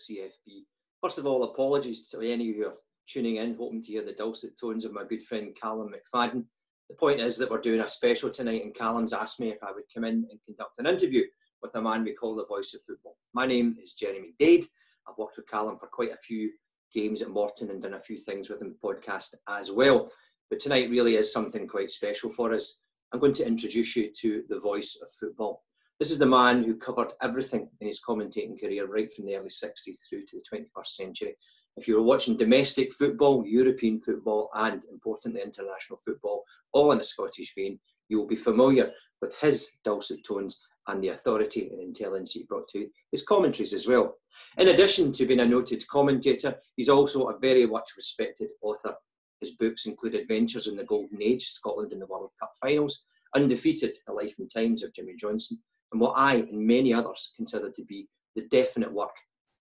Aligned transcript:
CFB. 0.00 0.64
First 1.02 1.18
of 1.18 1.26
all, 1.26 1.42
apologies 1.44 2.08
to 2.08 2.20
any 2.20 2.50
of 2.50 2.56
you 2.56 2.72
tuning 3.06 3.36
in, 3.36 3.54
hoping 3.54 3.82
to 3.82 3.92
hear 3.92 4.04
the 4.04 4.12
dulcet 4.12 4.58
tones 4.58 4.84
of 4.84 4.92
my 4.92 5.04
good 5.04 5.22
friend 5.22 5.56
Callum 5.60 5.92
McFadden. 5.92 6.44
The 6.88 6.96
point 6.96 7.20
is 7.20 7.36
that 7.38 7.50
we're 7.50 7.60
doing 7.60 7.80
a 7.80 7.88
special 7.88 8.30
tonight, 8.30 8.64
and 8.64 8.74
Callum's 8.74 9.12
asked 9.12 9.40
me 9.40 9.50
if 9.50 9.62
I 9.62 9.72
would 9.72 9.84
come 9.92 10.04
in 10.04 10.26
and 10.30 10.40
conduct 10.44 10.78
an 10.78 10.86
interview 10.86 11.24
with 11.62 11.74
a 11.74 11.82
man 11.82 12.04
we 12.04 12.14
call 12.14 12.34
the 12.34 12.46
voice 12.46 12.74
of 12.74 12.80
football. 12.86 13.16
My 13.34 13.46
name 13.46 13.76
is 13.82 13.94
Jeremy 13.94 14.34
Dade. 14.38 14.64
I've 15.08 15.18
worked 15.18 15.36
with 15.36 15.48
Callum 15.48 15.78
for 15.78 15.86
quite 15.86 16.12
a 16.12 16.16
few 16.16 16.50
games 16.92 17.22
at 17.22 17.30
Morton 17.30 17.70
and 17.70 17.82
done 17.82 17.94
a 17.94 18.00
few 18.00 18.18
things 18.18 18.48
with 18.48 18.62
him 18.62 18.76
podcast 18.82 19.34
as 19.48 19.70
well. 19.70 20.10
But 20.48 20.60
tonight 20.60 20.90
really 20.90 21.14
is 21.14 21.32
something 21.32 21.68
quite 21.68 21.90
special 21.90 22.30
for 22.30 22.52
us. 22.52 22.80
I'm 23.12 23.20
going 23.20 23.34
to 23.34 23.46
introduce 23.46 23.96
you 23.96 24.10
to 24.20 24.44
the 24.48 24.58
voice 24.58 24.98
of 25.00 25.08
football. 25.18 25.62
This 26.00 26.10
is 26.10 26.18
the 26.18 26.24
man 26.24 26.64
who 26.64 26.76
covered 26.76 27.12
everything 27.20 27.68
in 27.82 27.86
his 27.86 28.00
commentating 28.00 28.58
career, 28.58 28.86
right 28.86 29.12
from 29.12 29.26
the 29.26 29.36
early 29.36 29.50
60s 29.50 30.08
through 30.08 30.24
to 30.24 30.38
the 30.38 30.56
21st 30.56 30.86
century. 30.86 31.36
If 31.76 31.86
you 31.86 31.96
were 31.96 32.02
watching 32.02 32.38
domestic 32.38 32.94
football, 32.94 33.44
European 33.46 34.00
football, 34.00 34.48
and 34.54 34.82
importantly, 34.90 35.42
international 35.42 35.98
football, 36.02 36.44
all 36.72 36.92
in 36.92 37.00
a 37.00 37.04
Scottish 37.04 37.54
vein, 37.54 37.78
you 38.08 38.16
will 38.16 38.26
be 38.26 38.34
familiar 38.34 38.90
with 39.20 39.38
his 39.40 39.72
dulcet 39.84 40.24
tones 40.24 40.62
and 40.86 41.04
the 41.04 41.08
authority 41.08 41.68
and 41.70 41.82
intelligence 41.82 42.32
he 42.32 42.44
brought 42.44 42.68
to 42.68 42.88
his 43.12 43.22
commentaries 43.22 43.74
as 43.74 43.86
well. 43.86 44.14
In 44.56 44.68
addition 44.68 45.12
to 45.12 45.26
being 45.26 45.40
a 45.40 45.44
noted 45.44 45.86
commentator, 45.88 46.54
he's 46.76 46.88
also 46.88 47.28
a 47.28 47.38
very 47.38 47.66
much 47.66 47.90
respected 47.98 48.48
author. 48.62 48.94
His 49.42 49.50
books 49.50 49.84
include 49.84 50.14
Adventures 50.14 50.66
in 50.66 50.76
the 50.76 50.84
Golden 50.84 51.20
Age, 51.20 51.44
Scotland 51.48 51.92
in 51.92 51.98
the 51.98 52.06
World 52.06 52.30
Cup 52.40 52.52
Finals, 52.62 53.04
Undefeated, 53.34 53.98
The 54.06 54.14
Life 54.14 54.36
and 54.38 54.50
Times 54.50 54.82
of 54.82 54.94
Jimmy 54.94 55.14
Johnstone, 55.14 55.58
and 55.92 56.00
what 56.00 56.14
I 56.16 56.36
and 56.36 56.66
many 56.66 56.92
others 56.92 57.32
consider 57.36 57.70
to 57.70 57.84
be 57.84 58.08
the 58.36 58.42
definite 58.48 58.92
work 58.92 59.14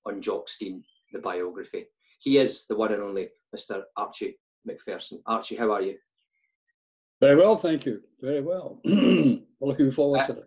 on 0.05 0.21
Jock 0.21 0.47
Stein, 0.49 0.83
the 1.11 1.19
biography. 1.19 1.85
He 2.19 2.37
is 2.37 2.65
the 2.67 2.75
one 2.75 2.93
and 2.93 3.01
only 3.01 3.29
Mr. 3.55 3.83
Archie 3.97 4.37
Macpherson. 4.65 5.21
Archie, 5.25 5.55
how 5.55 5.71
are 5.71 5.81
you? 5.81 5.97
Very 7.21 7.35
well, 7.35 7.57
thank 7.57 7.85
you. 7.85 8.01
Very 8.21 8.41
well. 8.41 8.79
Looking 9.61 9.91
forward 9.91 10.25
to 10.27 10.33
it. 10.33 10.43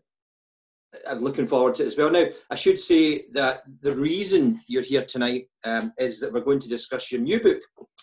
I'm 1.09 1.19
looking 1.21 1.47
forward 1.47 1.75
to 1.77 1.85
it 1.85 1.87
as 1.87 1.97
well. 1.97 2.11
Now, 2.11 2.27
I 2.51 2.55
should 2.55 2.79
say 2.79 3.25
that 3.33 3.63
the 3.81 3.95
reason 3.97 4.61
you're 4.69 4.83
here 4.83 5.05
tonight 5.07 5.47
um, 5.65 5.91
is 5.99 6.21
that 6.21 6.31
we're 6.31 6.41
going 6.43 6.61
to 6.61 6.69
discuss 6.69 7.11
your 7.11 7.23
new 7.23 7.41
book, 7.41 7.61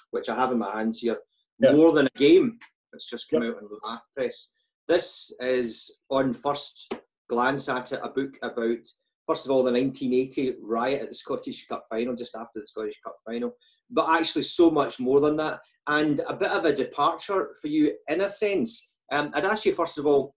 which 0.09 0.27
I 0.27 0.33
have 0.35 0.51
in 0.51 0.57
my 0.57 0.75
hands 0.75 0.99
here, 0.99 1.17
Yeah. 1.59 1.73
More 1.73 1.91
Than 1.93 2.07
a 2.07 2.17
Game. 2.17 2.57
It's 2.93 3.07
just 3.07 3.29
come 3.29 3.43
Yep. 3.43 3.53
out 3.57 3.61
in 3.61 3.67
the 3.69 3.79
Luath 3.83 4.01
Press. 4.17 4.49
This 4.87 5.31
is, 5.39 5.99
on 6.09 6.33
first 6.33 6.91
glance 7.29 7.69
at 7.69 7.91
it, 7.91 7.99
a 8.03 8.09
book 8.09 8.37
about, 8.41 8.85
first 9.25 9.45
of 9.45 9.51
all, 9.51 9.63
the 9.63 9.71
1980 9.71 10.55
riot 10.61 11.03
at 11.03 11.09
the 11.09 11.13
Scottish 11.13 11.67
Cup 11.67 11.85
final, 11.89 12.15
just 12.15 12.35
after 12.35 12.59
the 12.59 12.65
Scottish 12.65 12.99
Cup 13.03 13.15
final, 13.25 13.53
but 13.89 14.09
actually 14.09 14.43
so 14.43 14.69
much 14.69 14.99
more 14.99 15.21
than 15.21 15.35
that, 15.37 15.59
and 15.87 16.21
a 16.27 16.35
bit 16.35 16.51
of 16.51 16.65
a 16.65 16.73
departure 16.73 17.55
for 17.61 17.67
you 17.67 17.93
in 18.07 18.21
a 18.21 18.29
sense. 18.29 18.89
Um, 19.11 19.31
I'd 19.33 19.45
ask 19.45 19.65
you, 19.65 19.73
first 19.73 19.97
of 19.97 20.05
all, 20.05 20.35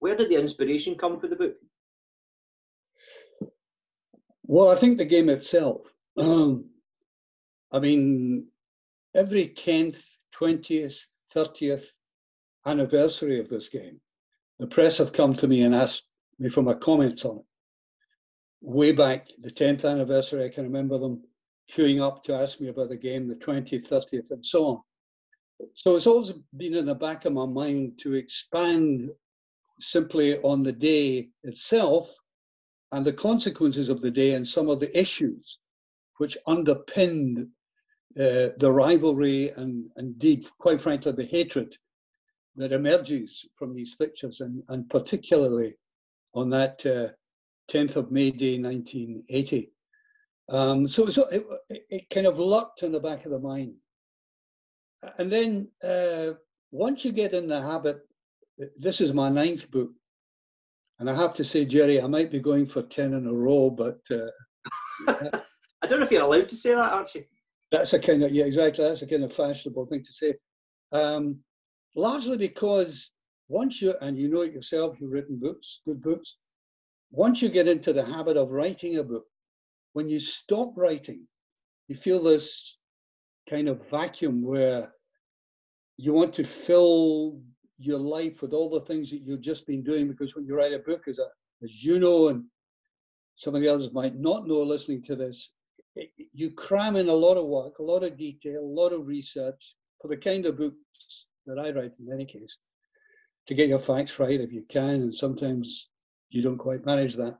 where 0.00 0.16
did 0.16 0.30
the 0.30 0.40
inspiration 0.40 0.96
come 0.96 1.20
for 1.20 1.28
the 1.28 1.36
book? 1.36 1.54
Well, 4.46 4.70
I 4.70 4.76
think 4.76 4.98
the 4.98 5.04
game 5.04 5.28
itself. 5.28 5.82
Um, 6.18 6.66
I 7.72 7.80
mean, 7.80 8.46
every 9.14 9.48
10th, 9.48 10.00
20th, 10.38 10.96
30th 11.34 11.86
anniversary 12.66 13.40
of 13.40 13.48
this 13.48 13.68
game, 13.68 14.00
the 14.58 14.66
press 14.66 14.98
have 14.98 15.12
come 15.12 15.34
to 15.34 15.48
me 15.48 15.62
and 15.62 15.74
asked 15.74 16.04
me 16.38 16.48
for 16.48 16.62
my 16.62 16.74
comments 16.74 17.24
on 17.24 17.38
it. 17.38 17.44
Way 18.60 18.92
back, 18.92 19.28
the 19.40 19.50
10th 19.50 19.88
anniversary, 19.88 20.44
I 20.44 20.48
can 20.48 20.64
remember 20.64 20.98
them 20.98 21.22
queuing 21.70 22.00
up 22.00 22.24
to 22.24 22.34
ask 22.34 22.60
me 22.60 22.68
about 22.68 22.88
the 22.88 22.96
game, 22.96 23.28
the 23.28 23.34
20th, 23.34 23.88
30th, 23.88 24.30
and 24.30 24.44
so 24.44 24.64
on. 24.66 24.80
So 25.74 25.96
it's 25.96 26.06
always 26.06 26.32
been 26.56 26.74
in 26.74 26.86
the 26.86 26.94
back 26.94 27.24
of 27.24 27.32
my 27.32 27.46
mind 27.46 27.98
to 28.00 28.14
expand 28.14 29.10
simply 29.80 30.38
on 30.38 30.62
the 30.62 30.72
day 30.72 31.28
itself 31.42 32.14
and 32.92 33.04
the 33.04 33.12
consequences 33.12 33.88
of 33.88 34.00
the 34.00 34.10
day 34.10 34.34
and 34.34 34.46
some 34.46 34.68
of 34.68 34.80
the 34.80 34.98
issues 34.98 35.58
which 36.18 36.38
underpinned 36.46 37.48
uh, 38.16 38.54
the 38.58 38.70
rivalry 38.70 39.50
and 39.50 39.90
indeed, 39.96 40.46
quite 40.58 40.80
frankly, 40.80 41.12
the 41.12 41.24
hatred 41.24 41.76
that 42.56 42.72
emerges 42.72 43.44
from 43.56 43.74
these 43.74 43.94
fixtures, 43.94 44.40
and, 44.40 44.62
and 44.68 44.88
particularly 44.88 45.74
on 46.34 46.50
that 46.50 46.84
uh, 46.86 47.08
10th 47.72 47.96
of 47.96 48.10
May 48.12 48.30
Day 48.30 48.58
1980. 48.60 49.70
Um, 50.50 50.86
so 50.86 51.06
so 51.06 51.26
it, 51.28 51.46
it- 51.90 52.10
kind 52.10 52.26
of 52.26 52.38
lurked 52.38 52.82
in 52.82 52.92
the 52.92 53.00
back 53.00 53.24
of 53.24 53.32
the 53.32 53.38
mind. 53.38 53.74
And 55.18 55.30
then 55.30 55.68
uh, 55.82 56.34
once 56.70 57.04
you 57.04 57.12
get 57.12 57.32
in 57.34 57.46
the 57.48 57.60
habit, 57.60 58.00
this 58.78 59.00
is 59.00 59.12
my 59.12 59.28
ninth 59.28 59.70
book, 59.70 59.90
and 60.98 61.10
I 61.10 61.14
have 61.14 61.34
to 61.34 61.44
say, 61.44 61.64
Jerry, 61.64 62.00
I 62.00 62.06
might 62.06 62.30
be 62.30 62.38
going 62.40 62.66
for 62.66 62.82
10 62.82 63.14
in 63.14 63.26
a 63.26 63.32
row, 63.32 63.68
but 63.70 63.98
uh, 64.10 64.28
I 65.82 65.86
don't 65.86 65.98
know 66.00 66.06
if 66.06 66.12
you're 66.12 66.22
allowed 66.22 66.48
to 66.50 66.56
say 66.56 66.70
that, 66.74 66.92
Archie. 66.92 67.26
that's 67.72 67.92
a 67.94 67.98
kind 67.98 68.22
of, 68.22 68.30
yeah, 68.32 68.44
exactly, 68.44 68.84
that's 68.84 69.02
a 69.02 69.06
kind 69.06 69.24
of 69.24 69.32
fashionable 69.32 69.86
thing 69.86 70.02
to 70.04 70.12
say. 70.12 70.34
Um, 70.92 71.40
largely 71.94 72.36
because 72.36 73.10
once 73.48 73.80
you, 73.80 73.94
and 74.00 74.18
you 74.18 74.28
know 74.28 74.42
it 74.42 74.52
yourself, 74.52 74.96
you've 75.00 75.12
written 75.12 75.38
books, 75.38 75.80
good 75.86 76.02
books, 76.02 76.38
once 77.10 77.40
you 77.42 77.48
get 77.48 77.68
into 77.68 77.92
the 77.92 78.04
habit 78.04 78.36
of 78.36 78.50
writing 78.50 78.98
a 78.98 79.02
book, 79.02 79.26
when 79.92 80.08
you 80.08 80.18
stop 80.18 80.72
writing, 80.76 81.26
you 81.88 81.94
feel 81.94 82.22
this 82.22 82.76
kind 83.48 83.68
of 83.68 83.88
vacuum 83.88 84.42
where 84.42 84.92
you 85.96 86.12
want 86.12 86.34
to 86.34 86.44
fill 86.44 87.40
your 87.78 87.98
life 87.98 88.42
with 88.42 88.52
all 88.52 88.70
the 88.70 88.80
things 88.80 89.10
that 89.10 89.20
you've 89.22 89.40
just 89.40 89.66
been 89.66 89.82
doing 89.82 90.08
because 90.08 90.34
when 90.34 90.46
you 90.46 90.56
write 90.56 90.72
a 90.72 90.78
book 90.78 91.02
as 91.08 91.18
a 91.18 91.26
as 91.62 91.82
you 91.84 91.98
know 91.98 92.28
and 92.28 92.44
some 93.36 93.54
of 93.54 93.60
the 93.62 93.68
others 93.68 93.92
might 93.92 94.16
not 94.16 94.46
know 94.46 94.62
listening 94.62 95.02
to 95.02 95.16
this 95.16 95.52
it- 95.96 96.10
you 96.32 96.50
cram 96.52 96.96
in 96.96 97.08
a 97.08 97.14
lot 97.14 97.36
of 97.36 97.46
work 97.46 97.78
a 97.78 97.82
lot 97.82 98.02
of 98.04 98.16
detail 98.16 98.60
a 98.60 98.74
lot 98.80 98.92
of 98.92 99.06
research 99.06 99.76
for 100.00 100.08
the 100.08 100.16
kind 100.16 100.46
of 100.46 100.56
books 100.56 101.26
that 101.46 101.58
i 101.58 101.70
write 101.70 101.92
in 101.98 102.12
any 102.12 102.24
case 102.24 102.58
to 103.46 103.54
get 103.54 103.68
your 103.68 103.78
facts 103.78 104.18
right 104.18 104.40
if 104.40 104.52
you 104.52 104.64
can 104.68 105.02
and 105.02 105.14
sometimes 105.14 105.90
you 106.30 106.42
don't 106.42 106.58
quite 106.58 106.86
manage 106.86 107.14
that 107.14 107.38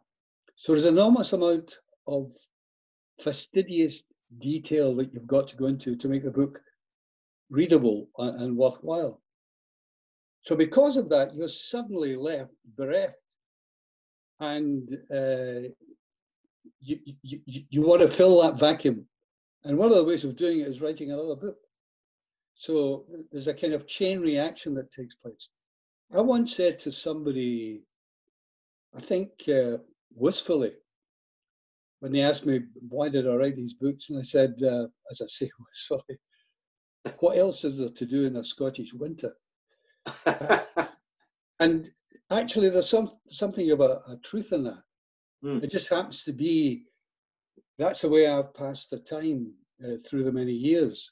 so 0.57 0.73
there's 0.73 0.85
an 0.85 0.95
enormous 0.95 1.33
amount 1.33 1.79
of 2.07 2.31
fastidious 3.21 4.05
detail 4.39 4.95
that 4.97 5.13
you've 5.13 5.27
got 5.27 5.49
to 5.49 5.57
go 5.57 5.67
into 5.67 5.97
to 5.97 6.09
make 6.09 6.25
the 6.25 6.31
book 6.31 6.61
readable 7.51 8.09
and 8.19 8.57
worthwhile. 8.57 9.21
So 10.43 10.57
because 10.57 10.97
of 10.97 11.09
that, 11.11 11.35
you're 11.35 11.49
suddenly 11.49 12.17
left 12.17 12.53
bereft, 12.77 13.17
and 14.41 14.89
uh, 15.11 15.69
you, 16.81 16.99
you, 17.23 17.41
you, 17.47 17.83
want 17.83 18.03
to 18.03 18.09
fill 18.09 18.43
that 18.43 18.59
vacuum. 18.59 19.07
And 19.63 19.79
one 19.79 19.89
of 19.89 19.97
the 19.97 20.05
ways 20.05 20.25
of 20.25 20.37
doing 20.37 20.61
it 20.61 20.69
is 20.69 20.83
writing 20.83 21.11
another 21.11 21.37
book. 21.37 21.57
So 22.55 23.07
there's 23.31 23.49
a 23.49 23.55
kind 23.55 23.73
of 23.73 23.87
chain 23.87 24.21
reaction 24.21 24.75
that 24.75 24.91
takes 24.91 25.15
place. 25.17 25.51
I 26.13 26.21
once 26.21 26.55
said 26.55 26.79
to 26.81 26.93
somebody, 26.93 27.83
I 28.95 29.01
think 29.01 29.31
uh, 29.49 29.79
wistfully, 30.15 30.73
when 32.01 32.13
they 32.13 32.21
asked 32.21 32.47
me 32.47 32.61
why 32.89 33.09
did 33.09 33.29
I 33.29 33.35
write 33.35 33.57
these 33.57 33.75
books, 33.75 34.11
and 34.11 34.19
I 34.19 34.23
said, 34.23 34.55
uh, 34.63 34.87
as 35.11 35.21
I 35.21 35.27
say 35.27 35.51
wistfully, 35.69 36.19
what 37.19 37.39
else 37.39 37.65
is 37.65 37.79
there 37.79 37.89
to 37.89 38.07
do 38.07 38.25
in 38.25 38.37
a 38.37 38.45
Scottish 38.45 38.95
winter? 38.95 39.33
And 41.61 41.91
actually, 42.31 42.71
there's 42.71 42.89
some 42.89 43.13
something 43.29 43.71
of 43.71 43.81
a, 43.81 44.03
a 44.09 44.19
truth 44.25 44.53
in 44.53 44.65
that. 44.65 44.83
Hmm. 45.43 45.59
It 45.63 45.71
just 45.71 45.89
happens 45.89 46.23
to 46.25 46.33
be 46.33 46.85
that's 47.79 48.03
the 48.03 48.09
way 48.09 48.27
I've 48.27 48.55
passed 48.55 48.91
the 48.91 48.99
time 48.99 49.53
uh, 49.85 49.97
through 50.07 50.25
the 50.25 50.33
many 50.33 50.53
years. 50.53 51.11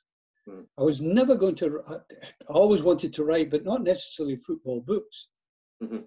Mm. 0.49 0.67
I 0.79 0.83
was 0.83 1.01
never 1.01 1.35
going 1.37 1.55
to. 1.57 1.81
I 1.89 2.53
always 2.53 2.83
wanted 2.83 3.15
to 3.15 3.25
write, 3.25 3.51
but 3.51 3.65
not 3.65 3.83
necessarily 3.83 4.37
football 4.37 4.81
books. 4.81 5.29
Mhm. 5.83 6.05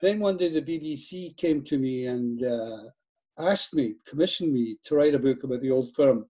Then 0.00 0.20
one 0.20 0.36
day 0.36 0.48
the 0.48 0.62
BBC 0.62 1.36
came 1.36 1.62
to 1.64 1.78
me 1.78 2.06
and 2.06 2.44
uh, 2.44 2.84
asked 3.38 3.74
me, 3.74 3.96
commissioned 4.06 4.52
me 4.52 4.76
to 4.84 4.94
write 4.94 5.14
a 5.14 5.18
book 5.18 5.44
about 5.44 5.60
the 5.60 5.70
old 5.70 5.92
firm, 5.94 6.26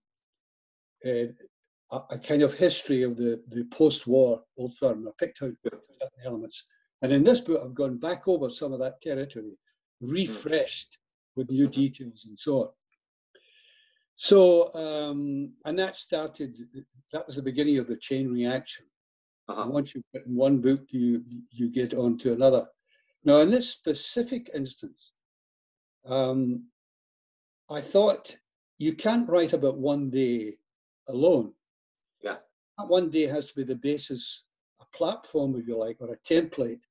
uh, 1.04 1.26
a, 1.92 1.98
a 2.10 2.18
kind 2.18 2.42
of 2.42 2.54
history 2.54 3.02
of 3.02 3.16
the, 3.16 3.40
the 3.48 3.64
post-war 3.72 4.42
old 4.58 4.76
firm. 4.76 5.06
I 5.06 5.12
picked 5.18 5.42
out 5.42 5.52
certain 5.62 5.80
elements, 6.24 6.66
and 7.02 7.12
in 7.12 7.22
this 7.22 7.40
book 7.40 7.60
I've 7.64 7.74
gone 7.74 7.98
back 7.98 8.26
over 8.26 8.50
some 8.50 8.72
of 8.72 8.80
that 8.80 9.00
territory, 9.00 9.56
refreshed 10.00 10.98
with 11.36 11.50
new 11.50 11.68
details 11.68 12.24
and 12.26 12.38
so 12.38 12.62
on. 12.62 12.68
So, 14.22 14.70
um, 14.74 15.54
and 15.64 15.78
that 15.78 15.96
started. 15.96 16.54
That 17.10 17.26
was 17.26 17.36
the 17.36 17.42
beginning 17.42 17.78
of 17.78 17.88
the 17.88 17.96
chain 17.96 18.30
reaction. 18.30 18.84
Uh-huh. 19.48 19.66
Once 19.66 19.94
you've 19.94 20.04
written 20.12 20.36
one 20.36 20.60
book, 20.60 20.82
you 20.90 21.24
you 21.50 21.70
get 21.70 21.94
on 21.94 22.18
to 22.18 22.34
another. 22.34 22.66
Now, 23.24 23.40
in 23.40 23.50
this 23.50 23.70
specific 23.70 24.50
instance, 24.54 25.12
um, 26.04 26.66
I 27.70 27.80
thought 27.80 28.36
you 28.76 28.94
can't 28.94 29.26
write 29.26 29.54
about 29.54 29.78
one 29.78 30.10
day 30.10 30.58
alone. 31.08 31.54
Yeah. 32.20 32.36
That 32.76 32.88
one 32.88 33.08
day 33.08 33.26
has 33.26 33.46
to 33.48 33.54
be 33.54 33.64
the 33.64 33.74
basis, 33.74 34.44
a 34.82 34.96
platform, 34.98 35.58
if 35.58 35.66
you 35.66 35.78
like, 35.78 35.96
or 35.98 36.12
a 36.12 36.18
template 36.28 36.82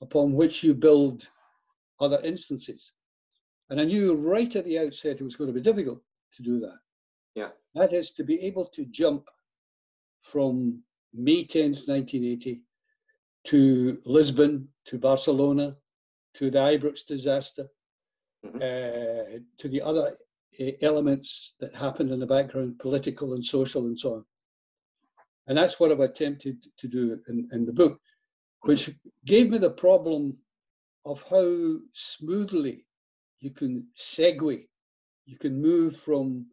upon 0.00 0.32
which 0.32 0.64
you 0.64 0.72
build 0.72 1.28
other 2.00 2.22
instances. 2.24 2.92
And 3.68 3.78
I 3.78 3.84
knew 3.84 4.14
right 4.14 4.56
at 4.56 4.64
the 4.64 4.78
outset 4.78 5.20
it 5.20 5.24
was 5.24 5.36
going 5.36 5.48
to 5.48 5.60
be 5.60 5.60
difficult 5.60 6.00
to 6.36 6.42
do 6.42 6.60
that. 6.60 6.78
Yeah. 7.34 7.50
That 7.74 7.92
is 7.92 8.12
to 8.12 8.24
be 8.24 8.40
able 8.40 8.66
to 8.66 8.84
jump 8.86 9.28
from 10.20 10.82
May 11.12 11.44
10th, 11.44 11.88
1980, 11.88 12.62
to 13.44 14.00
Lisbon, 14.04 14.68
to 14.86 14.98
Barcelona, 14.98 15.76
to 16.34 16.50
the 16.50 16.58
Ibrox 16.58 17.06
disaster, 17.06 17.68
Mhm. 18.44 18.56
uh, 18.56 19.40
to 19.58 19.68
the 19.68 19.82
other 19.82 20.16
uh, 20.58 20.70
elements 20.82 21.54
that 21.60 21.74
happened 21.74 22.10
in 22.10 22.20
the 22.20 22.26
background, 22.26 22.78
political 22.78 23.34
and 23.34 23.44
social 23.44 23.86
and 23.86 23.98
so 23.98 24.14
on. 24.14 24.24
And 25.46 25.58
that's 25.58 25.78
what 25.78 25.90
I've 25.92 26.00
attempted 26.00 26.56
to 26.78 26.88
do 26.88 27.20
in, 27.28 27.48
in 27.52 27.66
the 27.66 27.72
book, 27.72 28.00
which 28.62 28.90
gave 29.24 29.50
me 29.50 29.58
the 29.58 29.70
problem 29.70 30.38
of 31.04 31.22
how 31.24 31.78
smoothly 31.92 32.86
you 33.40 33.50
can 33.50 33.88
segue, 33.96 34.68
you 35.30 35.38
can 35.38 35.60
move 35.62 35.96
from 35.96 36.46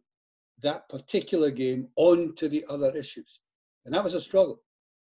that 0.62 0.88
particular 0.88 1.50
game 1.50 1.88
on 1.96 2.34
to 2.36 2.48
the 2.48 2.64
other 2.68 2.96
issues. 2.96 3.40
And 3.84 3.94
that 3.94 4.04
was 4.04 4.14
a 4.14 4.20
struggle, 4.20 4.62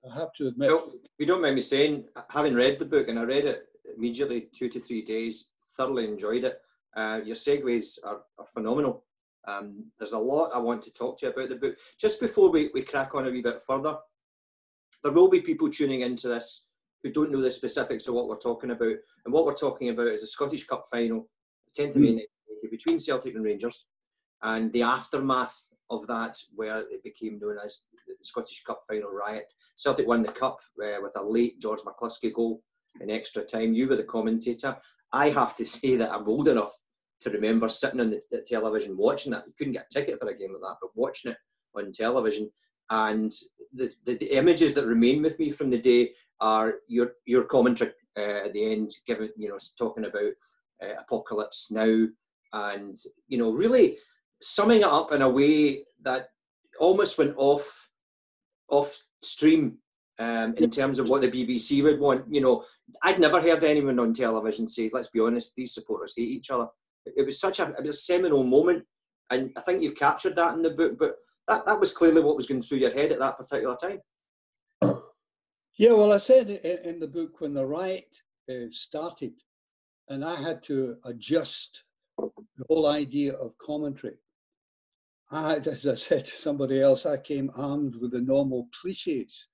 I 0.09 0.15
have 0.15 0.33
to 0.35 0.49
admit. 0.49 0.71
Well, 0.71 0.93
you 1.19 1.27
don't 1.27 1.41
mind 1.41 1.55
me 1.55 1.63
saying, 1.63 2.05
having 2.31 2.55
read 2.55 2.79
the 2.79 2.85
book, 2.85 3.09
and 3.09 3.19
I 3.19 3.23
read 3.23 3.47
it 3.47 3.65
immediately, 3.97 4.49
two 4.55 4.69
to 4.69 4.81
three 4.81 5.03
days, 5.03 5.49
thoroughly 5.77 6.05
enjoyed 6.05 6.45
it. 6.45 6.61
Uh, 6.95 7.21
your 7.25 7.37
segues 7.37 7.99
are, 8.05 8.21
are 8.39 8.47
phenomenal. 8.53 9.05
Um, 9.49 9.87
there's 9.99 10.13
a 10.13 10.19
lot 10.19 10.51
I 10.55 10.59
want 10.59 10.83
to 10.83 10.93
talk 10.93 11.19
to 11.19 11.27
you 11.27 11.33
about 11.33 11.49
the 11.49 11.57
book. 11.57 11.77
Just 11.99 12.21
before 12.21 12.51
we, 12.51 12.71
we 12.75 12.83
crack 12.83 13.15
on 13.15 13.27
a 13.27 13.31
wee 13.31 13.43
bit 13.43 13.63
further, 13.67 13.97
there 15.03 15.13
will 15.13 15.31
be 15.31 15.41
people 15.41 15.71
tuning 15.71 16.03
into 16.03 16.29
this 16.29 16.67
who 17.03 17.11
don't 17.11 17.33
know 17.33 17.41
the 17.41 17.51
specifics 17.51 18.07
of 18.07 18.15
what 18.15 18.29
we're 18.29 18.37
talking 18.37 18.71
about. 18.71 18.95
And 19.25 19.33
what 19.33 19.47
we're 19.47 19.55
talking 19.55 19.89
about 19.89 20.09
is 20.09 20.21
the 20.21 20.27
Scottish 20.29 20.67
Cup 20.67 20.85
final, 20.91 21.29
10th 21.77 21.97
of 21.97 22.03
May 22.03 22.15
1980, 22.15 22.27
between 22.71 22.99
Celtic 22.99 23.35
and 23.35 23.45
Rangers, 23.45 23.87
and 24.43 24.73
the 24.73 24.83
aftermath 24.83 25.57
of 25.91 26.07
that, 26.07 26.37
where 26.55 26.81
it 26.81 27.03
became 27.03 27.39
known 27.39 27.59
as 27.63 27.83
the 28.07 28.15
Scottish 28.23 28.63
Cup 28.65 28.83
final 28.89 29.11
riot. 29.11 29.53
Celtic 29.77 30.07
won 30.07 30.23
the 30.23 30.33
cup 30.33 30.59
uh, 30.83 30.99
with 31.03 31.13
a 31.17 31.23
late 31.23 31.61
George 31.61 31.81
McCluskey 31.81 32.33
goal 32.33 32.63
in 33.01 33.11
extra 33.11 33.45
time. 33.45 33.75
You 33.75 33.89
were 33.89 33.97
the 33.97 34.05
commentator. 34.05 34.77
I 35.13 35.29
have 35.31 35.55
to 35.57 35.65
say 35.77 35.97
that 35.97 36.13
I'm 36.13 36.29
old 36.29 36.49
enough 36.49 36.73
to 37.21 37.31
remember 37.31 37.69
sitting 37.69 38.01
on 38.01 38.11
the, 38.11 38.21
the 38.31 38.41
television 38.41 38.97
watching 38.97 39.33
that. 39.33 39.45
You 39.47 39.53
couldn't 39.57 39.75
get 39.75 39.87
a 39.91 39.95
ticket 39.95 40.19
for 40.19 40.29
a 40.29 40.37
game 40.37 40.53
like 40.53 40.63
that, 40.63 40.79
but 40.81 40.91
watching 40.95 41.33
it 41.33 41.39
on 41.77 41.93
television. 41.93 42.51
And 42.91 43.33
the, 43.73 43.93
the, 44.05 44.17
the 44.17 44.37
images 44.37 44.75
that 44.75 44.87
remain 44.87 45.23
with 45.23 45.39
me 45.39 45.51
from 45.51 45.71
the 45.71 45.79
day 45.79 46.11
are 46.41 46.75
your 46.89 47.13
your 47.25 47.45
commentary 47.45 47.93
uh, 48.19 48.47
at 48.47 48.53
the 48.53 48.73
end, 48.73 48.91
giving 49.07 49.31
you 49.37 49.49
know 49.49 49.59
talking 49.79 50.05
about 50.05 50.33
uh, 50.83 50.95
apocalypse 50.99 51.71
now, 51.71 52.07
and 52.53 52.99
you 53.29 53.39
know 53.39 53.51
really 53.51 53.99
summing 54.41 54.81
it 54.81 54.85
up 54.85 55.13
in 55.13 55.23
a 55.23 55.29
way 55.29 55.85
that 56.03 56.29
almost 56.79 57.19
went 57.19 57.35
off 57.37 57.91
off 58.69 59.03
stream 59.23 59.79
um, 60.19 60.55
in 60.57 60.71
terms 60.71 60.99
of 60.99 61.09
what 61.09 61.23
the 61.23 61.31
BBC 61.31 61.83
would 61.83 62.01
want. 62.01 62.25
You 62.33 62.41
know, 62.41 62.65
I'd 63.03 63.21
never 63.21 63.41
heard 63.41 63.65
anyone 63.65 63.99
on 63.99 64.13
television 64.13 64.69
say, 64.69 64.91
"Let's 64.93 65.11
be 65.11 65.21
honest, 65.21 65.55
these 65.57 65.75
supporters 65.75 66.15
hate 66.17 66.29
each 66.29 66.51
other." 66.51 66.69
It, 67.05 67.27
was 67.27 67.41
such 67.41 67.59
a 67.61 67.69
it 67.69 67.85
was 67.85 67.97
a 67.97 67.99
seminal 67.99 68.45
moment, 68.45 68.85
and 69.31 69.51
I 69.57 69.61
think 69.63 69.83
you've 69.83 69.97
captured 69.97 70.37
that 70.37 70.55
in 70.55 70.63
the 70.63 70.71
book. 70.71 70.99
But 70.99 71.17
that 71.49 71.67
that 71.67 71.81
was 71.81 71.93
clearly 71.93 72.23
what 72.23 72.37
was 72.37 72.47
going 72.47 72.63
through 72.63 72.79
your 72.79 72.93
head 72.93 73.13
at 73.13 73.19
that 73.19 73.39
particular 73.39 73.77
time. 73.77 74.01
Yeah, 75.79 75.93
well, 75.93 76.13
I 76.13 76.19
said 76.19 76.51
in, 76.51 76.91
in 76.91 77.01
the 77.01 77.09
book 77.09 77.41
when 77.41 77.55
the 77.55 77.65
riot 77.65 78.15
uh, 78.51 78.71
started, 78.71 79.33
and 80.09 80.25
I 80.25 80.37
had 80.37 80.63
to 80.65 80.97
adjust 81.05 81.85
the 82.57 82.65
whole 82.69 82.87
idea 82.87 83.35
of 83.35 83.57
commentary. 83.59 84.17
I 85.31 85.57
as 85.57 85.87
I 85.87 85.95
said 85.95 86.27
to 86.27 86.37
somebody 86.37 86.81
else, 86.81 87.07
I 87.07 87.17
came 87.17 87.51
armed 87.57 87.97
with 87.97 88.13
the 88.13 88.21
normal 88.21 88.69
cliches. 88.81 89.49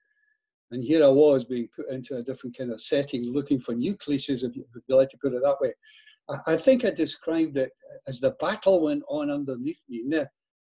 And 0.70 0.84
here 0.84 1.02
I 1.02 1.08
was 1.08 1.44
being 1.44 1.68
put 1.74 1.90
into 1.90 2.16
a 2.16 2.22
different 2.22 2.56
kind 2.56 2.70
of 2.70 2.82
setting, 2.82 3.32
looking 3.32 3.58
for 3.58 3.74
new 3.74 3.96
cliches, 3.96 4.44
if 4.44 4.54
you, 4.54 4.66
like 4.88 5.08
to 5.10 5.18
put 5.18 5.32
it 5.32 5.42
that 5.42 5.60
way. 5.60 5.72
I, 6.28 6.54
I 6.54 6.56
think 6.56 6.84
I 6.84 6.90
described 6.90 7.56
it 7.56 7.70
as 8.06 8.20
the 8.20 8.32
battle 8.38 8.82
went 8.82 9.02
on 9.08 9.30
underneath 9.30 9.80
me. 9.88 10.02
Now, 10.04 10.26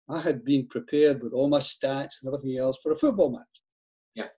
I 0.08 0.20
had 0.20 0.44
been 0.44 0.66
prepared 0.68 1.22
with 1.22 1.32
all 1.32 1.48
my 1.48 1.58
stats 1.58 2.22
and 2.22 2.32
everything 2.32 2.58
else 2.58 2.78
for 2.82 2.92
a 2.92 2.96
football 2.96 3.30
match. 3.30 3.62
Yeah. 4.14 4.28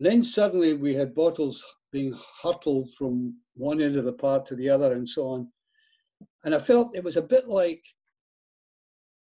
Then 0.00 0.24
suddenly 0.24 0.74
we 0.74 0.94
had 0.94 1.14
bottles 1.14 1.62
being 1.92 2.18
hurtled 2.42 2.90
from 2.98 3.36
one 3.54 3.80
end 3.80 3.96
of 3.96 4.04
the 4.04 4.12
park 4.12 4.46
to 4.46 4.56
the 4.56 4.68
other 4.68 4.94
and 4.94 5.08
so 5.08 5.28
on. 5.28 5.48
And 6.44 6.54
I 6.54 6.58
felt 6.58 6.96
it 6.96 7.04
was 7.04 7.16
a 7.16 7.22
bit 7.22 7.48
like 7.48 7.82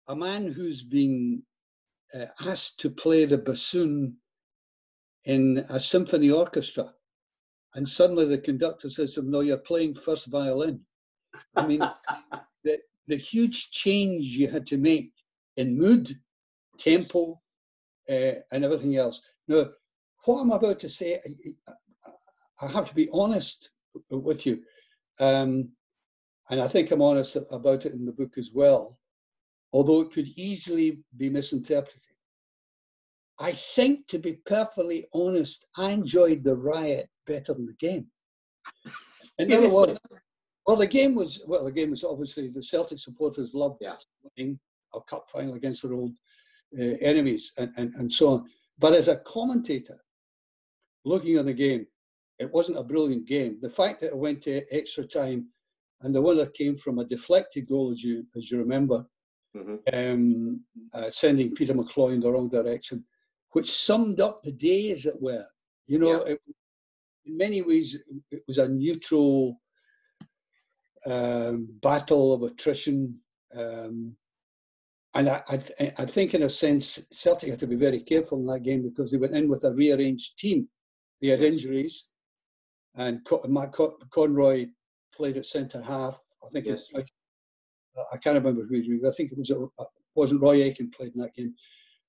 a 0.09 0.17
man 0.17 0.53
who's 0.53 0.83
been 0.83 1.43
uh, 2.15 2.27
asked 2.41 2.81
to 2.81 2.91
play 2.91 3.25
the 3.25 3.39
bassoon 3.39 4.17
in 5.25 5.65
a 5.69 5.79
symphony 5.79 6.31
orchestra. 6.31 6.93
And 7.75 7.89
suddenly 7.89 8.27
the 8.27 8.39
conductor 8.39 8.89
says 8.89 9.15
to 9.15 9.21
him, 9.21 9.31
No, 9.31 9.41
you're 9.41 9.59
playing 9.59 9.95
first 9.95 10.27
violin. 10.29 10.81
I 11.57 11.67
mean, 11.67 11.81
the, 12.65 12.79
the 13.07 13.17
huge 13.17 13.71
change 13.71 14.25
you 14.25 14.49
had 14.49 14.67
to 14.69 14.79
make 14.79 15.13
in 15.57 15.79
mood, 15.79 16.19
tempo, 16.79 17.41
uh, 18.09 18.33
and 18.53 18.65
everything 18.65 18.97
else. 18.97 19.23
Now, 19.49 19.67
what 20.25 20.41
I'm 20.41 20.53
about 20.53 20.81
to 20.81 20.89
say, 20.89 21.21
I, 21.69 22.67
I 22.67 22.69
have 22.69 22.89
to 22.89 22.95
be 22.95 23.09
honest 23.13 23.71
with 24.11 24.47
you, 24.47 24.63
um, 25.21 25.71
and 26.51 26.61
I 26.61 26.69
think 26.69 26.91
I'm 26.91 27.03
honest 27.03 27.37
about 27.51 27.87
it 27.87 27.93
in 27.93 28.07
the 28.07 28.13
book 28.13 28.39
as 28.39 28.51
well, 28.53 28.99
although 29.73 30.01
it 30.01 30.13
could 30.13 30.29
easily 30.37 31.03
be 31.17 31.29
misinterpreted. 31.29 32.01
I 33.39 33.53
think, 33.53 34.07
to 34.09 34.19
be 34.19 34.35
perfectly 34.47 35.07
honest, 35.13 35.67
I 35.77 35.91
enjoyed 35.91 36.43
the 36.43 36.55
riot 36.55 37.09
better 37.27 37.53
than 37.53 37.67
the 37.67 37.75
game. 37.75 38.07
In 39.39 39.53
other 39.53 39.73
words, 39.75 39.99
well, 40.67 40.77
the 40.77 40.87
game 40.87 41.15
was 41.15 41.43
well. 41.47 41.65
The 41.65 41.73
game 41.73 41.91
was 41.91 42.03
obviously 42.03 42.49
the 42.49 42.63
Celtic 42.63 42.99
supporters 42.99 43.53
loved 43.55 43.79
Yeah. 43.81 43.95
winning 44.37 44.59
a 44.95 45.01
cup 45.03 45.29
final 45.31 45.55
against 45.55 45.83
their 45.83 45.93
old 45.93 46.13
uh, 46.79 46.97
enemies 47.01 47.53
and, 47.59 47.73
and, 47.77 47.95
and 47.95 48.13
so 48.13 48.29
on. 48.31 48.51
But 48.79 48.95
as 48.95 49.09
a 49.09 49.19
commentator, 49.19 49.99
looking 51.05 51.39
on 51.39 51.47
the 51.47 51.53
game, 51.53 51.87
it 52.39 52.51
wasn't 52.53 52.79
a 52.79 52.83
brilliant 52.83 53.27
game. 53.27 53.59
The 53.61 53.71
fact 53.71 54.01
that 54.01 54.09
it 54.09 54.17
went 54.17 54.43
to 54.43 54.63
extra 54.75 55.05
time 55.05 55.49
and 56.03 56.15
the 56.15 56.21
winner 56.21 56.47
came 56.47 56.77
from 56.77 56.99
a 56.99 57.05
deflected 57.05 57.67
goal, 57.69 57.91
as 57.91 58.03
you 58.03 58.25
as 58.37 58.51
you 58.51 58.59
remember, 58.59 59.07
Mhm. 59.55 59.81
um, 59.93 60.65
uh, 60.93 61.11
sending 61.11 61.55
Peter 61.55 61.75
McCloy 61.75 62.15
in 62.15 62.21
the 62.21 62.31
wrong 62.31 62.49
direction, 62.49 63.05
which 63.53 63.71
summed 63.71 64.21
up 64.21 64.43
the 64.43 64.53
day, 64.53 64.91
as 64.91 65.07
it 65.07 65.21
were. 65.21 65.47
You 65.87 65.99
know, 65.99 66.23
it, 66.23 66.41
in 67.25 67.37
many 67.37 67.63
ways, 67.63 67.99
it 68.31 68.43
was 68.47 68.59
a 68.59 68.69
neutral 68.69 69.61
um, 71.07 71.69
battle 71.83 72.33
of 72.35 72.43
attrition. 72.43 73.19
Um, 73.55 74.17
and 75.15 75.29
I, 75.31 75.43
I, 75.49 75.57
th- 75.57 75.93
I 75.99 76.05
think, 76.05 76.35
in 76.35 76.43
a 76.43 76.49
sense, 76.49 77.07
Celtic 77.11 77.51
had 77.51 77.59
to 77.61 77.67
be 77.67 77.77
very 77.77 78.01
careful 78.01 78.39
in 78.39 78.47
that 78.47 78.63
game 78.65 78.83
because 78.83 79.11
they 79.11 79.17
went 79.19 79.35
in 79.35 79.49
with 79.49 79.65
a 79.65 79.73
rearranged 79.73 80.39
team. 80.39 80.69
They 81.23 81.29
had 81.29 81.41
Yes. 81.41 81.55
injuries, 81.55 82.09
and 82.97 83.25
Co- 83.25 83.43
Matt 83.49 83.73
Co- 83.73 83.97
Conroy 84.11 84.67
played 85.17 85.37
at 85.37 85.47
centre 85.47 85.81
half. 85.83 86.21
I 86.45 86.49
think 86.51 86.67
Yes. 86.67 86.89
it 86.93 87.11
uh, 87.99 88.03
I 88.13 88.19
can't 88.19 88.37
remember 88.37 88.65
who. 88.67 88.81
he 88.81 88.95
was. 88.95 89.11
I 89.11 89.15
think 89.17 89.33
it 89.33 89.39
was 89.39 89.51
a, 89.51 89.67
wasn't 90.15 90.43
Roy 90.43 90.63
Aitken 90.63 90.91
played 90.91 91.15
in 91.15 91.21
that 91.23 91.35
game. 91.35 91.55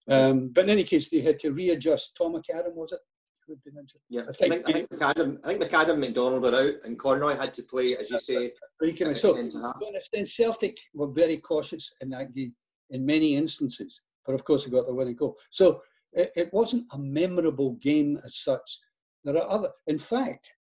Um, 0.09 0.49
but 0.49 0.65
in 0.65 0.69
any 0.69 0.83
case, 0.83 1.09
they 1.09 1.21
had 1.21 1.39
to 1.39 1.51
readjust. 1.51 2.15
Tom 2.17 2.33
McAdam 2.33 2.73
was 2.73 2.91
it? 2.91 2.99
Who'd 3.45 3.63
been 3.63 3.77
injured? 3.77 4.01
Yeah, 4.09 4.23
I 4.27 4.33
think- 4.33 4.67
I 4.69 4.71
think 4.73 4.89
McAdam, 4.89 5.39
I 5.45 5.47
think 5.53 5.63
McAdam, 5.63 5.99
McDonald 5.99 6.41
were 6.41 6.53
out, 6.55 6.73
and 6.83 6.99
Conroy 6.99 7.35
had 7.35 7.53
to 7.55 7.63
play, 7.63 7.95
as 7.95 8.09
you 8.09 8.19
say. 8.19 8.51
But 8.79 8.89
you 8.89 8.93
can- 8.93 9.15
so, 9.15 9.33
centre 9.35 9.59
half. 9.59 9.79
to 9.79 9.85
understand, 9.87 10.27
Celtic 10.29 10.77
were 10.93 11.07
very 11.07 11.37
cautious 11.37 11.93
in 12.01 12.09
that 12.09 12.33
game 12.33 12.53
in 12.89 13.05
many 13.05 13.35
instances, 13.35 14.01
but 14.25 14.33
of 14.35 14.43
course 14.43 14.65
they 14.65 14.71
got 14.71 14.85
the 14.87 14.93
winning 14.93 15.15
goal. 15.15 15.37
So 15.49 15.81
it, 16.13 16.31
it 16.35 16.53
wasn't 16.53 16.85
a 16.91 16.97
memorable 16.97 17.71
game 17.75 18.19
as 18.25 18.35
such. 18.37 18.79
There 19.23 19.35
are 19.37 19.49
other, 19.49 19.71
in 19.87 19.97
fact, 19.97 20.55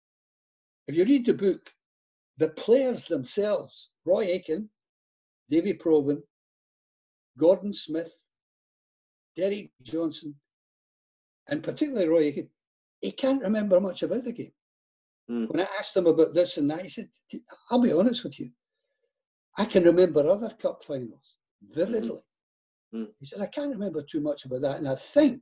if 0.86 0.94
you 0.96 1.04
read 1.04 1.24
the 1.26 1.34
book, 1.34 1.70
the 2.38 2.49
players 2.49 3.05
themselves, 3.05 3.93
Roy 4.05 4.25
Aitken, 4.25 4.69
Davy 5.50 5.75
Provan, 5.75 6.23
Gordon 7.38 7.73
Smith, 7.73 8.12
Derek 9.37 9.71
Johnstone, 9.83 10.35
and 11.49 11.62
particularly 11.62 12.09
Roy 12.09 12.23
Aitken, 12.25 12.49
he 13.00 13.12
can't 13.12 13.43
remember 13.43 13.81
much 13.81 14.03
about 14.03 14.25
the 14.25 14.33
game. 14.33 14.53
Mm. 15.31 15.50
When 15.50 15.61
I 15.61 15.69
asked 15.79 15.97
him 15.97 16.07
about 16.07 16.35
this 16.35 16.59
and 16.59 16.71
that, 16.71 16.83
he 16.83 16.88
said, 16.88 17.09
I'll 17.71 17.81
be 17.81 17.93
honest 17.93 18.25
with 18.25 18.38
you. 18.38 18.50
I 19.57 19.64
can 19.64 19.85
remember 19.85 20.26
other 20.29 20.50
cup 20.61 20.83
finals 20.83 21.37
vividly. 21.62 22.21
Mm. 22.95 23.09
He 23.21 23.26
said, 23.26 23.41
I 23.41 23.47
can't 23.47 23.71
remember 23.71 24.03
too 24.03 24.21
much 24.21 24.45
about 24.45 24.62
that. 24.62 24.79
And 24.79 24.88
I 24.88 24.95
think 24.95 25.41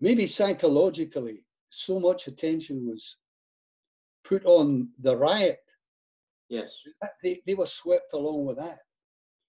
maybe 0.00 0.26
psychologically, 0.26 1.44
so 1.70 2.00
much 2.00 2.26
attention 2.26 2.86
was 2.86 3.18
put 4.30 4.44
on 4.46 4.88
the 5.00 5.16
riot 5.16 5.58
Yes. 6.48 6.82
they, 7.22 7.40
they 7.46 7.54
were 7.54 7.66
swept 7.66 8.12
along 8.12 8.44
with 8.46 8.56
that. 8.56 8.80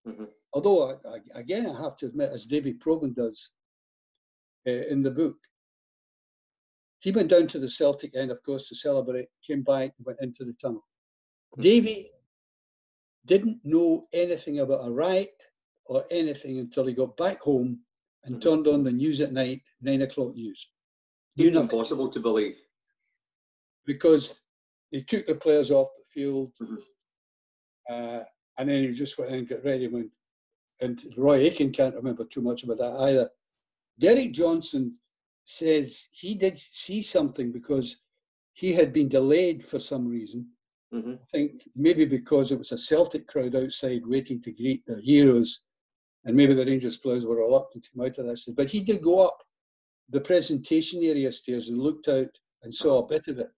Mhm. 0.07 0.27
Although, 0.53 0.79
I, 0.91 0.93
I- 1.15 1.39
again, 1.39 1.65
I 1.67 1.81
have 1.81 1.97
to 1.97 2.05
admit, 2.07 2.31
as 2.31 2.45
David 2.45 2.79
Provan 2.79 3.15
does 3.15 3.53
uh, 4.67 4.71
in 4.93 5.01
the 5.01 5.09
book, 5.09 5.37
he 6.99 7.11
went 7.11 7.29
down 7.29 7.47
to 7.47 7.59
the 7.59 7.69
Celtic 7.69 8.15
end, 8.15 8.29
of 8.31 8.43
course, 8.43 8.67
to 8.69 8.75
celebrate, 8.75 9.29
came 9.47 9.63
back, 9.63 9.93
went 10.03 10.19
into 10.21 10.45
the 10.45 10.53
tunnel. 10.61 10.85
Mhm. 11.57 11.61
Davy 11.63 12.11
didn't 13.25 13.59
know 13.63 14.07
anything 14.13 14.59
about 14.59 14.85
a 14.87 14.91
riot 14.91 15.37
or 15.85 16.05
anything 16.11 16.59
until 16.59 16.85
he 16.85 16.93
got 16.93 17.17
back 17.17 17.39
home 17.41 17.83
and 18.23 18.35
Mhm. 18.35 18.41
turned 18.41 18.67
on 18.67 18.83
the 18.83 18.91
news 18.91 19.21
at 19.21 19.31
night, 19.33 19.63
nine 19.81 20.03
o'clock 20.03 20.35
news. 20.35 20.71
Nothing 21.35 21.61
impossible 21.61 22.09
to 22.09 22.19
believe. 22.19 22.57
because 23.85 24.40
they 24.91 25.01
took 25.01 25.25
the 25.27 25.35
players 25.35 25.71
off 25.71 25.89
the 25.97 26.03
field, 26.05 26.53
Mhm. 26.59 26.77
uh, 27.89 28.23
and 28.57 28.69
then 28.69 28.83
he 28.83 28.91
just 28.91 29.17
went 29.17 29.31
and 29.31 29.47
got 29.47 29.63
ready. 29.63 29.87
When 29.87 30.11
and 30.79 30.99
Roy 31.15 31.37
Aitken 31.41 31.71
can't 31.71 31.95
remember 31.95 32.25
too 32.25 32.41
much 32.41 32.63
about 32.63 32.79
that 32.79 32.99
either. 33.01 33.29
Derek 33.99 34.31
Johnstone 34.31 34.97
says 35.45 36.07
he 36.11 36.33
did 36.33 36.57
see 36.57 37.03
something 37.03 37.51
because 37.51 38.01
he 38.53 38.73
had 38.73 38.91
been 38.91 39.07
delayed 39.07 39.63
for 39.63 39.79
some 39.79 40.07
reason. 40.07 40.49
hmm 40.91 41.13
I 41.13 41.25
think 41.31 41.69
maybe 41.75 42.05
because 42.05 42.51
it 42.51 42.57
was 42.57 42.71
a 42.71 42.77
Celtic 42.77 43.27
crowd 43.27 43.55
outside 43.55 44.05
waiting 44.05 44.41
to 44.41 44.51
greet 44.51 44.85
their 44.85 44.99
heroes, 44.99 45.65
and 46.25 46.35
maybe 46.35 46.53
the 46.53 46.65
Rangers 46.65 46.97
players 46.97 47.25
were 47.25 47.37
reluctant 47.37 47.83
to 47.85 47.89
come 47.91 48.05
out 48.05 48.17
of 48.17 48.25
that. 48.25 48.53
But 48.55 48.69
he 48.69 48.81
did 48.81 49.01
go 49.03 49.19
up 49.19 49.37
the 50.09 50.19
presentation 50.21 51.01
area 51.03 51.31
stairs 51.31 51.69
and 51.69 51.79
looked 51.79 52.07
out 52.09 52.37
and 52.63 52.73
saw 52.75 53.03
a 53.03 53.07
bit 53.07 53.27
of 53.27 53.39
it. 53.39 53.51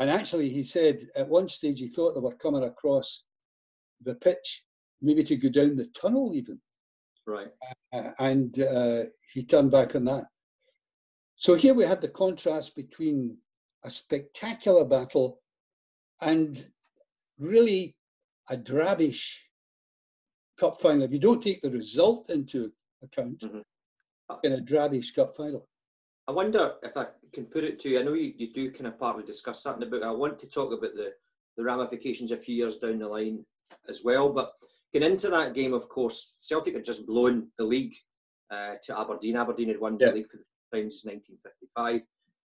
And 0.00 0.08
actually, 0.08 0.48
he 0.48 0.64
said 0.64 1.06
at 1.14 1.28
one 1.28 1.46
stage 1.48 1.78
he 1.78 1.88
thought 1.88 2.14
they 2.14 2.20
were 2.20 2.34
coming 2.36 2.64
across 2.64 3.26
the 4.02 4.14
pitch, 4.14 4.64
maybe 5.02 5.22
to 5.24 5.36
go 5.36 5.50
down 5.50 5.76
the 5.76 5.88
tunnel 5.88 6.32
even. 6.34 6.58
Right. 7.26 7.48
Uh, 7.92 8.12
and 8.18 8.58
uh, 8.60 9.04
he 9.32 9.44
turned 9.44 9.70
back 9.70 9.94
on 9.94 10.06
that. 10.06 10.24
So 11.36 11.54
here 11.54 11.74
we 11.74 11.84
had 11.84 12.00
the 12.00 12.08
contrast 12.08 12.74
between 12.74 13.36
a 13.84 13.90
spectacular 13.90 14.86
battle 14.86 15.42
and 16.22 16.66
really 17.38 17.94
a 18.48 18.56
drabbish 18.56 19.36
cup 20.58 20.80
final. 20.80 21.02
If 21.02 21.12
you 21.12 21.18
don't 21.18 21.42
take 21.42 21.60
the 21.60 21.70
result 21.70 22.30
into 22.30 22.72
account, 23.02 23.40
Mhm. 23.40 23.62
in 24.44 24.52
a 24.52 24.60
drabbish 24.60 25.14
cup 25.14 25.36
final. 25.36 25.68
I 26.30 26.32
wonder 26.32 26.74
if 26.84 26.96
I 26.96 27.06
can 27.32 27.46
put 27.46 27.64
it 27.64 27.80
to 27.80 27.88
you. 27.88 27.98
I 27.98 28.02
know 28.04 28.12
you, 28.12 28.32
you 28.36 28.52
do 28.52 28.70
kind 28.70 28.86
of 28.86 28.96
partly 29.00 29.24
discuss 29.24 29.64
that 29.64 29.74
in 29.74 29.80
the 29.80 29.86
book. 29.86 30.04
I 30.04 30.12
want 30.12 30.38
to 30.38 30.46
talk 30.46 30.72
about 30.72 30.94
the, 30.94 31.12
the 31.56 31.64
ramifications 31.64 32.30
a 32.30 32.36
few 32.36 32.54
years 32.54 32.76
down 32.76 33.00
the 33.00 33.08
line 33.08 33.44
as 33.88 34.02
well. 34.04 34.32
But 34.32 34.52
getting 34.92 35.10
into 35.10 35.28
that 35.30 35.54
game, 35.54 35.74
of 35.74 35.88
course, 35.88 36.36
Celtic 36.38 36.74
had 36.74 36.84
just 36.84 37.04
blown 37.04 37.48
the 37.58 37.64
league 37.64 37.94
uh, 38.48 38.74
to 38.84 38.96
Aberdeen. 39.00 39.36
Aberdeen 39.36 39.68
had 39.70 39.80
won 39.80 39.96
Yeah. 39.98 40.10
the 40.10 40.14
league 40.14 40.30
for 40.30 40.36
the 40.36 40.44
time 40.78 40.88
since 40.88 41.04
1955. 41.04 42.02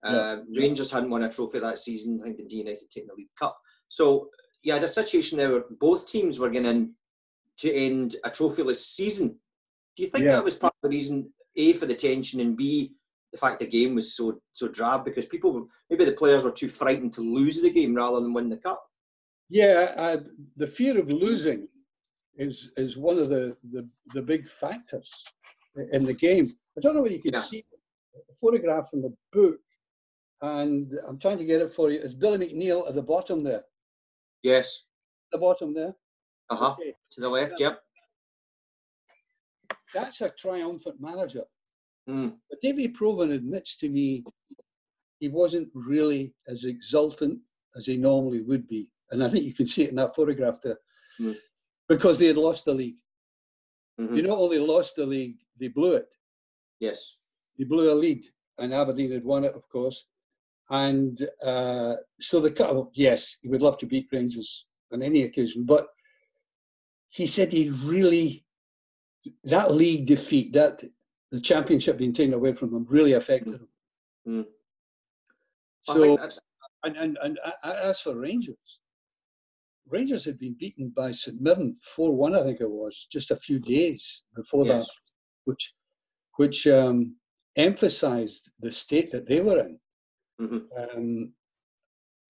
Yeah. 0.04 0.10
Uh, 0.10 0.42
Rangers 0.58 0.90
hadn't 0.90 1.10
won 1.10 1.24
a 1.24 1.30
trophy 1.30 1.58
that 1.58 1.76
season. 1.78 2.22
I 2.24 2.32
think 2.32 2.48
the 2.48 2.56
United 2.56 2.90
taking 2.90 3.08
the 3.08 3.14
League 3.14 3.28
Cup. 3.38 3.58
So 3.88 4.30
you 4.62 4.72
had 4.72 4.84
a 4.84 4.88
situation 4.88 5.36
there 5.36 5.50
where 5.50 5.64
both 5.78 6.06
teams 6.06 6.38
were 6.40 6.48
going 6.48 6.64
in 6.64 6.94
to 7.58 7.70
end 7.74 8.16
a 8.24 8.30
trophyless 8.30 8.76
season. 8.86 9.38
Do 9.98 10.02
you 10.02 10.08
think 10.08 10.24
Yeah. 10.24 10.32
that 10.36 10.44
was 10.44 10.54
part 10.54 10.72
of 10.82 10.90
the 10.90 10.96
reason, 10.96 11.30
A, 11.56 11.74
for 11.74 11.84
the 11.84 11.94
tension, 11.94 12.40
and 12.40 12.56
B, 12.56 12.94
the 13.36 13.40
fact 13.46 13.58
the 13.58 13.66
game 13.66 13.94
was 13.94 14.16
so 14.16 14.40
so 14.54 14.66
drab 14.68 15.04
because 15.04 15.26
people 15.26 15.52
were, 15.52 15.62
maybe 15.90 16.04
the 16.06 16.12
players 16.12 16.42
were 16.42 16.50
too 16.50 16.68
frightened 16.68 17.12
to 17.12 17.20
lose 17.20 17.60
the 17.60 17.70
game 17.70 17.94
rather 17.94 18.20
than 18.20 18.32
win 18.32 18.48
the 18.48 18.56
cup. 18.56 18.82
Yeah, 19.50 19.92
uh, 19.96 20.16
the 20.56 20.66
fear 20.66 20.98
of 20.98 21.12
losing 21.12 21.68
is 22.36 22.72
is 22.76 22.96
one 22.96 23.18
of 23.18 23.28
the, 23.28 23.56
the, 23.72 23.88
the 24.14 24.22
big 24.22 24.48
factors 24.48 25.10
in 25.92 26.04
the 26.04 26.14
game. 26.14 26.50
I 26.76 26.80
don't 26.80 26.94
know 26.94 27.02
whether 27.02 27.14
you 27.14 27.22
can 27.22 27.34
Yeah. 27.34 27.42
see 27.42 27.64
a 28.30 28.34
photograph 28.34 28.88
from 28.90 29.02
the 29.02 29.14
book, 29.32 29.58
and 30.40 30.92
I'm 31.06 31.18
trying 31.18 31.38
to 31.38 31.44
get 31.44 31.60
it 31.60 31.72
for 31.72 31.90
you. 31.90 32.00
It's 32.02 32.14
Billy 32.14 32.38
McNeill 32.38 32.88
at 32.88 32.94
the 32.94 33.02
bottom 33.02 33.44
there. 33.44 33.64
Yes. 34.42 34.84
The 35.32 35.38
bottom 35.38 35.74
there. 35.74 35.94
Uh 36.48 36.56
huh. 36.56 36.72
Okay. 36.72 36.94
To 37.12 37.20
the 37.20 37.28
left. 37.28 37.60
Yep. 37.60 37.80
That's 39.94 40.20
a 40.22 40.30
triumphant 40.30 41.00
manager. 41.00 41.44
Mm. 42.08 42.36
But 42.48 42.60
Davy 42.60 42.88
Provan 42.88 43.34
admits 43.34 43.76
to 43.78 43.88
me 43.88 44.24
he 45.18 45.28
wasn't 45.28 45.68
really 45.74 46.34
as 46.48 46.64
exultant 46.64 47.38
as 47.76 47.86
he 47.86 47.96
normally 47.96 48.42
would 48.42 48.68
be. 48.68 48.88
And 49.10 49.22
I 49.22 49.28
think 49.28 49.44
you 49.44 49.54
can 49.54 49.66
see 49.66 49.84
it 49.84 49.90
in 49.90 49.96
that 49.96 50.14
photograph 50.14 50.60
there. 50.62 50.78
Mm. 51.20 51.36
Because 51.88 52.18
they 52.18 52.26
had 52.26 52.36
lost 52.36 52.64
the 52.64 52.74
league. 52.74 52.98
Mhm. 53.98 54.14
They 54.14 54.22
not 54.22 54.38
only 54.38 54.58
lost 54.58 54.96
the 54.96 55.06
league, 55.06 55.38
they 55.58 55.68
blew 55.68 55.94
it. 55.94 56.08
Yes. 56.80 57.16
They 57.56 57.64
blew 57.64 57.90
a 57.90 57.94
lead, 57.94 58.24
and 58.58 58.74
Aberdeen 58.74 59.12
had 59.12 59.24
won 59.24 59.44
it, 59.44 59.54
of 59.54 59.66
course. 59.68 60.06
And 60.68 61.26
uh, 61.42 61.96
so 62.20 62.40
the 62.40 62.50
cut, 62.50 62.88
yes, 62.94 63.38
he 63.40 63.48
would 63.48 63.62
love 63.62 63.78
to 63.78 63.86
beat 63.86 64.08
Rangers 64.12 64.66
on 64.92 65.02
any 65.02 65.22
occasion, 65.22 65.64
but 65.64 65.88
he 67.08 67.26
said 67.26 67.52
he 67.52 67.70
really 67.70 68.44
that 69.44 69.72
league 69.72 70.06
defeat, 70.06 70.52
that 70.52 70.82
the 71.36 71.42
championship 71.42 71.98
being 71.98 72.14
taken 72.14 72.32
away 72.32 72.54
from 72.54 72.72
them 72.72 72.86
really 72.88 73.12
affected 73.12 73.60
them. 73.60 73.68
Mm. 74.26 74.46
I 75.90 75.92
So, 75.92 76.18
and, 76.82 76.96
and, 76.96 77.18
and 77.22 77.38
as 77.62 78.00
for 78.00 78.16
Rangers, 78.16 78.80
Rangers 79.86 80.24
had 80.24 80.38
been 80.38 80.56
beaten 80.58 80.88
by 80.96 81.10
St 81.10 81.38
Mirren 81.38 81.76
4 81.82 82.14
1, 82.16 82.34
I 82.34 82.42
think 82.42 82.62
it 82.62 82.70
was, 82.70 83.06
just 83.12 83.30
a 83.30 83.36
few 83.36 83.58
days 83.58 84.22
before 84.34 84.64
Yes. 84.64 84.86
that, 84.86 84.90
which, 85.44 85.74
which 86.36 86.66
um, 86.66 87.16
emphasized 87.56 88.50
the 88.60 88.72
state 88.72 89.12
that 89.12 89.28
they 89.28 89.42
were 89.42 89.60
in. 89.60 89.78
Mhm. 90.40 90.62
Um, 90.80 91.34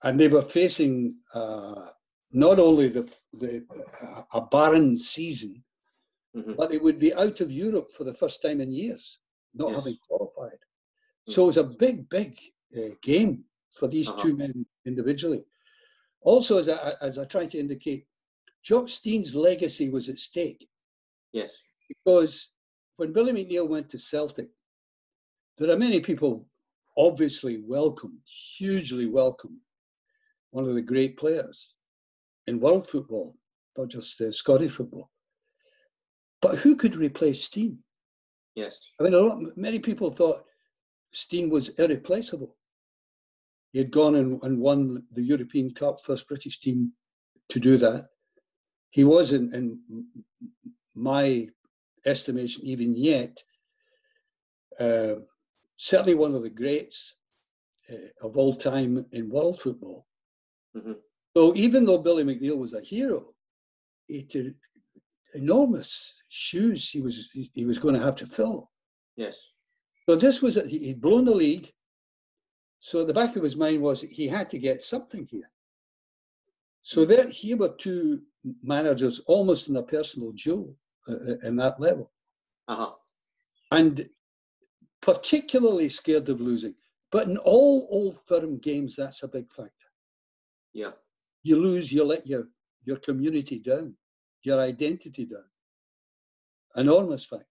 and 0.02 0.18
they 0.18 0.28
were 0.28 0.42
facing 0.42 1.14
uh, 1.32 1.90
not 2.32 2.58
only 2.58 2.88
the, 2.88 3.08
the 3.34 3.64
uh, 4.02 4.22
a 4.34 4.40
barren 4.46 4.96
season, 4.96 5.62
Mhm. 6.36 6.56
but 6.56 6.70
they 6.70 6.78
would 6.78 6.98
be 6.98 7.14
out 7.14 7.40
of 7.40 7.50
Europe 7.50 7.90
for 7.92 8.04
the 8.04 8.12
first 8.14 8.42
time 8.42 8.60
in 8.60 8.70
years, 8.70 9.18
not 9.54 9.70
Yes. 9.70 9.78
having 9.84 9.98
qualified. 10.06 10.58
Mm. 11.26 11.32
So 11.32 11.44
it 11.44 11.46
was 11.46 11.56
a 11.56 11.64
big, 11.64 12.08
big 12.08 12.38
uh, 12.76 12.94
game 13.00 13.44
for 13.70 13.88
these 13.88 14.08
Uh-huh. 14.08 14.22
two 14.22 14.36
men 14.36 14.66
individually. 14.84 15.44
Also, 16.20 16.58
as 16.58 16.68
I, 16.68 16.94
as 17.00 17.18
I 17.18 17.24
tried 17.24 17.50
to 17.52 17.58
indicate, 17.58 18.06
Jock 18.62 18.88
Stein's 18.88 19.34
legacy 19.34 19.88
was 19.88 20.08
at 20.08 20.18
stake 20.18 20.68
Yes. 21.32 21.62
because 21.88 22.52
when 22.96 23.12
Billy 23.12 23.32
McNeill 23.32 23.68
went 23.68 23.88
to 23.90 23.98
Celtic, 23.98 24.50
there 25.56 25.70
are 25.70 25.78
many 25.78 26.00
people 26.00 26.48
obviously 26.96 27.62
welcome, 27.62 28.20
hugely 28.58 29.06
welcome, 29.06 29.60
one 30.50 30.64
of 30.68 30.74
the 30.74 30.82
great 30.82 31.16
players 31.16 31.74
in 32.46 32.60
world 32.60 32.88
football, 32.90 33.38
not 33.76 33.88
just 33.88 34.20
uh, 34.20 34.32
Scottish 34.32 34.72
football. 34.72 35.10
But 36.46 36.58
who 36.60 36.76
could 36.76 36.94
replace 36.94 37.42
Stein? 37.42 37.78
Yes. 38.54 38.80
I 39.00 39.02
mean, 39.02 39.14
a 39.14 39.18
lot, 39.18 39.56
many 39.56 39.80
people 39.80 40.12
thought 40.12 40.44
Stein 41.10 41.50
was 41.50 41.70
irreplaceable. 41.70 42.56
He 43.72 43.80
had 43.80 43.90
gone 43.90 44.14
and, 44.14 44.40
and 44.44 44.60
won 44.60 45.02
the 45.10 45.24
European 45.24 45.74
Cup, 45.74 46.04
first 46.04 46.28
British 46.28 46.60
team 46.60 46.92
to 47.48 47.58
do 47.58 47.76
that. 47.78 48.06
He 48.90 49.02
was, 49.02 49.32
in, 49.32 49.52
in 49.52 50.06
my 50.94 51.48
estimation, 52.04 52.64
even 52.64 52.94
yet, 52.96 53.42
uh, 54.78 55.16
certainly 55.76 56.14
one 56.14 56.36
of 56.36 56.44
the 56.44 56.50
greats 56.50 57.16
uh, 57.92 57.96
of 58.22 58.36
all 58.36 58.54
time 58.54 59.04
in 59.10 59.30
world 59.30 59.60
football. 59.60 60.06
Mhm. 60.76 60.94
So 61.36 61.56
even 61.56 61.84
though 61.84 61.98
Billy 61.98 62.22
McNeill 62.22 62.56
was 62.56 62.72
a 62.72 62.80
hero, 62.80 63.34
he 64.06 64.22
enormous 65.36 66.14
shoes 66.28 66.90
he 66.90 67.00
was 67.00 67.28
he 67.32 67.64
was 67.64 67.78
going 67.78 67.94
to 67.94 68.02
have 68.02 68.16
to 68.16 68.26
fill. 68.26 68.70
Yes. 69.16 69.36
So 70.08 70.16
this 70.16 70.40
was 70.42 70.54
he- 70.56 70.84
he'd 70.86 71.00
blown 71.00 71.24
the 71.24 71.34
lead. 71.34 71.70
So 72.78 73.04
the 73.04 73.14
back 73.14 73.36
of 73.36 73.42
his 73.42 73.56
mind 73.56 73.80
was 73.82 74.02
he 74.02 74.28
had 74.28 74.50
to 74.50 74.58
get 74.58 74.82
something 74.82 75.26
here. 75.30 75.50
So 76.82 77.04
there 77.04 77.28
here 77.28 77.56
were 77.56 77.74
two 77.78 78.22
managers 78.62 79.20
almost 79.26 79.68
in 79.68 79.76
a 79.76 79.82
personal 79.82 80.32
duel 80.32 80.76
uh, 81.08 81.14
uh, 81.14 81.36
in 81.48 81.56
that 81.56 81.80
level, 81.80 82.12
Uh 82.68 82.76
huh. 82.76 82.92
and 83.72 84.08
particularly 85.00 85.88
scared 85.88 86.28
of 86.28 86.40
losing. 86.40 86.74
But 87.12 87.28
in 87.28 87.38
all 87.38 87.88
old 87.90 88.18
firm 88.26 88.58
games, 88.58 88.94
that's 88.96 89.22
a 89.22 89.28
big 89.28 89.50
factor. 89.50 89.90
Yeah. 90.72 90.92
You 91.42 91.56
lose, 91.60 91.92
you 91.92 92.04
let 92.04 92.26
your 92.26 92.44
your 92.84 92.98
community 92.98 93.58
down, 93.58 93.94
your 94.46 94.60
identity 94.60 95.26
down. 95.26 95.44
Enormous 96.76 97.24
factor. 97.24 97.46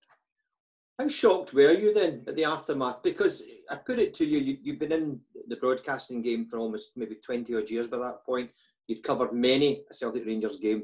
How 0.98 1.08
shocked 1.10 1.54
were 1.54 1.74
you 1.74 1.94
then 1.94 2.24
at 2.26 2.38
the 2.38 2.46
aftermath? 2.46 3.04
Because 3.04 3.44
I 3.70 3.76
put 3.76 4.00
it 4.00 4.14
to 4.16 4.26
you, 4.26 4.40
you 4.40 4.58
you've 4.64 4.80
been 4.80 4.94
in 4.94 5.20
the 5.48 5.58
broadcasting 5.58 6.22
game 6.22 6.48
for 6.48 6.58
almost 6.58 6.92
maybe 6.96 7.16
20 7.16 7.54
odd 7.56 7.70
years 7.70 7.88
by 7.88 7.98
that 7.98 8.26
point. 8.26 8.50
You'd 8.88 9.04
covered 9.04 9.34
many 9.34 9.84
a 9.92 9.94
Celtic 9.94 10.26
Rangers 10.26 10.58
game. 10.58 10.84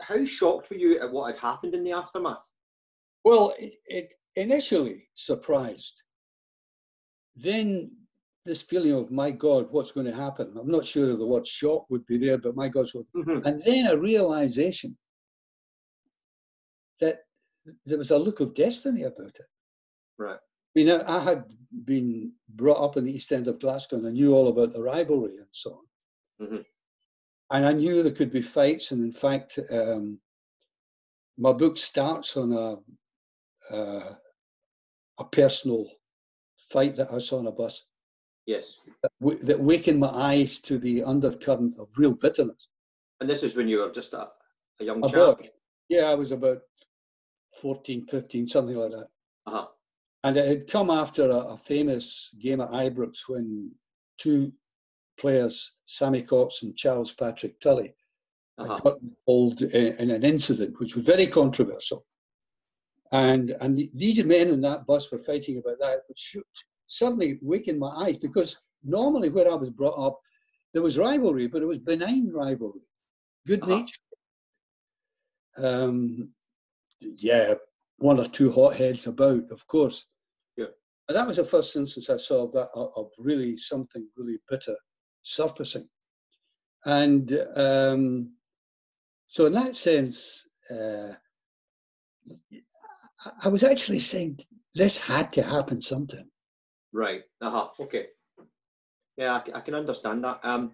How 0.00 0.24
shocked 0.24 0.70
were 0.70 0.76
you 0.76 1.00
at 1.00 1.10
what 1.10 1.34
had 1.34 1.42
happened 1.42 1.74
in 1.74 1.82
the 1.82 1.92
aftermath? 1.92 2.48
Well, 3.24 3.52
it, 3.58 3.74
it 3.86 4.14
initially 4.36 5.08
surprised. 5.14 6.02
Then 7.34 7.90
this 8.44 8.62
feeling 8.62 8.92
of 8.92 9.10
my 9.10 9.30
God, 9.30 9.68
what's 9.70 9.92
going 9.92 10.06
to 10.06 10.14
happen? 10.14 10.54
I'm 10.60 10.70
not 10.70 10.86
sure 10.86 11.10
if 11.10 11.18
the 11.18 11.26
word 11.26 11.46
shock 11.46 11.86
would 11.90 12.06
be 12.06 12.18
there, 12.18 12.38
but 12.38 12.54
my 12.56 12.68
God, 12.68 12.88
what? 12.92 13.06
Mhm. 13.16 13.44
And 13.44 13.62
then 13.64 13.86
a 13.86 13.96
realization 13.96 14.96
that 17.02 17.18
there 17.84 17.98
was 17.98 18.10
a 18.12 18.18
look 18.18 18.40
of 18.40 18.54
destiny 18.54 19.02
about 19.02 19.36
it. 19.44 19.48
Right. 20.18 20.38
I 20.38 20.72
mean, 20.74 20.88
I, 20.90 21.18
had 21.22 21.44
been 21.84 22.32
brought 22.48 22.82
up 22.82 22.96
in 22.96 23.04
the 23.04 23.12
East 23.12 23.30
End 23.32 23.46
of 23.48 23.60
Glasgow 23.60 23.96
and 23.96 24.06
I 24.06 24.10
knew 24.10 24.32
all 24.34 24.48
about 24.48 24.72
the 24.72 24.80
rivalry 24.80 25.36
and 25.36 25.46
so 25.50 25.70
on. 26.40 26.46
Mhm. 26.46 26.64
And 27.50 27.66
I 27.66 27.72
knew 27.72 28.02
there 28.02 28.12
could 28.12 28.32
be 28.32 28.40
fights. 28.40 28.92
And 28.92 29.02
in 29.04 29.12
fact, 29.12 29.58
um, 29.70 30.18
my 31.36 31.52
book 31.52 31.76
starts 31.76 32.36
on 32.36 32.52
a, 32.52 33.74
uh, 33.74 34.14
a 35.18 35.24
personal 35.30 35.86
fight 36.70 36.96
that 36.96 37.12
I 37.12 37.18
saw 37.18 37.38
on 37.38 37.46
a 37.48 37.52
bus 37.52 37.84
Yes. 38.46 38.78
that, 39.02 39.12
w- 39.20 39.42
that 39.44 39.60
wakened 39.60 40.00
my 40.00 40.08
eyes 40.32 40.58
to 40.60 40.78
the 40.78 41.02
undercurrent 41.02 41.78
of 41.78 41.98
real 41.98 42.12
bitterness. 42.14 42.68
And 43.20 43.28
this 43.28 43.42
is 43.42 43.54
when 43.54 43.68
you 43.68 43.78
were 43.80 43.90
just 43.92 44.14
a, 44.14 44.30
a 44.80 44.84
young 44.84 44.98
About, 45.04 45.42
chap. 45.42 45.52
yeah, 45.90 46.06
I 46.10 46.14
was 46.14 46.32
about 46.32 46.62
14, 47.60 48.06
15, 48.06 48.48
something 48.48 48.76
like 48.76 48.90
that. 48.90 49.08
Uh-huh. 49.46 49.66
And 50.24 50.36
it 50.36 50.46
had 50.46 50.70
come 50.70 50.90
after 50.90 51.30
a, 51.30 51.36
a 51.36 51.56
famous 51.56 52.30
game 52.40 52.60
at 52.60 52.70
Ibrox 52.70 53.28
when 53.28 53.70
two 54.18 54.52
players, 55.18 55.74
Sammy 55.86 56.22
Cox 56.22 56.62
and 56.62 56.76
Charles 56.76 57.12
Patrick 57.12 57.60
Tully, 57.60 57.94
Uh-huh. 58.58 58.78
got 58.80 58.98
involved 59.02 59.62
in, 59.62 59.94
in 59.96 60.10
an 60.10 60.24
incident 60.24 60.78
which 60.78 60.94
was 60.96 61.04
very 61.04 61.26
controversial. 61.26 62.04
And, 63.10 63.50
and 63.60 63.76
the- 63.76 63.90
these 63.94 64.22
men 64.24 64.48
in 64.48 64.60
that 64.62 64.86
bus 64.86 65.10
were 65.10 65.18
fighting 65.18 65.58
about 65.58 65.78
that, 65.80 66.02
which 66.08 66.36
suddenly 66.86 67.38
wakened 67.42 67.78
my 67.78 67.88
eyes 68.04 68.16
because 68.18 68.60
normally 68.84 69.28
where 69.28 69.50
I 69.50 69.54
was 69.54 69.70
brought 69.70 69.98
up, 70.06 70.18
there 70.72 70.82
was 70.82 70.98
rivalry, 70.98 71.46
but 71.48 71.62
it 71.62 71.66
was 71.66 71.78
benign 71.78 72.30
rivalry, 72.32 72.80
good 73.46 73.62
Uh-huh. 73.62 73.76
nature. 73.80 74.00
Um, 75.58 76.30
yeah, 77.18 77.54
one 77.98 78.18
or 78.18 78.26
two 78.26 78.50
hotheads 78.52 79.06
about, 79.06 79.50
of 79.50 79.66
course. 79.66 80.06
Yeah. 80.56 80.66
But 81.06 81.14
that 81.14 81.26
was 81.26 81.36
the 81.36 81.44
first 81.44 81.74
instance 81.76 82.10
I 82.10 82.16
saw 82.16 82.44
of 82.44 82.52
that 82.52 82.68
of 82.74 83.10
really 83.18 83.56
something 83.56 84.06
really 84.16 84.38
bitter 84.48 84.76
surfacing. 85.22 85.88
And 86.84 87.32
um, 87.56 88.32
so, 89.28 89.46
in 89.46 89.52
that 89.52 89.76
sense, 89.76 90.44
uh, 90.70 91.12
I- 93.24 93.32
I 93.44 93.48
was 93.48 93.62
actually 93.62 94.00
saying 94.00 94.40
this 94.74 94.98
had 94.98 95.32
to 95.34 95.42
happen 95.42 95.80
sometime. 95.80 96.30
Right. 96.92 97.22
Uh-huh. 97.40 97.68
Okay. 97.80 98.08
Yeah, 99.16 99.40
I 99.54 99.60
can 99.60 99.74
understand 99.74 100.24
that. 100.24 100.40
Um, 100.42 100.72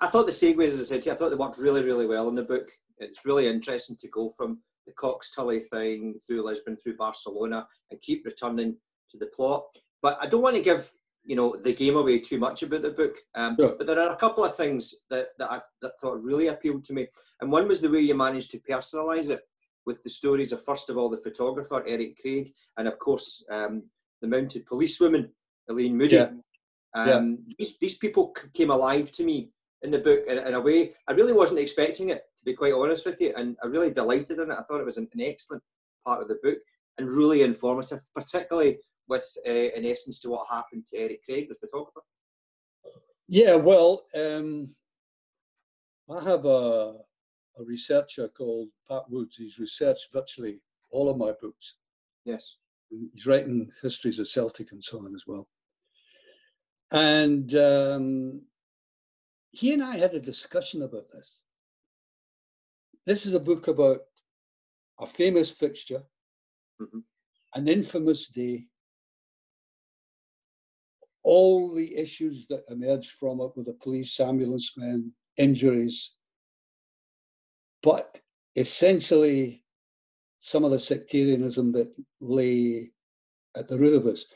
I 0.00 0.08
thought 0.08 0.26
the 0.26 0.32
segues, 0.32 0.64
as 0.64 0.80
I 0.80 0.84
said 0.84 1.02
to 1.02 1.08
you, 1.10 1.14
I 1.14 1.16
thought 1.16 1.30
they 1.30 1.36
worked 1.36 1.58
really, 1.58 1.84
really 1.84 2.06
well 2.06 2.28
in 2.28 2.34
the 2.34 2.42
book. 2.42 2.68
It's 2.98 3.24
really 3.24 3.46
interesting 3.46 3.96
to 3.98 4.08
go 4.08 4.32
from 4.36 4.62
the 4.86 4.92
Cox 4.92 5.30
Tully 5.30 5.60
thing 5.60 6.14
through 6.24 6.44
Lisbon, 6.44 6.76
through 6.76 6.96
Barcelona, 6.96 7.66
and 7.90 8.00
keep 8.00 8.24
returning 8.24 8.76
to 9.10 9.18
the 9.18 9.26
plot. 9.26 9.64
But 10.02 10.18
I 10.20 10.26
don't 10.26 10.42
want 10.42 10.56
to 10.56 10.62
give 10.62 10.90
you 11.24 11.34
know 11.34 11.56
the 11.56 11.74
game 11.74 11.96
away 11.96 12.20
too 12.20 12.38
much 12.38 12.62
about 12.62 12.82
the 12.82 12.90
book. 12.90 13.16
Um, 13.34 13.56
Sure. 13.58 13.74
But 13.76 13.86
there 13.86 14.00
are 14.00 14.10
a 14.10 14.16
couple 14.16 14.44
of 14.44 14.56
things 14.56 14.94
that, 15.10 15.28
that 15.38 15.50
I 15.50 15.60
that 15.82 15.98
thought 16.00 16.22
really 16.22 16.48
appealed 16.48 16.84
to 16.84 16.92
me, 16.92 17.08
and 17.40 17.50
one 17.50 17.68
was 17.68 17.80
the 17.80 17.90
way 17.90 18.00
you 18.00 18.14
managed 18.14 18.50
to 18.52 18.60
personalise 18.60 19.30
it 19.30 19.40
with 19.84 20.02
the 20.02 20.10
stories 20.10 20.52
of 20.52 20.64
first 20.64 20.90
of 20.90 20.96
all 20.96 21.08
the 21.08 21.18
photographer 21.18 21.84
Eric 21.86 22.18
Craig, 22.20 22.52
and 22.76 22.88
of 22.88 22.98
course 22.98 23.44
um, 23.50 23.84
the 24.22 24.28
mounted 24.28 24.66
policewoman 24.66 25.32
Elaine 25.68 25.96
Moody. 25.96 26.16
Yeah. 26.16 26.30
Um, 26.94 27.44
these, 27.58 27.76
these 27.78 27.98
people 27.98 28.34
came 28.54 28.70
alive 28.70 29.12
to 29.12 29.24
me 29.24 29.50
in 29.82 29.90
the 29.90 29.98
book 29.98 30.20
in, 30.26 30.38
in 30.38 30.54
a 30.54 30.60
way 30.60 30.92
I 31.06 31.12
really 31.12 31.34
wasn't 31.34 31.60
expecting 31.60 32.08
it, 32.10 32.22
be 32.46 32.54
quite 32.54 32.72
honest 32.72 33.04
with 33.04 33.20
you, 33.20 33.34
and 33.36 33.56
I 33.62 33.66
really 33.66 33.90
delighted 33.90 34.38
in 34.38 34.50
it. 34.50 34.56
I 34.58 34.62
thought 34.62 34.80
it 34.80 34.86
was 34.86 34.96
an, 34.96 35.08
an 35.12 35.20
excellent 35.20 35.62
part 36.06 36.22
of 36.22 36.28
the 36.28 36.38
book 36.42 36.58
and 36.96 37.10
really 37.10 37.42
informative, 37.42 38.00
particularly 38.14 38.78
with, 39.08 39.26
uh, 39.46 39.50
in 39.50 39.84
essence, 39.84 40.20
to 40.20 40.30
what 40.30 40.46
happened 40.48 40.86
to 40.86 40.96
Eric 40.96 41.20
Craig, 41.26 41.48
the 41.48 41.56
photographer. 41.56 42.00
Yeah, 43.28 43.56
well, 43.56 44.04
um, 44.14 44.70
I 46.08 46.22
have 46.22 46.44
a, 46.44 46.94
a 47.58 47.64
researcher 47.64 48.28
called 48.28 48.68
Pat 48.88 49.02
Woods. 49.10 49.36
He's 49.36 49.58
researched 49.58 50.06
virtually 50.12 50.60
all 50.92 51.10
of 51.10 51.18
my 51.18 51.32
books. 51.42 51.74
Yes. 52.24 52.56
He's 53.12 53.26
writing 53.26 53.68
histories 53.82 54.20
of 54.20 54.28
Celtic 54.28 54.70
and 54.70 54.82
so 54.82 55.00
on 55.00 55.12
as 55.16 55.24
well. 55.26 55.48
And 56.92 57.52
um, 57.56 58.42
he 59.50 59.72
and 59.72 59.82
I 59.82 59.96
had 59.96 60.14
a 60.14 60.20
discussion 60.20 60.82
about 60.82 61.10
this. 61.12 61.42
This 63.06 63.24
is 63.24 63.34
a 63.34 63.40
book 63.40 63.68
about 63.68 64.00
a 64.98 65.06
famous 65.06 65.48
fixture, 65.48 66.04
Mhm. 66.80 67.04
an 67.54 67.68
infamous 67.68 68.28
day, 68.28 68.68
all 71.22 71.72
the 71.72 71.96
issues 71.96 72.46
that 72.48 72.64
emerged 72.68 73.12
from 73.12 73.40
it 73.40 73.56
with 73.56 73.66
the 73.66 73.74
police, 73.74 74.18
ambulance 74.18 74.76
men, 74.76 75.14
injuries, 75.36 76.16
but 77.82 78.20
essentially 78.56 79.64
some 80.38 80.64
of 80.64 80.72
the 80.72 80.78
sectarianism 80.78 81.72
that 81.72 81.94
lay 82.20 82.92
at 83.54 83.68
the 83.68 83.78
root 83.78 83.94
of 83.94 84.04
this. 84.04 84.26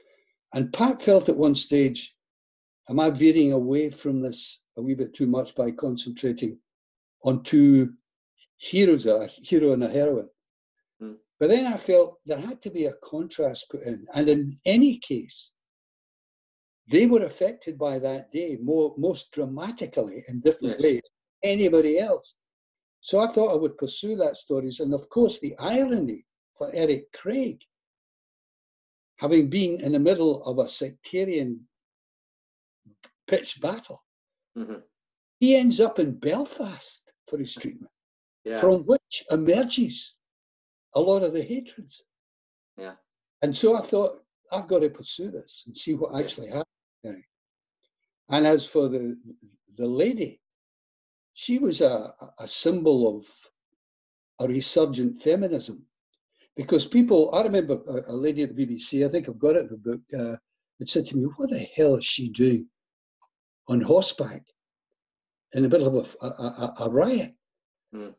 And 0.53 0.73
Pat 0.73 1.03
felt 1.03 1.29
at 1.29 1.37
one 1.37 1.57
stage, 1.57 2.17
am 2.89 3.01
I 3.01 3.11
veering 3.11 3.53
away 3.53 3.91
from 3.91 4.21
this 4.21 4.63
a 4.77 4.83
wee 4.83 4.95
bit 4.95 5.13
too 5.15 5.27
much 5.27 5.55
by 5.57 5.73
concentrating 5.73 6.61
on 7.23 7.43
two 7.43 7.97
heroes, 8.61 9.07
are 9.07 9.23
a 9.23 9.27
hero 9.27 9.73
and 9.73 9.83
a 9.83 9.89
heroine? 9.89 10.29
Hmm. 11.01 11.15
But 11.39 11.49
then 11.49 11.67
I 11.67 11.77
felt 11.79 12.19
there 12.27 12.39
had 12.39 12.61
to 12.63 12.71
be 12.71 12.85
a 12.87 12.93
contrast 13.03 13.71
put 13.71 13.83
in. 13.83 14.07
And 14.15 14.29
in 14.29 14.61
any 14.67 14.99
case, 14.99 15.53
they 16.87 17.07
were 17.07 17.25
affected 17.25 17.79
by 17.79 17.99
that 18.01 18.31
day 18.33 18.59
more, 18.63 18.95
most 18.99 19.31
dramatically 19.33 20.25
in 20.29 20.41
different 20.41 20.75
Yes. 20.75 20.83
ways 20.83 21.03
than 21.43 21.51
anybody 21.51 21.99
else. 21.99 22.37
So 23.01 23.19
I 23.19 23.29
thought 23.29 23.53
I 23.53 23.57
would 23.57 23.79
pursue 23.79 24.17
that 24.17 24.37
stories. 24.37 24.81
And 24.81 24.93
of 24.93 25.09
course, 25.09 25.41
the 25.41 25.57
irony 25.59 26.27
for 26.53 26.71
Eric 26.75 27.11
Craig, 27.13 27.63
having 29.17 29.49
been 29.49 29.81
in 29.81 29.93
the 29.93 29.99
middle 29.99 30.43
of 30.45 30.59
a 30.59 30.69
sectarian 30.69 31.67
pitched 33.27 33.61
battle, 33.63 34.05
Mhm. 34.55 34.83
he 35.39 35.57
ends 35.57 35.81
up 35.81 35.99
in 35.99 36.19
Belfast 36.19 37.11
for 37.27 37.39
his 37.39 37.55
treatment, 37.55 37.93
Yeah. 38.45 38.61
from 38.61 38.83
which 38.85 39.25
emerges 39.31 40.17
a 40.95 41.01
lot 41.01 41.23
of 41.23 41.33
the 41.33 41.43
hatreds. 41.43 42.05
Yeah. 42.79 42.95
And 43.43 43.57
so 43.57 43.77
I 43.77 43.83
thought, 43.83 44.23
I've 44.53 44.67
got 44.69 44.81
to 44.81 44.89
pursue 44.91 45.31
this 45.31 45.65
and 45.67 45.77
see 45.77 45.95
what 45.95 46.19
actually 46.21 46.49
happened. 46.49 47.25
And 48.31 48.47
as 48.47 48.65
for 48.65 48.89
the 48.89 49.17
the 49.77 49.87
lady, 49.87 50.41
she 51.35 51.59
was 51.59 51.81
a, 51.81 52.13
a 52.39 52.47
symbol 52.47 53.17
of 53.19 53.27
a 54.41 54.49
resurgent 54.49 55.21
feminism. 55.23 55.85
because 56.57 56.85
people, 56.87 57.33
I 57.35 57.43
remember 57.43 57.79
a, 57.89 58.13
a 58.13 58.17
lady 58.17 58.43
at 58.43 58.55
the 58.55 58.67
BBC, 58.67 59.05
I 59.05 59.09
think 59.09 59.29
I've 59.29 59.39
got 59.39 59.57
it 59.57 59.63
in 59.63 59.69
the 59.69 59.77
book, 59.77 60.01
uh, 60.19 60.37
had 60.79 60.89
said 60.89 61.07
to 61.07 61.17
me, 61.17 61.25
What 61.37 61.51
the 61.51 61.67
hell 61.77 61.97
is 61.97 62.05
she 62.05 62.29
doing 62.31 62.67
on 63.69 63.81
horseback 63.81 64.43
in 65.55 65.63
the 65.63 65.69
middle 65.69 65.89
of 65.99 66.17
a, 66.23 66.27
a, 66.27 66.29
a, 66.29 66.75
a 66.87 66.91
riot? 66.91 67.35
Mm. 67.95 68.15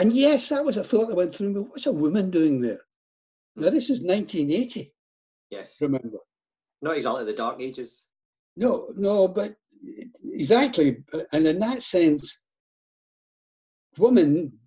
And 0.00 0.12
yes, 0.14 0.48
that 0.48 0.64
was 0.64 0.78
a 0.78 0.84
thought 0.84 1.08
that 1.08 1.14
went 1.14 1.34
through 1.34 1.50
me. 1.50 1.60
What's 1.60 1.86
a 1.86 1.92
woman 1.92 2.30
doing 2.30 2.60
there? 2.62 2.80
Now, 3.54 3.68
Mm. 3.68 3.72
this 3.72 3.90
is 3.90 4.00
1980, 4.00 4.94
Yes. 5.50 5.78
remember? 5.80 6.18
Not 6.80 6.96
exactly 6.96 7.24
the 7.26 7.34
dark 7.34 7.60
ages. 7.60 8.06
No, 8.56 8.88
no, 8.96 9.28
but 9.28 9.56
exactly. 10.22 11.04
And 11.32 11.46
in 11.46 11.58
that 11.58 11.82
sense, 11.82 12.40
women 13.98 14.58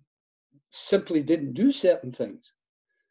simply 0.70 1.20
didn't 1.22 1.54
do 1.54 1.72
certain 1.72 2.12
things. 2.12 2.54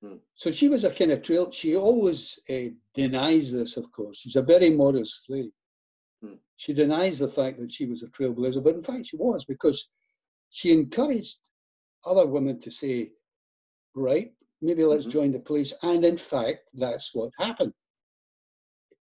Hmm. 0.01 0.17
So 0.35 0.51
she 0.51 0.69
was 0.69 0.85
a 0.85 0.91
kind 0.93 1.11
of 1.11 1.23
trail. 1.23 1.51
She 1.51 1.75
always 1.75 2.39
uh, 2.49 2.69
denies 2.93 3.51
this, 3.51 3.75
of 3.75 3.91
course. 3.91 4.17
She's 4.19 4.37
a 4.37 4.41
very 4.41 4.69
modest 4.69 5.29
lady. 5.29 5.51
Hmm. 6.21 6.35
She 6.55 6.71
denies 6.73 7.19
the 7.19 7.27
fact 7.27 7.59
that 7.59 7.71
she 7.71 7.85
was 7.85 8.01
a 8.03 8.07
trailblazer, 8.07 8.63
but 8.63 8.75
in 8.75 8.81
fact 8.83 9.07
she 9.07 9.17
was 9.17 9.43
because 9.43 9.89
she 10.49 10.71
encouraged 10.71 11.37
other 12.05 12.25
women 12.25 12.59
to 12.59 12.71
say, 12.71 13.11
right, 13.95 14.33
maybe 14.61 14.83
let's 14.85 15.05
Mhm. 15.05 15.11
join 15.11 15.31
the 15.31 15.39
police. 15.39 15.73
And 15.81 16.05
in 16.05 16.17
fact, 16.17 16.69
that's 16.73 17.13
what 17.13 17.31
happened. 17.37 17.73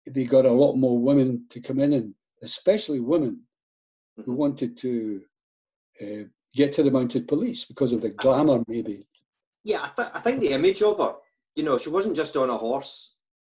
They 0.06 0.24
got 0.26 0.46
a 0.46 0.52
lot 0.52 0.76
more 0.76 0.98
women 0.98 1.48
to 1.50 1.62
come 1.62 1.80
in, 1.80 1.94
and 1.94 2.16
especially 2.42 3.00
women 3.00 3.48
who 4.16 4.32
Mhm. 4.34 4.36
wanted 4.38 4.78
to 4.80 5.26
uh, 6.02 6.24
get 6.54 6.72
to 6.72 6.82
the 6.82 6.90
mounted 6.90 7.28
police 7.28 7.66
because 7.66 7.92
of 7.92 8.00
the 8.02 8.10
glamour, 8.10 8.64
maybe. 8.70 9.06
Yeah, 9.66 9.82
I, 9.84 9.90
th- 9.90 10.12
I 10.14 10.22
think 10.22 10.40
the 10.40 10.52
image 10.54 10.82
of 10.82 10.98
her, 10.98 11.16
you 11.56 11.64
know, 11.64 11.78
she 11.78 11.90
wasn't 11.90 12.16
just 12.16 12.38
on 12.38 12.50
a 12.50 12.58
horse. 12.58 13.16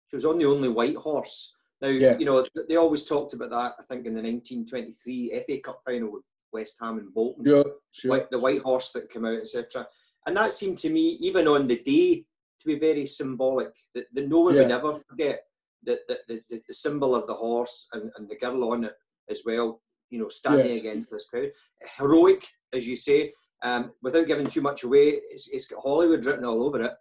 She 0.07 0.15
was 0.15 0.25
on 0.25 0.39
the 0.39 0.45
only 0.45 0.67
white 0.67 0.95
horse. 0.95 1.53
Now, 1.81 1.89
Yeah. 1.89 2.17
you 2.17 2.25
know, 2.25 2.43
they 2.67 2.77
always 2.77 3.05
talked 3.05 3.33
about 3.33 3.51
that, 3.51 3.75
I 3.79 3.83
think, 3.83 4.07
in 4.07 4.15
the 4.15 4.23
1923 4.23 5.31
FA 5.43 5.59
Cup 5.59 5.83
final 5.85 6.11
with 6.13 6.23
West 6.53 6.77
Ham 6.81 6.97
and 6.97 7.13
Bolton. 7.13 7.45
Sure, 7.45 7.65
sure. 7.91 8.11
White, 8.11 8.31
the 8.31 8.39
white 8.39 8.61
horse 8.61 8.91
that 8.91 9.09
came 9.09 9.25
out, 9.25 9.39
etc. 9.39 9.87
And 10.25 10.37
that 10.37 10.53
seemed 10.53 10.77
to 10.79 10.89
me, 10.89 11.17
even 11.21 11.47
on 11.47 11.67
the 11.67 11.79
day, 11.79 12.25
to 12.61 12.67
be 12.67 12.77
very 12.77 13.05
symbolic. 13.05 13.73
That, 13.95 14.05
that 14.13 14.29
no 14.29 14.41
one 14.41 14.55
would 14.55 14.71
ever 14.71 14.99
forget 15.09 15.43
that 15.83 15.99
the, 16.07 16.19
the, 16.27 16.61
the, 16.67 16.73
symbol 16.73 17.15
of 17.15 17.25
the 17.25 17.33
horse 17.33 17.87
and, 17.93 18.11
and 18.15 18.29
the 18.29 18.35
girl 18.35 18.71
on 18.71 18.83
it 18.83 18.93
as 19.29 19.41
well, 19.45 19.81
you 20.09 20.19
know, 20.19 20.29
standing 20.29 20.77
against 20.77 21.09
this 21.09 21.25
crowd. 21.27 21.49
Heroic, 21.97 22.47
as 22.71 22.85
you 22.85 22.95
say, 22.95 23.33
um, 23.63 23.91
without 24.03 24.27
giving 24.27 24.47
too 24.47 24.61
much 24.61 24.83
away, 24.83 25.19
it's, 25.31 25.49
it's 25.49 25.67
got 25.67 25.81
Hollywood 25.81 26.25
written 26.25 26.45
all 26.45 26.63
over 26.63 26.83
it, 26.83 26.93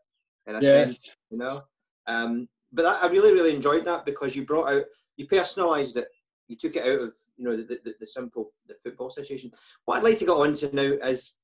in 0.47 0.57
a 0.57 0.61
Yes. 0.61 0.65
sense, 0.65 1.11
you 1.31 1.39
know. 1.39 1.63
Um, 2.07 2.49
but 2.73 2.83
that, 2.83 3.03
I 3.03 3.09
really, 3.09 3.33
really 3.33 3.55
enjoyed 3.55 3.85
that 3.85 4.07
because 4.07 4.35
you 4.35 4.45
brought 4.45 4.73
out, 4.73 4.85
you 5.17 5.27
personalised 5.27 5.97
it. 5.97 6.09
You 6.51 6.57
took 6.57 6.75
it 6.75 6.83
out 6.83 7.01
of, 7.01 7.17
you 7.37 7.45
know, 7.45 7.57
the, 7.57 7.81
the, 7.85 7.95
the 8.01 8.07
simple, 8.07 8.53
the 8.67 8.75
football 8.83 9.09
situation. 9.09 9.53
What 9.85 9.99
I'd 9.99 10.05
like 10.05 10.17
to 10.17 10.25
get 10.25 10.33
on 10.33 10.55
to 10.55 10.75
now 10.75 11.09
is 11.09 11.37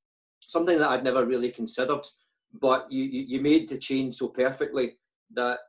something 0.48 0.78
that 0.80 0.90
I'd 0.90 1.04
never 1.04 1.24
really 1.24 1.52
considered, 1.52 2.04
but 2.60 2.90
you, 2.90 3.04
you, 3.04 3.24
you 3.28 3.40
made 3.40 3.68
the 3.68 3.78
change 3.78 4.16
so 4.16 4.28
perfectly 4.28 4.96
that 5.32 5.60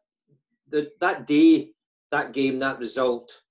the, 0.67 0.91
that 1.01 1.27
day, 1.27 1.69
that 2.09 2.33
game, 2.33 2.57
that 2.59 2.79
result 2.79 3.41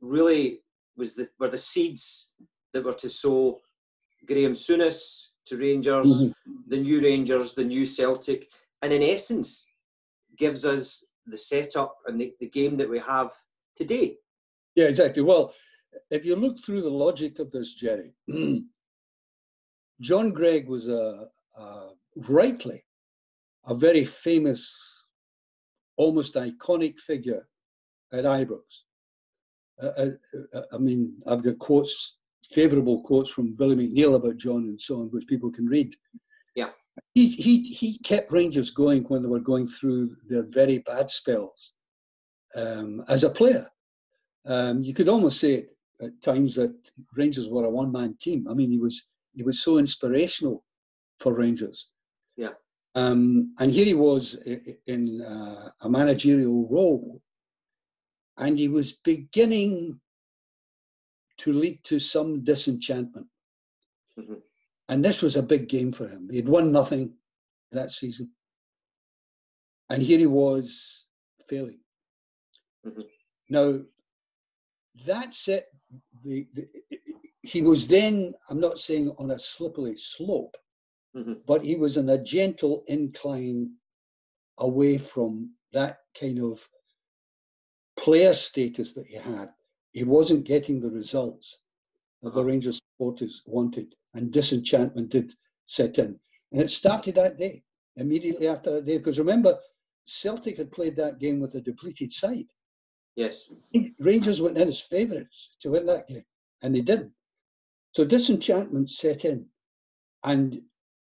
really 0.00 0.62
was 0.96 1.14
the, 1.14 1.28
were 1.38 1.48
the 1.48 1.56
seeds 1.58 2.32
that 2.72 2.84
were 2.84 2.92
to 2.94 3.08
sow 3.08 3.60
Graeme 4.26 4.52
Souness 4.54 5.28
to 5.46 5.56
Rangers, 5.56 6.24
Mhm. 6.24 6.34
the 6.66 6.76
new 6.76 7.00
Rangers, 7.00 7.54
the 7.54 7.64
new 7.64 7.86
Celtic, 7.86 8.50
and 8.82 8.92
in 8.92 9.02
essence 9.04 9.66
gives 10.36 10.64
us 10.64 11.04
the 11.26 11.38
setup 11.38 11.98
and 12.06 12.20
the, 12.20 12.34
the 12.40 12.48
game 12.48 12.76
that 12.78 12.90
we 12.90 12.98
have 12.98 13.30
today. 13.76 14.16
Yeah, 14.74 14.86
exactly. 14.86 15.22
Well, 15.22 15.54
if 16.10 16.24
you 16.24 16.36
look 16.36 16.64
through 16.64 16.82
the 16.82 16.90
logic 16.90 17.38
of 17.38 17.50
this, 17.50 17.74
Jerry, 17.74 18.12
John 20.00 20.32
Greig 20.32 20.68
was 20.68 20.88
a, 20.88 21.26
a 21.56 21.88
rightly 22.16 22.84
a 23.66 23.74
very 23.74 24.04
famous, 24.04 25.04
almost 25.96 26.34
iconic 26.34 26.98
figure 26.98 27.46
at 28.12 28.24
Ibrox. 28.24 28.62
Uh, 29.82 30.10
uh, 30.54 30.62
I 30.72 30.78
mean, 30.78 31.14
I've 31.26 31.42
got 31.42 31.58
quotes, 31.58 32.18
favourable 32.50 33.02
quotes 33.02 33.30
from 33.30 33.54
Billy 33.54 33.76
McNeill 33.76 34.16
about 34.16 34.38
John 34.38 34.64
and 34.64 34.80
so 34.80 35.00
on, 35.00 35.06
which 35.08 35.26
people 35.26 35.50
can 35.50 35.66
read. 35.66 35.94
Yeah. 36.56 36.70
He, 37.14 37.28
he, 37.28 37.62
he 37.62 37.98
kept 37.98 38.32
Rangers 38.32 38.70
going 38.70 39.04
when 39.04 39.22
they 39.22 39.28
were 39.28 39.40
going 39.40 39.68
through 39.68 40.16
their 40.28 40.44
very 40.48 40.78
bad 40.78 41.10
spells 41.10 41.74
um, 42.56 43.02
as 43.08 43.24
a 43.24 43.30
player. 43.30 43.70
Um, 44.46 44.82
you 44.82 44.94
could 44.94 45.08
almost 45.08 45.40
say 45.40 45.58
at, 45.58 46.06
at 46.06 46.22
times 46.22 46.54
that 46.54 46.74
Rangers 47.14 47.48
were 47.48 47.64
a 47.64 47.70
one-man 47.70 48.16
team. 48.20 48.46
I 48.48 48.54
mean, 48.54 48.70
he 48.70 48.78
was 48.78 49.08
he 49.34 49.42
was 49.42 49.62
so 49.62 49.78
inspirational 49.78 50.64
for 51.18 51.32
Rangers. 51.34 51.90
Yeah. 52.36 52.54
Um, 52.94 53.54
and 53.60 53.70
here 53.70 53.84
he 53.84 53.94
was 53.94 54.34
in 54.86 55.22
uh, 55.22 55.70
a 55.82 55.88
managerial 55.88 56.68
role, 56.68 57.22
and 58.38 58.58
he 58.58 58.68
was 58.68 58.92
beginning 58.92 60.00
to 61.38 61.52
lead 61.52 61.82
to 61.84 61.98
some 61.98 62.42
disenchantment. 62.42 63.26
Mhm. 64.18 64.42
And 64.88 65.04
this 65.04 65.22
was 65.22 65.36
a 65.36 65.42
big 65.42 65.68
game 65.68 65.92
for 65.92 66.08
him. 66.08 66.28
He'd 66.30 66.48
won 66.48 66.72
nothing 66.72 67.14
that 67.70 67.92
season, 67.92 68.32
and 69.88 70.02
here 70.02 70.18
he 70.18 70.26
was 70.26 71.06
failing. 71.46 71.80
Mhm. 72.84 73.04
Now, 73.50 73.80
that 75.06 75.34
set 75.34 75.66
the, 76.24 76.46
the 76.54 76.68
he 77.42 77.62
was 77.62 77.88
then 77.88 78.34
i'm 78.48 78.60
not 78.60 78.78
saying 78.78 79.12
on 79.18 79.30
a 79.32 79.38
slippery 79.38 79.96
slope 79.96 80.56
Mhm. 81.16 81.40
but 81.44 81.64
he 81.64 81.74
was 81.74 81.98
on 81.98 82.08
a 82.10 82.18
gentle 82.22 82.84
incline 82.86 83.72
away 84.58 84.96
from 84.96 85.50
that 85.72 85.98
kind 86.18 86.38
of 86.38 86.68
player 87.96 88.34
status 88.34 88.92
that 88.94 89.06
he 89.06 89.16
had 89.16 89.50
he 89.92 90.04
wasn't 90.04 90.44
getting 90.44 90.80
the 90.80 90.88
results 90.90 91.62
that 92.22 92.32
the 92.34 92.40
Uh-huh. 92.40 92.48
rangers 92.48 92.80
supporters 92.94 93.42
wanted 93.46 93.94
and 94.14 94.32
disenchantment 94.32 95.08
did 95.10 95.34
set 95.66 95.98
in 95.98 96.18
and 96.52 96.60
it 96.62 96.70
started 96.70 97.14
that 97.16 97.38
day 97.38 97.62
immediately 97.96 98.46
after 98.46 98.70
that 98.72 98.84
day 98.84 98.98
because 98.98 99.18
remember 99.18 99.58
celtic 100.04 100.56
had 100.58 100.70
played 100.72 100.96
that 100.96 101.18
game 101.18 101.40
with 101.40 101.54
a 101.56 101.60
depleted 101.60 102.12
side 102.12 102.48
Yes. 103.20 103.50
Rangers 103.98 104.40
went 104.40 104.56
in 104.56 104.68
as 104.68 104.80
favourites 104.80 105.56
to 105.60 105.72
win 105.72 105.84
that 105.86 106.08
game, 106.08 106.24
and 106.62 106.74
they 106.74 106.80
didn't. 106.80 107.12
So 107.92 108.02
disenchantment 108.06 108.88
set 108.88 109.26
in, 109.26 109.44
and 110.24 110.62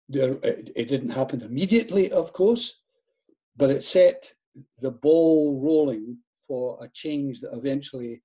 there, 0.07 0.35
it, 0.41 0.71
it 0.73 0.87
didn't 0.87 1.09
happen 1.09 1.41
immediately, 1.41 2.09
of 2.13 2.31
course, 2.31 2.79
but 3.57 3.71
it 3.71 3.83
set 3.83 4.33
the 4.79 4.91
ball 4.91 5.59
rolling 5.61 6.17
for 6.47 6.81
a 6.81 6.87
change 6.93 7.41
that 7.41 7.53
eventually 7.53 8.21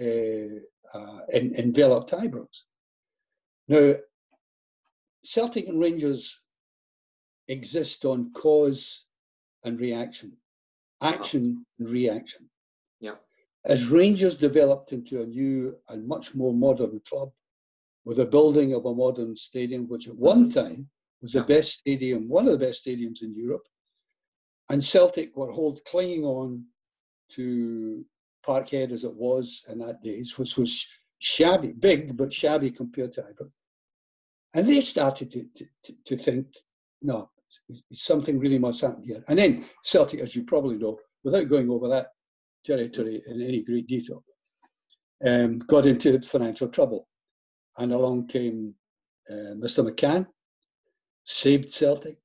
uh, 0.00 0.96
uh, 0.98 1.20
en- 1.34 1.54
enveloped 1.58 2.12
Ibrox. 2.12 2.62
Now, 3.68 3.96
Celtic 5.22 5.68
and 5.68 5.78
Rangers 5.78 6.40
exist 7.48 8.06
on 8.06 8.32
cause 8.32 9.04
and 9.64 9.78
reaction, 9.78 10.32
action 11.02 11.66
and 11.78 11.90
reaction. 11.90 12.48
As 13.66 13.88
Rangers 13.88 14.38
developed 14.38 14.92
into 14.92 15.20
a 15.20 15.26
new 15.26 15.76
and 15.88 16.06
much 16.06 16.34
more 16.34 16.54
modern 16.54 17.00
club 17.08 17.30
with 18.04 18.18
a 18.18 18.26
building 18.26 18.72
of 18.74 18.86
a 18.86 18.94
modern 18.94 19.36
stadium, 19.36 19.86
which 19.88 20.08
at 20.08 20.16
one 20.16 20.50
time 20.50 20.88
was 21.20 21.32
the. 21.32 21.42
Best 21.42 21.78
stadium, 21.78 22.28
one 22.28 22.46
of 22.46 22.58
the 22.58 22.66
best 22.66 22.84
stadiums 22.84 23.22
in 23.22 23.34
Europe, 23.34 23.66
and 24.70 24.84
Celtic 24.84 25.36
were 25.36 25.50
hold 25.50 25.84
clinging 25.84 26.24
on 26.24 26.64
to 27.32 28.04
Parkhead 28.46 28.92
as 28.92 29.04
it 29.04 29.14
was 29.14 29.62
in 29.68 29.78
that 29.80 30.02
days, 30.02 30.38
which 30.38 30.56
was 30.56 30.86
shabby, 31.18 31.72
big 31.72 32.16
but 32.16 32.32
shabby 32.32 32.70
compared 32.70 33.12
to 33.14 33.22
Ibrox. 33.22 33.50
And 34.54 34.66
they 34.66 34.80
started 34.80 35.30
to, 35.32 35.44
to, 35.54 35.92
to, 36.06 36.16
think, 36.16 36.46
no, 37.02 37.30
something 37.92 38.38
really 38.38 38.58
must 38.58 38.80
happen 38.80 39.04
here. 39.04 39.22
And 39.28 39.38
then 39.38 39.64
Celtic, 39.84 40.20
as 40.20 40.34
you 40.34 40.44
probably 40.44 40.76
know, 40.76 40.98
without 41.22 41.48
going 41.48 41.70
over 41.70 41.88
that 41.88 42.08
territory 42.64 43.20
in 43.26 43.40
any 43.42 43.62
great 43.62 43.86
detail, 43.86 44.24
um, 45.24 45.58
got 45.60 45.86
into 45.86 46.20
financial 46.22 46.68
trouble. 46.68 47.08
And 47.78 47.92
along 47.92 48.26
came 48.28 48.74
uh, 49.30 49.54
Mr. 49.64 49.88
McCann, 49.88 50.26
saved 51.24 51.72
Celtic. 51.72 52.18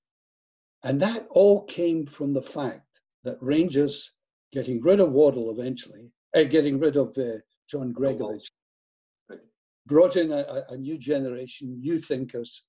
And 0.83 0.99
that 1.01 1.27
all 1.31 1.63
came 1.63 2.05
from 2.05 2.33
the 2.33 2.41
fact 2.41 3.01
that 3.23 3.37
Rangers 3.41 4.13
getting 4.51 4.81
rid 4.81 4.99
of 4.99 5.11
Waddle 5.11 5.51
eventually, 5.51 6.11
uh, 6.35 6.43
getting 6.43 6.79
rid 6.79 6.95
of 6.95 7.17
uh, 7.17 7.37
John 7.69 7.93
Gregovich, 7.93 8.47
Right. 9.29 9.39
brought 9.85 10.15
in 10.15 10.31
a- 10.31 10.65
a 10.69 10.77
new 10.77 10.97
generation, 10.97 11.79
new 11.79 11.99
thinkers, 12.01 12.63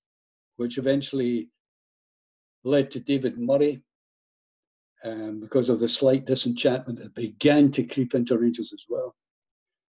which 0.56 0.78
eventually 0.78 1.50
led 2.64 2.90
to 2.90 3.00
David 3.00 3.38
Murray 3.38 3.82
um, 5.04 5.40
because 5.40 5.68
of 5.68 5.78
the 5.78 5.88
slight 5.88 6.26
disenchantment 6.26 6.98
that 6.98 7.14
began 7.14 7.70
to 7.72 7.84
creep 7.84 8.14
into 8.14 8.38
Rangers 8.38 8.72
as 8.72 8.84
well, 8.88 9.14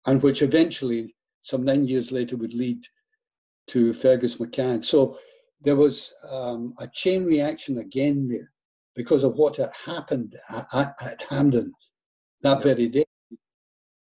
and 0.07 0.23
which 0.23 0.43
eventually, 0.43 1.15
some 1.41 1.65
nine 1.65 1.87
years 1.87 2.13
later, 2.13 2.37
would 2.37 2.55
lead 2.55 2.83
to 3.69 3.93
Fergus 3.93 4.37
McCann. 4.37 4.85
So 4.85 5.19
there 5.61 5.77
was 5.77 6.15
um, 6.29 6.75
a 6.79 6.89
chain 6.89 7.25
reaction 7.25 7.79
again 7.79 8.29
there 8.29 8.51
because 8.95 9.25
of 9.25 9.37
what 9.37 9.57
had 9.57 9.71
happened 9.85 10.37
at, 10.51 10.95
at, 11.01 11.23
Hampden 11.29 11.73
that 12.43 12.63
very 12.63 12.89
day. 12.89 13.05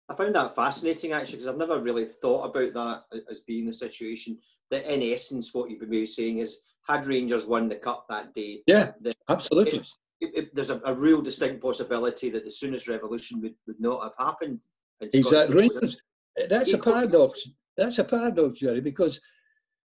I 0.09 0.15
found 0.15 0.35
that 0.35 0.55
fascinating 0.55 1.11
actually 1.11 1.33
because 1.33 1.47
I've 1.47 1.57
never 1.57 1.79
really 1.79 2.05
thought 2.05 2.45
about 2.45 2.73
that 2.73 3.23
as 3.29 3.41
being 3.41 3.65
the 3.65 3.73
situation. 3.73 4.37
That 4.69 4.91
in 4.91 5.01
essence, 5.01 5.53
what 5.53 5.69
you've 5.69 5.89
been 5.89 6.07
saying 6.07 6.39
is, 6.39 6.57
had 6.87 7.05
Rangers 7.05 7.45
won 7.45 7.67
the 7.67 7.75
cup 7.75 8.05
that 8.09 8.33
day, 8.33 8.61
Yeah, 8.65 8.91
the, 9.01 9.13
absolutely. 9.27 9.83
It, 10.19 10.35
it, 10.35 10.55
there's 10.55 10.69
a, 10.69 10.81
a, 10.85 10.93
real 10.93 11.21
distinct 11.21 11.61
possibility 11.61 12.29
that 12.29 12.43
the 12.43 12.49
Souness 12.49 12.87
revolution 12.89 13.41
would, 13.41 13.55
would 13.67 13.79
not 13.79 14.03
have 14.03 14.13
happened. 14.17 14.63
Exactly. 15.01 15.55
Rangers, 15.55 16.01
that's 16.49 16.73
a 16.73 16.77
paradox. 16.77 17.49
That's 17.75 17.99
a 17.99 18.03
paradox, 18.03 18.59
Jerry, 18.59 18.81
because 18.81 19.21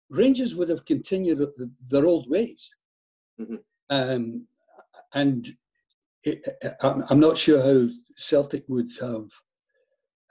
Rangers 0.10 0.56
would 0.56 0.70
have 0.70 0.86
continued 0.86 1.46
their 1.90 2.06
old 2.06 2.30
ways. 2.30 2.76
Mm-hmm. 3.40 3.56
Um, 3.90 4.48
and 5.14 5.48
it, 6.24 6.46
I'm 6.82 7.20
not 7.20 7.38
sure 7.38 7.62
how 7.62 7.90
Celtic 8.16 8.64
would 8.70 8.92
have 9.02 9.28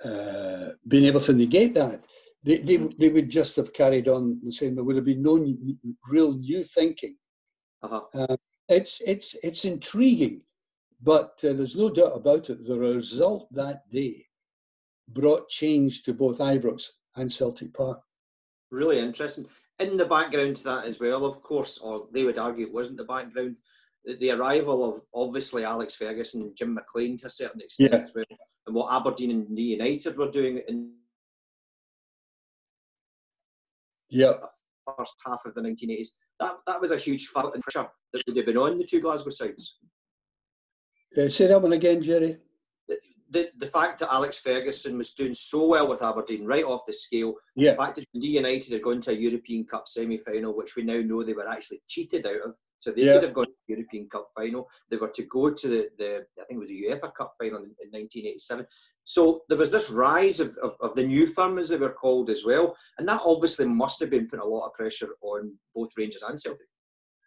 uh, 0.04 0.70
been 0.88 1.04
able 1.04 1.20
to 1.20 1.32
negate 1.32 1.74
that. 1.74 2.04
They, 2.42 2.58
they, 2.58 2.78
mm-hmm. 2.78 2.98
they 2.98 3.10
would 3.10 3.28
just 3.28 3.56
have 3.56 3.72
carried 3.74 4.08
on 4.08 4.40
the 4.42 4.52
same. 4.52 4.74
There 4.74 4.84
would 4.84 4.96
have 4.96 5.04
been 5.04 5.22
no 5.22 5.36
new, 5.36 5.76
real 6.08 6.38
new 6.38 6.64
thinking. 6.64 7.16
Uh-huh. 7.82 8.00
Uh, 8.14 8.36
it's 8.70 9.02
it's 9.04 9.34
it's 9.42 9.64
intriguing, 9.64 10.42
but 11.02 11.40
uh, 11.44 11.52
there's 11.52 11.76
no 11.76 11.90
doubt 11.90 12.12
about 12.14 12.48
it. 12.50 12.66
The 12.66 12.78
result 12.78 13.52
that 13.52 13.90
day 13.90 14.26
brought 15.08 15.48
change 15.48 16.04
to 16.04 16.14
both 16.14 16.38
Ibrox 16.38 16.84
and 17.16 17.30
Celtic 17.30 17.74
Park. 17.74 18.00
Really 18.70 19.00
interesting. 19.00 19.46
In 19.80 19.96
the 19.96 20.06
background 20.06 20.56
to 20.58 20.64
that 20.64 20.84
as 20.86 21.00
well, 21.00 21.26
of 21.26 21.42
course, 21.42 21.78
or 21.78 22.06
they 22.12 22.24
would 22.24 22.38
argue 22.38 22.66
it 22.66 22.72
wasn't 22.72 22.98
the 22.98 23.04
background. 23.04 23.56
The 24.04 24.30
arrival 24.30 24.84
of 24.88 25.02
obviously 25.12 25.64
Alex 25.64 25.94
Ferguson 25.94 26.42
and 26.42 26.56
Jim 26.56 26.74
McLean 26.74 27.18
to 27.18 27.26
a 27.26 27.30
certain 27.30 27.60
extent 27.60 27.92
yeah. 27.92 27.98
as 27.98 28.12
well, 28.14 28.24
and 28.66 28.74
what 28.74 28.94
Aberdeen 28.94 29.30
and 29.32 29.58
United 29.58 30.16
were 30.16 30.30
doing 30.30 30.62
in 30.68 30.92
yep. 34.08 34.44
first 34.96 35.14
half 35.26 35.44
of 35.44 35.54
the 35.54 35.60
1980s 35.60 36.10
that, 36.40 36.56
that 36.66 36.80
was 36.80 36.90
a 36.90 36.96
huge 36.96 37.26
fault 37.28 37.54
and 37.54 37.62
pressure 37.62 37.88
that 38.12 38.22
would 38.26 38.36
have 38.36 38.46
been 38.46 38.56
on 38.56 38.78
the 38.78 38.84
two 38.84 39.00
Glasgow 39.00 39.30
sides. 39.30 39.76
Uh, 41.16 41.28
say 41.28 41.46
that 41.46 41.60
one 41.60 41.72
again, 41.72 42.02
Jerry 42.02 42.38
the, 43.30 43.48
the 43.58 43.66
fact 43.66 44.00
that 44.00 44.12
Alex 44.12 44.38
Ferguson 44.38 44.98
was 44.98 45.12
doing 45.12 45.34
so 45.34 45.68
well 45.68 45.88
with 45.88 46.02
Aberdeen 46.02 46.44
right 46.44 46.64
off 46.64 46.84
the 46.84 46.92
scale, 46.92 47.34
yeah. 47.54 47.70
the 47.70 47.76
fact 47.76 47.94
that 47.96 48.06
Dundee 48.12 48.36
United 48.36 48.72
had 48.72 48.82
gone 48.82 49.00
to 49.02 49.12
a 49.12 49.14
European 49.14 49.64
Cup 49.64 49.86
semi 49.86 50.18
final, 50.18 50.56
which 50.56 50.74
we 50.74 50.82
now 50.82 51.00
know 51.00 51.22
they 51.22 51.32
were 51.32 51.48
actually 51.48 51.80
cheated 51.86 52.26
out 52.26 52.42
of. 52.44 52.56
So 52.78 52.90
they 52.90 53.02
yeah. 53.02 53.14
could 53.14 53.24
have 53.24 53.34
gone 53.34 53.46
to 53.46 53.52
the 53.68 53.74
European 53.74 54.08
Cup 54.08 54.30
final. 54.34 54.68
They 54.90 54.96
were 54.96 55.10
to 55.10 55.22
go 55.24 55.50
to 55.50 55.68
the, 55.68 55.90
the 55.98 56.26
I 56.40 56.44
think 56.44 56.56
it 56.56 56.58
was 56.58 56.70
the 56.70 56.86
UEFA 56.88 57.14
Cup 57.14 57.34
final 57.38 57.58
in, 57.58 57.74
in 57.82 57.90
1987. 57.92 58.66
So 59.04 59.42
there 59.48 59.58
was 59.58 59.70
this 59.70 59.90
rise 59.90 60.40
of, 60.40 60.56
of, 60.62 60.76
of, 60.80 60.94
the 60.96 61.06
new 61.06 61.26
firm, 61.26 61.58
as 61.58 61.68
they 61.68 61.76
were 61.76 61.92
called, 61.92 62.30
as 62.30 62.44
well. 62.44 62.74
And 62.98 63.06
that 63.06 63.20
obviously 63.24 63.66
must 63.66 64.00
have 64.00 64.10
been 64.10 64.26
putting 64.26 64.44
a 64.44 64.48
lot 64.48 64.66
of 64.66 64.74
pressure 64.74 65.10
on 65.20 65.54
both 65.74 65.90
Rangers 65.96 66.22
and 66.22 66.40
Celtic. 66.40 66.66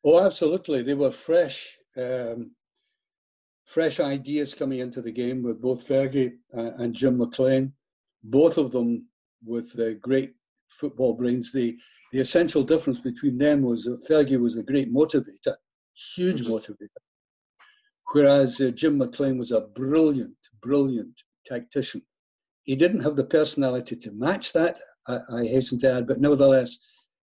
Oh, 0.03 0.25
absolutely. 0.25 0.81
They 0.81 0.95
were 0.95 1.11
fresh. 1.11 1.77
Um, 1.95 2.51
fresh 3.65 3.99
ideas 3.99 4.53
coming 4.53 4.79
into 4.79 5.01
the 5.01 5.11
game 5.11 5.41
with 5.41 5.61
both 5.61 5.87
Fergie 5.87 6.33
uh, 6.55 6.71
and 6.77 6.93
Jim 6.93 7.17
McLean, 7.17 7.73
both 8.23 8.57
of 8.57 8.71
them 8.71 9.07
with 9.45 9.77
uh, 9.79 9.93
great 10.01 10.33
football 10.69 11.13
brains. 11.13 11.51
The, 11.51 11.77
the 12.11 12.19
essential 12.19 12.63
difference 12.63 12.99
between 12.99 13.37
them 13.37 13.61
was 13.61 13.85
that 13.85 14.05
Fergie 14.09 14.39
was 14.39 14.57
a 14.57 14.63
great 14.63 14.93
motivator, 14.93 15.55
huge 16.15 16.43
mm-hmm. 16.43 16.53
motivator, 16.53 17.01
whereas 18.11 18.59
uh, 18.61 18.71
Jim 18.71 18.97
McLean 18.97 19.37
was 19.37 19.51
a 19.51 19.61
brilliant, 19.61 20.35
brilliant 20.61 21.21
tactician. 21.45 22.01
He 22.63 22.75
didn't 22.75 23.01
have 23.01 23.15
the 23.15 23.25
personality 23.25 23.95
to 23.97 24.11
match 24.11 24.53
that, 24.53 24.77
I, 25.07 25.19
I 25.31 25.43
hasten 25.45 25.79
to 25.79 25.93
add, 25.93 26.07
but 26.07 26.21
nevertheless, 26.21 26.77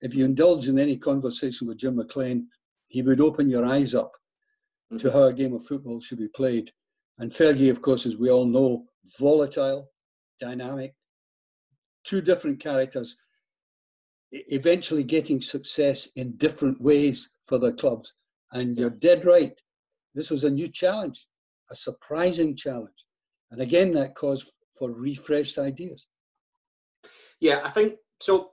if 0.02 0.16
you 0.16 0.26
indulge 0.26 0.68
in 0.68 0.80
any 0.80 0.98
conversation 0.98 1.68
with 1.68 1.78
Jim 1.78 1.96
McLean, 1.96 2.48
he 2.88 3.02
would 3.02 3.22
open 3.22 3.50
your 3.50 3.66
eyes 3.66 3.96
up 3.96 4.12
to 5.00 5.12
how 5.12 5.24
a 5.24 5.34
game 5.34 5.54
of 5.54 5.66
football 5.66 6.00
should 6.00 6.20
be 6.20 6.28
played. 6.30 6.72
And 7.20 7.32
Fergie, 7.32 7.70
of 7.70 7.82
course, 7.82 8.06
as 8.06 8.18
we 8.18 8.30
all 8.30 8.46
know, 8.46 8.86
volatile, 9.20 9.90
dynamic, 10.40 10.94
two 12.04 12.22
different 12.22 12.60
characters, 12.60 13.16
eventually 14.32 15.04
getting 15.04 15.42
success 15.42 16.08
in 16.16 16.38
different 16.38 16.82
ways 16.82 17.32
for 17.46 17.58
their 17.58 17.74
clubs. 17.74 18.14
And 18.54 18.78
you're 18.78 18.90
dead 18.90 19.26
right. 19.26 19.54
This 20.16 20.30
was 20.30 20.44
a 20.44 20.50
new 20.50 20.68
challenge, 20.68 21.28
a 21.70 21.76
surprising 21.76 22.56
challenge. 22.56 22.90
And 23.52 23.62
again, 23.62 23.94
that 23.94 24.16
caused 24.16 24.52
for 24.78 24.92
refreshed 24.92 25.58
ideas. 25.58 26.08
Yeah, 27.40 27.62
I 27.64 27.70
think 27.70 27.96
so. 28.20 28.52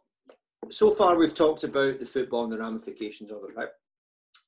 So 0.70 0.90
far, 0.90 1.16
we've 1.16 1.35
talked 1.35 1.64
about 1.64 1.98
the 1.98 2.07
football 2.07 2.44
and 2.44 2.53
the 2.53 2.59
ramifications 2.59 3.31
of 3.31 3.38
it, 3.48 3.57
right? 3.57 3.68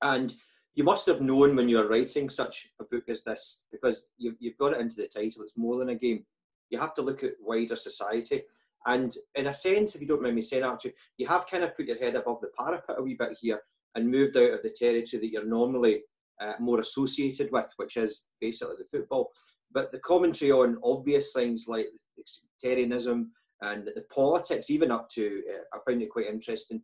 And 0.03 0.35
you 0.75 0.85
must 0.85 1.07
have 1.07 1.21
known 1.21 1.57
when 1.57 1.69
you 1.69 1.79
were 1.79 1.89
writing 1.89 2.29
such 2.29 2.69
a 2.81 2.85
book 2.85 3.05
as 3.09 3.25
this 3.25 3.65
because 3.73 4.05
you've, 4.19 4.37
you've 4.39 4.59
got 4.59 4.73
it 4.73 4.81
into 4.81 4.97
the 4.97 5.09
title. 5.09 5.43
It's 5.43 5.57
more 5.57 5.79
than 5.79 5.91
a 5.91 5.95
game. 5.95 6.25
You 6.71 6.79
have 6.79 6.95
to 6.95 7.03
look 7.03 7.25
at 7.25 7.33
wider 7.41 7.77
society. 7.77 8.43
And 8.87 9.15
in 9.35 9.49
a 9.49 9.55
sense 9.55 9.95
if 9.95 10.01
you 10.01 10.07
don't 10.07 10.23
mind 10.23 10.37
me 10.37 10.43
saying 10.43 10.65
actually 10.65 10.95
you 11.19 11.27
have 11.27 11.47
kind 11.47 11.65
of 11.65 11.77
put 11.77 11.87
your 11.87 11.99
head 11.99 12.15
above 12.15 12.41
the 12.41 12.49
parapet 12.59 12.97
a 12.99 13.03
wee 13.03 13.17
bit 13.19 13.37
here 13.41 13.61
and 13.95 14.11
moved 14.11 14.37
out 14.37 14.53
of 14.53 14.63
the 14.63 14.71
territory 14.71 15.21
that 15.21 15.31
you're 15.31 15.45
normally 15.45 16.03
uh, 16.41 16.55
more 16.59 16.81
associated 16.81 17.51
with 17.53 17.71
which 17.77 17.97
is 17.97 18.25
basically 18.41 18.77
the 18.79 18.89
football. 18.99 19.31
But 19.73 19.93
the 19.93 19.99
commentary 19.99 20.51
on 20.51 20.79
obvious 20.83 21.33
things 21.33 21.67
like 21.69 21.87
sectarianism 22.25 23.33
and 23.63 23.87
the 23.95 24.05
politics 24.13 24.71
even 24.71 24.91
up 24.91 25.09
to 25.11 25.43
uh, 25.53 25.77
i 25.77 25.79
found 25.87 26.03
it 26.03 26.11
quite 26.11 26.27
interesting 26.27 26.83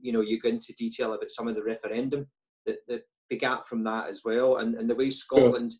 you 0.00 0.12
know 0.12 0.20
you 0.20 0.38
go 0.40 0.48
into 0.48 0.72
detail 0.74 1.14
about 1.14 1.30
some 1.30 1.48
of 1.48 1.54
the 1.54 1.62
referendum 1.62 2.26
that, 2.66 2.78
that 2.86 3.02
begat 3.28 3.66
from 3.66 3.84
that 3.84 4.08
as 4.08 4.22
well, 4.24 4.56
and, 4.58 4.74
and 4.74 4.88
the 4.88 4.94
way 4.94 5.10
Scotland 5.10 5.74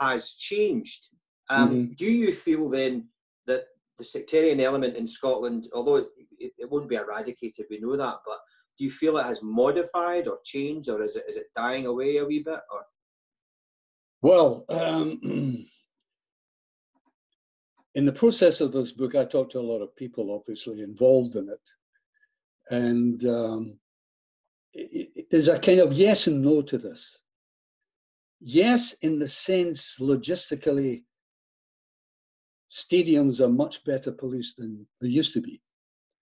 has 0.00 0.34
changed. 0.34 1.08
Um, 1.48 1.70
mm-hmm. 1.70 1.92
Do 1.92 2.04
you 2.06 2.32
feel 2.32 2.68
then 2.68 3.08
that 3.46 3.64
the 3.98 4.04
sectarian 4.04 4.60
element 4.60 4.96
in 4.96 5.06
Scotland, 5.06 5.68
although 5.74 5.96
it, 5.96 6.08
it, 6.38 6.52
it, 6.58 6.70
won't 6.70 6.88
be 6.88 6.96
eradicated, 6.96 7.66
we 7.68 7.80
know 7.80 7.96
that, 7.96 8.16
but 8.26 8.38
do 8.78 8.84
you 8.84 8.90
feel 8.90 9.18
it 9.18 9.26
has 9.26 9.42
modified 9.42 10.28
or 10.28 10.38
changed, 10.44 10.88
or 10.88 11.02
is 11.02 11.16
it 11.16 11.24
is 11.28 11.36
it 11.36 11.46
dying 11.56 11.86
away 11.86 12.18
a 12.18 12.24
wee 12.24 12.42
bit? 12.42 12.60
Or 12.72 12.84
well, 14.22 14.64
um, 14.68 15.20
in 17.94 18.04
the 18.06 18.12
process 18.12 18.60
of 18.60 18.72
this 18.72 18.92
book, 18.92 19.14
I 19.14 19.24
talked 19.24 19.52
to 19.52 19.60
a 19.60 19.60
lot 19.60 19.82
of 19.82 19.96
people, 19.96 20.32
obviously 20.32 20.82
involved 20.82 21.36
in 21.36 21.48
it, 21.48 21.70
and 22.70 23.24
um, 23.26 23.79
there's 25.30 25.48
a 25.48 25.58
kind 25.58 25.80
of 25.80 25.92
yes 25.92 26.26
and 26.26 26.42
no 26.42 26.62
to 26.62 26.78
this. 26.78 27.18
Yes, 28.40 28.94
in 29.02 29.18
the 29.18 29.28
sense 29.28 29.96
logistically, 30.00 31.02
stadiums 32.70 33.40
are 33.40 33.48
much 33.48 33.84
better 33.84 34.12
policed 34.12 34.56
than 34.56 34.86
they 35.00 35.08
used 35.08 35.34
to 35.34 35.40
be. 35.40 35.60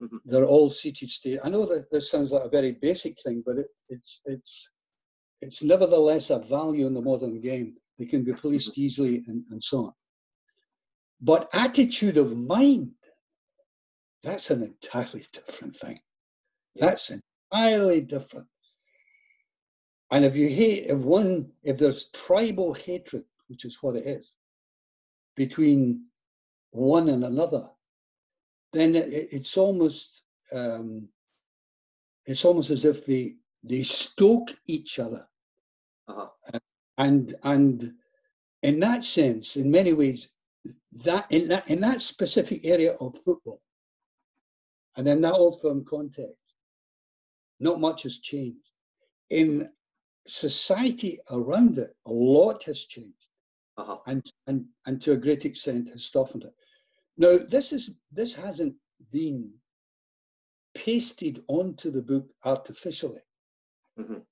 Mm-hmm. 0.01 0.17
They're 0.25 0.45
all 0.45 0.69
seated 0.69 1.09
stadiums. 1.09 1.39
I 1.43 1.49
know 1.49 1.65
that 1.65 1.91
this 1.91 2.11
sounds 2.11 2.31
like 2.31 2.43
a 2.43 2.49
very 2.49 2.73
basic 2.81 3.17
thing, 3.21 3.43
but 3.45 3.57
it, 3.57 3.67
it's 3.89 4.21
it's 4.25 4.71
it's 5.41 5.63
nevertheless 5.63 6.29
a 6.29 6.39
value 6.39 6.87
in 6.87 6.93
the 6.93 7.01
modern 7.01 7.41
game. 7.41 7.75
They 7.97 8.05
can 8.05 8.23
be 8.23 8.33
policed 8.33 8.73
mm-hmm. 8.73 8.81
easily 8.81 9.23
and, 9.27 9.43
and 9.51 9.63
so 9.63 9.85
on. 9.85 9.91
But 11.21 11.49
attitude 11.53 12.17
of 12.17 12.37
mind, 12.37 12.91
that's 14.23 14.51
an 14.51 14.63
entirely 14.63 15.25
different 15.33 15.75
thing. 15.75 15.99
Yeah. 16.75 16.87
That's 16.87 17.11
entirely 17.51 18.01
different. 18.01 18.47
And 20.11 20.23
if 20.23 20.35
you 20.35 20.47
hate, 20.47 20.85
if 20.87 20.97
one, 20.97 21.51
if 21.63 21.77
there's 21.77 22.09
tribal 22.09 22.73
hatred, 22.73 23.23
which 23.47 23.65
is 23.65 23.81
what 23.81 23.95
it 23.95 24.05
is, 24.05 24.37
between 25.35 26.05
one 26.71 27.09
and 27.09 27.23
another, 27.25 27.67
then 28.71 28.95
it, 28.95 29.07
it's 29.31 29.57
almost, 29.57 30.23
um, 30.53 31.07
it's 32.25 32.45
almost 32.45 32.69
as 32.69 32.85
if 32.85 33.05
they 33.05 33.35
they 33.63 33.81
stoke 33.81 34.51
each 34.67 34.99
other, 34.99 35.27
uh-huh. 36.07 36.59
and 36.97 37.35
and 37.43 37.93
in 38.61 38.79
that 38.79 39.03
sense, 39.03 39.57
in 39.57 39.71
many 39.71 39.93
ways, 39.93 40.29
that 41.03 41.25
in 41.31 41.47
that 41.47 41.67
in 41.69 41.81
that 41.81 42.01
specific 42.01 42.63
area 42.63 42.93
of 42.93 43.17
football, 43.17 43.61
and 44.97 45.07
in 45.07 45.21
that 45.21 45.33
old 45.33 45.61
firm 45.61 45.83
context, 45.83 46.44
not 47.59 47.79
much 47.79 48.03
has 48.03 48.19
changed. 48.19 48.69
In 49.29 49.69
society 50.27 51.19
around 51.31 51.77
it, 51.77 51.95
a 52.05 52.11
lot 52.11 52.63
has 52.63 52.85
changed, 52.85 53.27
Uh-huh. 53.77 53.99
and 54.07 54.21
and 54.47 54.65
and 54.85 55.01
to 55.01 55.11
a 55.13 55.17
great 55.17 55.45
extent 55.45 55.89
has 55.89 56.05
softened 56.05 56.43
it. 56.45 56.55
Now, 57.17 57.37
this 57.37 57.71
is 57.73 57.91
this 58.11 58.33
hasn't 58.33 58.75
been 59.11 59.53
pasted 60.73 61.43
onto 61.47 61.89
the 61.91 62.01
book 62.01 62.33
artificially. 62.43 63.21
Mhm. 63.97 64.25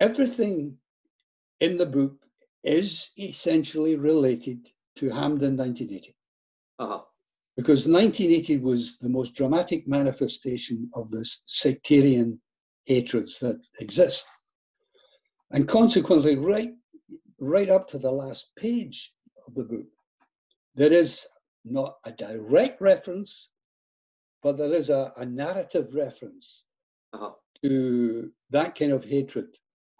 Everything 0.00 0.78
in 1.60 1.76
the 1.76 1.86
book 1.86 2.26
is 2.62 3.10
essentially 3.18 3.96
related 3.96 4.70
to 4.96 5.08
Hampden 5.10 5.56
1980 5.56 6.16
Uh-huh. 6.78 7.04
Because 7.56 7.86
1980 7.86 8.58
was 8.58 8.98
the 8.98 9.08
most 9.08 9.34
dramatic 9.34 9.86
manifestation 9.86 10.90
of 10.94 11.10
this 11.10 11.42
sectarian 11.46 12.40
hatreds 12.86 13.38
that 13.40 13.60
exist. 13.80 14.24
And 15.50 15.68
consequently, 15.68 16.36
right, 16.36 16.72
right 17.38 17.68
up 17.68 17.88
to 17.90 17.98
the 17.98 18.10
last 18.10 18.50
page 18.56 19.12
of 19.46 19.54
the 19.54 19.64
book, 19.64 19.86
there 20.74 20.92
is 20.92 21.26
not 21.64 21.96
a 22.06 22.12
direct 22.12 22.80
reference, 22.80 23.50
but 24.42 24.56
there 24.56 24.72
is 24.72 24.88
a, 24.90 25.12
a 25.16 25.26
narrative 25.26 25.88
reference 25.94 26.64
Uh-huh. 27.12 27.32
to 27.62 28.32
that 28.50 28.74
kind 28.78 28.92
of 28.92 29.04
hatred, 29.04 29.48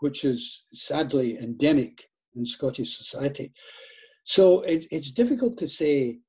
which 0.00 0.24
is 0.24 0.62
sadly 0.72 1.38
endemic 1.38 2.08
in 2.34 2.46
Scottish 2.46 2.96
society. 2.96 3.52
So 4.24 4.62
it, 4.62 4.86
it's 4.90 5.10
difficult 5.10 5.58
to 5.58 5.68
say 5.68 6.20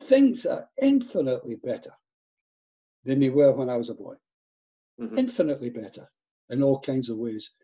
things 0.00 0.46
are 0.46 0.68
infinitely 0.80 1.56
better 1.56 1.90
than 3.04 3.18
they 3.20 3.30
were 3.30 3.52
when 3.52 3.68
I 3.70 3.76
was 3.76 3.88
a 3.90 3.94
boy. 3.94 4.14
Mhm. 5.00 5.18
Infinitely 5.18 5.70
better 5.70 6.08
in 6.50 6.62
all 6.62 6.80
kinds 6.80 7.10
of 7.10 7.18
ways. 7.18 7.54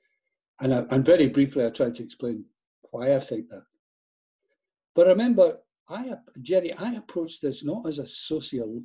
And, 0.61 0.75
I, 0.75 0.85
and 0.91 1.05
very 1.05 1.29
briefly, 1.29 1.65
I 1.65 1.71
tried 1.71 1.95
to 1.97 2.03
explain 2.05 2.45
why 2.91 3.15
I 3.17 3.21
think 3.21 3.49
that. 3.49 3.65
But 4.95 5.07
remember, 5.07 5.59
I, 5.89 6.15
Jerry, 6.41 6.73
I 6.75 6.95
approached 6.95 7.43
this 7.43 7.65
not 7.65 7.87
as 7.87 7.99
a, 7.99 8.07
socio, 8.07 8.79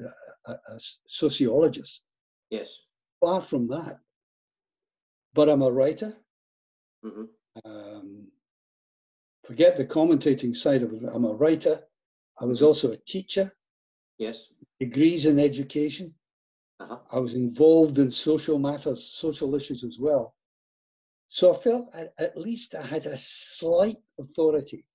a, 0.00 0.52
a- 0.52 0.74
a 0.74 0.78
sociologist, 1.06 2.04
Yes. 2.50 2.78
far 3.20 3.40
from 3.40 3.66
that. 3.68 3.98
But 5.32 5.48
I'm 5.48 5.62
a 5.62 5.70
writer. 5.72 6.16
hmm 7.02 7.24
Um, 7.64 8.30
forget 9.44 9.76
the 9.76 9.86
commentating 9.86 10.54
side 10.56 10.82
of 10.82 10.92
it. 10.92 11.02
I'm 11.12 11.24
a 11.24 11.34
writer. 11.34 11.82
I 12.40 12.44
was 12.44 12.62
also 12.62 12.92
a 12.92 12.96
teacher, 12.96 13.54
Yes. 14.18 14.48
degrees 14.80 15.26
in 15.26 15.38
education. 15.38 16.14
Uh-huh. 16.80 16.98
I 17.12 17.18
was 17.20 17.34
involved 17.34 17.98
in 17.98 18.10
social 18.10 18.58
matters, 18.58 19.04
social 19.04 19.54
issues 19.54 19.84
as 19.84 19.98
well. 20.00 20.34
So 21.28 21.52
I 21.52 21.56
felt 21.56 21.94
at, 21.94 22.12
at 22.18 22.36
least 22.36 22.74
I 22.74 22.82
had 22.82 23.06
a 23.06 23.16
slight 23.16 23.98
authority 24.18 24.86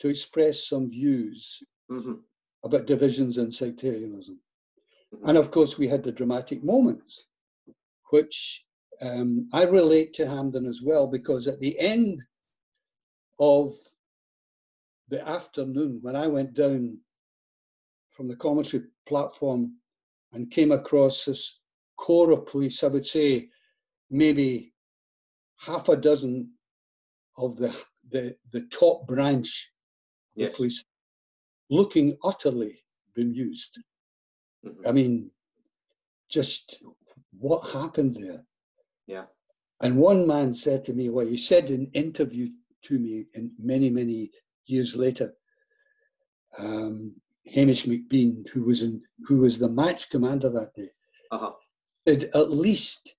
to 0.00 0.08
express 0.08 0.66
some 0.68 0.90
views 0.90 1.62
hmm 1.88 2.14
about 2.64 2.86
divisions 2.86 3.38
and 3.38 3.54
sectarianism. 3.54 4.40
Mhm. 5.12 5.28
And 5.28 5.38
of 5.38 5.50
course, 5.50 5.78
we 5.78 5.86
had 5.86 6.02
the 6.02 6.10
dramatic 6.12 6.64
moments, 6.64 7.26
which 8.10 8.66
um, 9.00 9.46
I 9.52 9.62
relate 9.64 10.14
to 10.14 10.26
Hampden 10.26 10.66
as 10.66 10.82
well, 10.82 11.06
because 11.06 11.46
at 11.46 11.60
the 11.60 11.78
end 11.78 12.22
of 13.38 13.76
the 15.08 15.26
afternoon, 15.28 15.98
when 16.02 16.16
I 16.16 16.26
went 16.26 16.54
down 16.54 16.98
from 18.10 18.28
the 18.28 18.36
commentary 18.36 18.84
platform 19.06 19.76
and 20.32 20.50
came 20.50 20.72
across 20.72 21.24
this 21.24 21.60
corps 21.96 22.32
of 22.32 22.46
police, 22.46 22.82
I 22.82 22.88
would 22.88 23.06
say 23.06 23.48
maybe 24.10 24.72
half 25.58 25.88
a 25.88 25.96
dozen 25.96 26.50
of 27.38 27.56
the, 27.56 27.74
the, 28.10 28.36
the 28.52 28.62
top 28.72 29.06
branch 29.06 29.72
of 30.36 30.42
Yes. 30.42 30.52
the 30.52 30.56
police 30.56 30.82
looking 31.70 32.16
utterly 32.22 32.84
bemused. 33.14 33.78
Mhm. 34.64 34.86
I 34.86 34.92
mean, 34.92 35.30
just 36.28 36.82
what 37.38 37.70
happened 37.70 38.16
there? 38.16 38.44
Yeah. 39.06 39.26
And 39.80 39.96
one 39.96 40.26
man 40.26 40.54
said 40.54 40.84
to 40.86 40.92
me, 40.92 41.08
well, 41.10 41.26
he 41.26 41.36
said 41.36 41.70
in 41.70 41.90
interview 41.92 42.50
to 42.82 42.98
me 42.98 43.26
in 43.34 43.52
many, 43.58 43.90
many 43.90 44.30
years 44.66 44.94
later, 44.96 45.34
um, 46.58 47.14
Hamish 47.46 47.84
McBean, 47.86 48.48
who 48.50 48.64
was 48.64 48.82
in 48.82 49.02
who 49.26 49.38
was 49.38 49.58
the 49.58 49.68
match 49.68 50.10
commander 50.10 50.48
that 50.50 50.74
day, 50.74 50.90
Uh-huh. 51.30 51.52
said 52.06 52.24
at 52.34 52.50
least, 52.50 53.14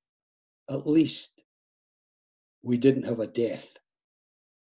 at 0.70 0.86
least 0.88 1.42
we 2.62 2.78
didn't 2.78 3.04
have 3.04 3.20
a 3.20 3.28
death, 3.28 3.78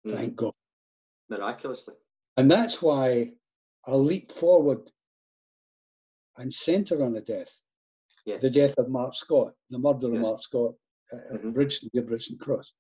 Mhm. 0.05 0.15
thank 0.15 0.37
God. 0.37 0.55
Miraculously. 1.29 1.95
And 2.37 2.51
that's 2.51 2.81
why 2.81 3.37
I 3.85 3.95
leap 3.97 4.31
forward 4.31 4.91
and 6.37 6.53
centre 6.53 7.03
on 7.05 7.17
a 7.17 7.21
death. 7.21 7.61
Yes. 8.25 8.43
the 8.43 8.51
death 8.51 8.77
of 8.77 8.89
Mark 8.89 9.15
Scott, 9.15 9.55
the 9.71 9.79
murder 9.79 10.09
of 10.13 10.21
Mark 10.21 10.43
Scott 10.43 10.75
at 11.13 11.41
Mhm. 11.43 11.55
Bridgeton, 11.55 11.91
near 11.95 12.03
Bridgeton 12.03 12.39
Cross. 12.39 12.73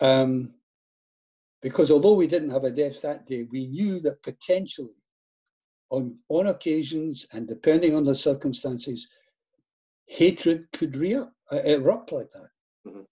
Um, 0.00 0.54
because 1.64 1.90
although 1.90 2.12
we 2.12 2.26
didn't 2.26 2.50
have 2.50 2.64
a 2.64 2.70
death 2.70 3.00
that 3.00 3.26
day, 3.26 3.44
we 3.50 3.66
knew 3.68 3.98
that 4.00 4.22
potentially, 4.22 5.00
on, 5.88 6.14
on 6.28 6.48
occasions 6.48 7.26
and 7.32 7.48
depending 7.48 7.96
on 7.96 8.04
the 8.04 8.14
circumstances, 8.14 9.08
hatred 10.06 10.66
could 10.74 10.94
re- 10.94 11.14
uh, 11.14 11.62
erupt 11.64 12.12
like 12.12 12.30
that. 12.34 12.50
Mhm. 12.86 13.06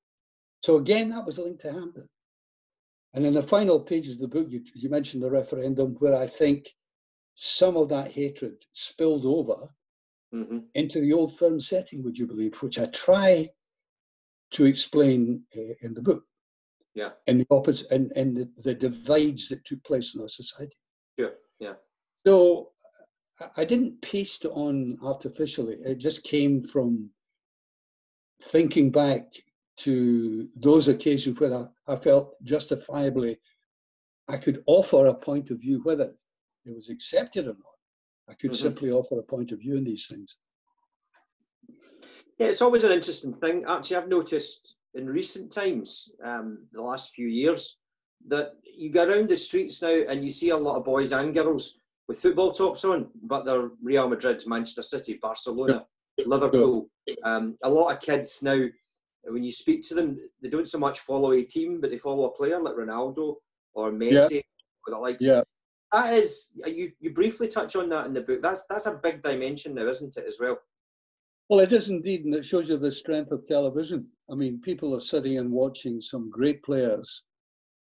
So 0.62 0.76
again, 0.76 1.08
that 1.10 1.24
was 1.24 1.38
linked 1.38 1.62
to 1.62 1.72
Hampden. 1.72 2.06
And 3.14 3.24
in 3.24 3.32
the 3.32 3.42
final 3.42 3.80
pages 3.80 4.16
of 4.16 4.20
the 4.20 4.28
book, 4.28 4.48
you, 4.50 4.62
you 4.74 4.90
mentioned 4.90 5.22
the 5.22 5.30
referendum, 5.30 5.96
where 5.98 6.16
I 6.16 6.26
think 6.26 6.68
some 7.32 7.78
of 7.78 7.88
that 7.88 8.12
hatred 8.12 8.56
spilled 8.74 9.24
over 9.24 9.68
hmm 10.30 10.58
into 10.74 11.00
the 11.00 11.14
old 11.14 11.38
firm 11.38 11.58
setting, 11.58 12.02
would 12.02 12.18
you 12.18 12.26
believe, 12.26 12.54
which 12.56 12.78
I 12.78 12.86
try 12.86 13.50
to 14.50 14.64
explain 14.66 15.44
uh, 15.56 15.74
in 15.80 15.94
the 15.94 16.02
book. 16.02 16.24
Yeah. 16.94 17.10
And 17.26 17.40
the 17.40 17.46
opposite, 17.50 17.90
and, 17.90 18.12
and 18.16 18.36
the, 18.36 18.50
the 18.62 18.74
divides 18.74 19.48
that 19.48 19.64
took 19.64 19.82
place 19.84 20.14
in 20.14 20.20
our 20.20 20.28
society. 20.28 20.76
Sure. 21.18 21.32
Yeah. 21.58 21.74
So 22.26 22.70
I- 23.56 23.64
didn't 23.64 24.00
paste 24.02 24.44
it 24.44 24.50
on 24.54 24.98
artificially. 25.02 25.76
It 25.84 25.96
just 25.98 26.22
came 26.24 26.62
from 26.62 27.10
thinking 28.42 28.90
back 28.90 29.24
to 29.78 30.48
those 30.56 30.88
occasions 30.88 31.40
where 31.40 31.54
I, 31.54 31.66
I 31.88 31.96
felt 31.96 32.34
justifiably 32.44 33.38
I 34.28 34.36
could 34.36 34.62
offer 34.66 35.06
a 35.06 35.14
point 35.14 35.50
of 35.50 35.58
view, 35.60 35.80
whether 35.82 36.12
it 36.64 36.74
was 36.74 36.88
accepted 36.90 37.46
or 37.46 37.54
not. 37.54 37.76
I 38.28 38.34
could 38.34 38.52
Mhm. 38.52 38.56
simply 38.56 38.90
offer 38.92 39.18
a 39.18 39.22
point 39.24 39.50
of 39.50 39.58
view 39.58 39.76
in 39.76 39.84
these 39.84 40.06
things. 40.06 40.38
Yeah, 42.38 42.46
it's 42.48 42.62
always 42.62 42.84
an 42.84 42.92
interesting 42.92 43.34
thing. 43.34 43.64
Actually, 43.66 43.96
I've 43.96 44.08
noticed 44.08 44.76
in 44.94 45.06
recent 45.06 45.52
times, 45.52 46.10
um, 46.24 46.66
the 46.72 46.82
last 46.82 47.14
few 47.14 47.26
years, 47.28 47.78
that 48.28 48.52
you 48.64 48.90
go 48.90 49.04
around 49.04 49.28
the 49.28 49.36
streets 49.36 49.82
now 49.82 50.02
and 50.08 50.22
you 50.22 50.30
see 50.30 50.50
a 50.50 50.56
lot 50.56 50.76
of 50.76 50.84
boys 50.84 51.12
and 51.12 51.34
girls 51.34 51.78
with 52.08 52.20
football 52.20 52.52
tops 52.52 52.84
on, 52.84 53.08
but 53.22 53.44
they're 53.44 53.70
Real 53.82 54.08
Madrid, 54.08 54.42
Manchester 54.46 54.82
City, 54.82 55.18
Barcelona, 55.20 55.86
Liverpool. 56.26 56.88
Um, 57.24 57.56
a 57.62 57.70
lot 57.70 57.92
of 57.92 58.00
kids 58.00 58.42
now, 58.42 58.60
when 59.24 59.42
you 59.42 59.52
speak 59.52 59.86
to 59.88 59.94
them, 59.94 60.18
they 60.42 60.48
don't 60.48 60.68
so 60.68 60.78
much 60.78 61.00
follow 61.00 61.32
a 61.32 61.42
team, 61.42 61.80
but 61.80 61.90
they 61.90 61.98
follow 61.98 62.24
a 62.24 62.32
player 62.32 62.60
like 62.60 62.74
Ronaldo 62.74 63.36
or 63.74 63.92
Messi 63.92 64.42
or 64.86 64.94
the 64.94 64.98
likes. 64.98 65.24
Yeah. 65.24 65.42
That 65.92 66.14
is, 66.14 66.50
you, 66.66 66.92
you 67.00 67.12
briefly 67.12 67.48
touch 67.48 67.76
on 67.76 67.88
that 67.90 68.06
in 68.06 68.14
the 68.14 68.22
book. 68.22 68.42
That's 68.42 68.64
that's 68.68 68.86
a 68.86 68.94
big 68.94 69.22
dimension 69.22 69.74
now, 69.74 69.86
isn't 69.86 70.16
it, 70.16 70.24
as 70.26 70.38
well? 70.40 70.58
Well, 71.52 71.60
it 71.60 71.72
is 71.74 71.90
indeed, 71.90 72.24
and 72.24 72.34
it 72.34 72.46
shows 72.46 72.70
you 72.70 72.78
the 72.78 72.90
strength 72.90 73.30
of 73.30 73.46
television. 73.46 74.08
I 74.30 74.34
mean, 74.34 74.62
people 74.62 74.96
are 74.96 75.02
sitting 75.02 75.36
and 75.36 75.52
watching 75.52 76.00
some 76.00 76.30
great 76.30 76.62
players 76.62 77.24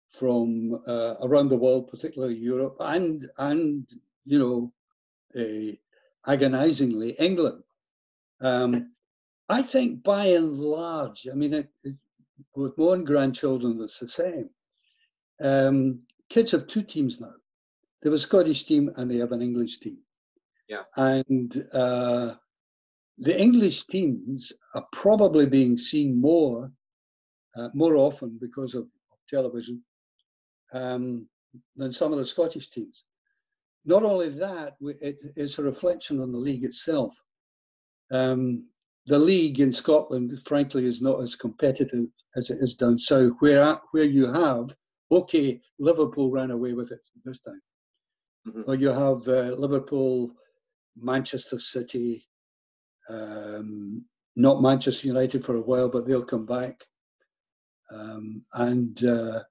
from 0.06 0.82
uh, 0.86 1.14
around 1.22 1.48
the 1.48 1.56
world, 1.56 1.88
particularly 1.88 2.36
Europe, 2.36 2.76
and 2.80 3.26
and 3.38 3.90
you 4.26 4.38
know, 4.38 4.72
uh, 5.34 5.72
agonizingly 6.30 7.12
England. 7.12 7.62
Um, 8.42 8.92
I 9.48 9.62
think 9.62 10.02
by 10.02 10.26
and 10.26 10.54
large, 10.54 11.26
I 11.32 11.34
mean, 11.34 11.54
it, 11.54 11.70
it, 11.84 11.94
with 12.54 12.76
my 12.76 12.84
own 12.84 13.04
grandchildren, 13.04 13.80
it's 13.80 13.98
the 13.98 14.08
same. 14.08 14.50
Um, 15.40 16.00
kids 16.28 16.50
have 16.50 16.66
two 16.66 16.82
teams 16.82 17.18
now. 17.18 17.32
They 18.02 18.10
have 18.10 18.14
a 18.14 18.18
Scottish 18.18 18.66
team 18.66 18.92
and 18.96 19.10
they 19.10 19.16
have 19.16 19.32
an 19.32 19.40
English 19.40 19.78
team. 19.78 19.96
Yeah. 20.68 20.82
And 20.96 21.66
uh, 21.72 22.34
the 23.18 23.38
English 23.40 23.86
teams 23.86 24.52
are 24.74 24.86
probably 24.92 25.46
being 25.46 25.78
seen 25.78 26.20
more, 26.20 26.70
uh, 27.56 27.68
more 27.74 27.96
often 27.96 28.38
because 28.40 28.74
of, 28.74 28.82
of 28.84 29.18
television 29.28 29.82
um, 30.72 31.26
than 31.76 31.92
some 31.92 32.12
of 32.12 32.18
the 32.18 32.24
Scottish 32.24 32.70
teams. 32.70 33.04
Not 33.84 34.02
only 34.02 34.30
that, 34.30 34.76
it, 34.80 35.18
it's 35.36 35.58
a 35.58 35.62
reflection 35.62 36.20
on 36.20 36.32
the 36.32 36.38
league 36.38 36.64
itself. 36.64 37.14
Um, 38.10 38.66
the 39.06 39.18
league 39.18 39.60
in 39.60 39.72
Scotland, 39.72 40.32
frankly, 40.46 40.86
is 40.86 41.02
not 41.02 41.20
as 41.20 41.36
competitive 41.36 42.06
as 42.36 42.50
it 42.50 42.58
is 42.60 42.74
down 42.74 42.98
south, 42.98 43.32
where 43.40 43.78
where 43.92 44.04
you 44.04 44.26
have 44.32 44.74
okay, 45.10 45.60
Liverpool 45.78 46.30
ran 46.30 46.50
away 46.50 46.72
with 46.72 46.90
it 46.90 47.00
this 47.24 47.40
time, 47.40 47.60
Mhm. 48.48 48.66
but 48.66 48.80
you 48.80 48.88
have 48.88 49.28
uh, 49.28 49.54
Liverpool, 49.54 50.32
Manchester 50.96 51.58
City, 51.58 52.26
um, 53.08 54.04
not 54.36 54.62
Manchester 54.62 55.06
United 55.06 55.44
for 55.44 55.56
a 55.56 55.60
while, 55.60 55.88
but 55.88 56.06
they'll 56.06 56.24
come 56.24 56.46
back, 56.46 56.84
um, 57.90 58.42
and 58.54 59.04
uh, 59.04 59.42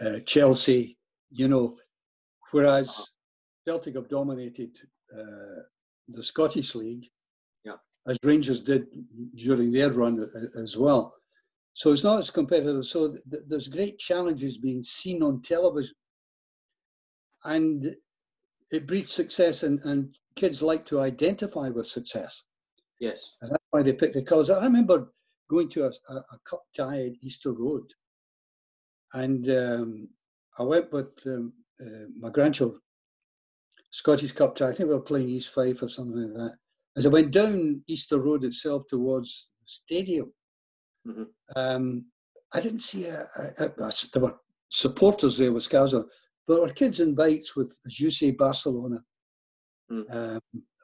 uh, 0.00 0.18
Chelsea. 0.26 0.96
You 1.30 1.46
know, 1.48 1.76
whereas 2.50 3.10
Celtic 3.66 3.94
have 3.94 4.08
dominated 4.08 4.70
uh, 5.16 5.62
the 6.08 6.22
Scottish 6.22 6.74
League, 6.74 7.06
Yeah. 7.64 7.76
as 8.08 8.18
Rangers 8.24 8.60
did 8.60 8.86
during 9.36 9.70
their 9.70 9.92
run 9.92 10.26
as 10.56 10.76
well. 10.76 11.14
So 11.74 11.92
it's 11.92 12.02
not 12.02 12.18
as 12.18 12.30
competitive. 12.30 12.84
So 12.86 13.12
th- 13.12 13.22
th- 13.30 13.42
there's 13.46 13.68
great 13.68 13.98
challenges 13.98 14.58
being 14.58 14.82
seen 14.82 15.22
on 15.22 15.40
television, 15.42 15.94
and 17.44 17.94
it 18.72 18.86
breeds 18.88 19.12
success, 19.12 19.62
and, 19.62 19.78
and 19.84 20.16
kids 20.34 20.62
like 20.62 20.84
to 20.86 21.00
identify 21.00 21.68
with 21.68 21.86
success, 21.86 22.42
Yes. 23.00 23.32
and 23.40 23.50
that's 23.50 23.64
why 23.70 23.82
they 23.82 23.94
pick 23.94 24.12
the 24.12 24.22
colours. 24.22 24.50
I 24.50 24.62
remember 24.62 25.12
going 25.48 25.68
to 25.70 25.84
a, 25.84 25.90
a, 26.10 26.14
a 26.16 26.38
cup 26.48 26.62
tie 26.76 27.06
at 27.06 27.12
Easter 27.22 27.52
Road, 27.52 27.90
and 29.14 29.50
um, 29.50 30.08
I 30.58 30.62
went 30.62 30.92
with 30.92 31.08
um, 31.26 31.52
uh, 31.80 32.06
my 32.18 32.30
grandchildren, 32.30 32.80
Scottish 33.90 34.32
Cup 34.32 34.54
tie. 34.54 34.68
I 34.68 34.74
think 34.74 34.88
we 34.88 34.94
were 34.94 35.00
playing 35.00 35.28
East 35.30 35.52
Fife 35.54 35.82
or 35.82 35.88
something 35.88 36.34
like 36.34 36.34
that. 36.50 36.56
As 36.96 37.06
I 37.06 37.08
went 37.08 37.30
down 37.32 37.82
Easter 37.88 38.18
Road 38.18 38.44
itself 38.44 38.82
towards 38.88 39.48
the 39.60 39.66
stadium, 39.66 40.32
Mhm. 41.08 41.26
um, 41.56 42.04
I 42.52 42.60
didn't 42.60 42.80
see 42.82 43.04
a, 43.06 43.26
a, 43.58 43.64
a- 43.64 43.92
There 44.12 44.22
were 44.22 44.36
supporters 44.68 45.38
there 45.38 45.52
with 45.52 45.62
scarves 45.64 45.94
on, 45.94 46.04
but 46.46 46.54
there 46.54 46.62
were 46.66 46.72
kids 46.72 47.00
in 47.00 47.14
bikes 47.14 47.56
with, 47.56 47.74
as 47.86 47.98
you 47.98 48.10
say, 48.10 48.30
Barcelona, 48.32 48.98
Mm. 49.90 50.04
um, 50.14 50.40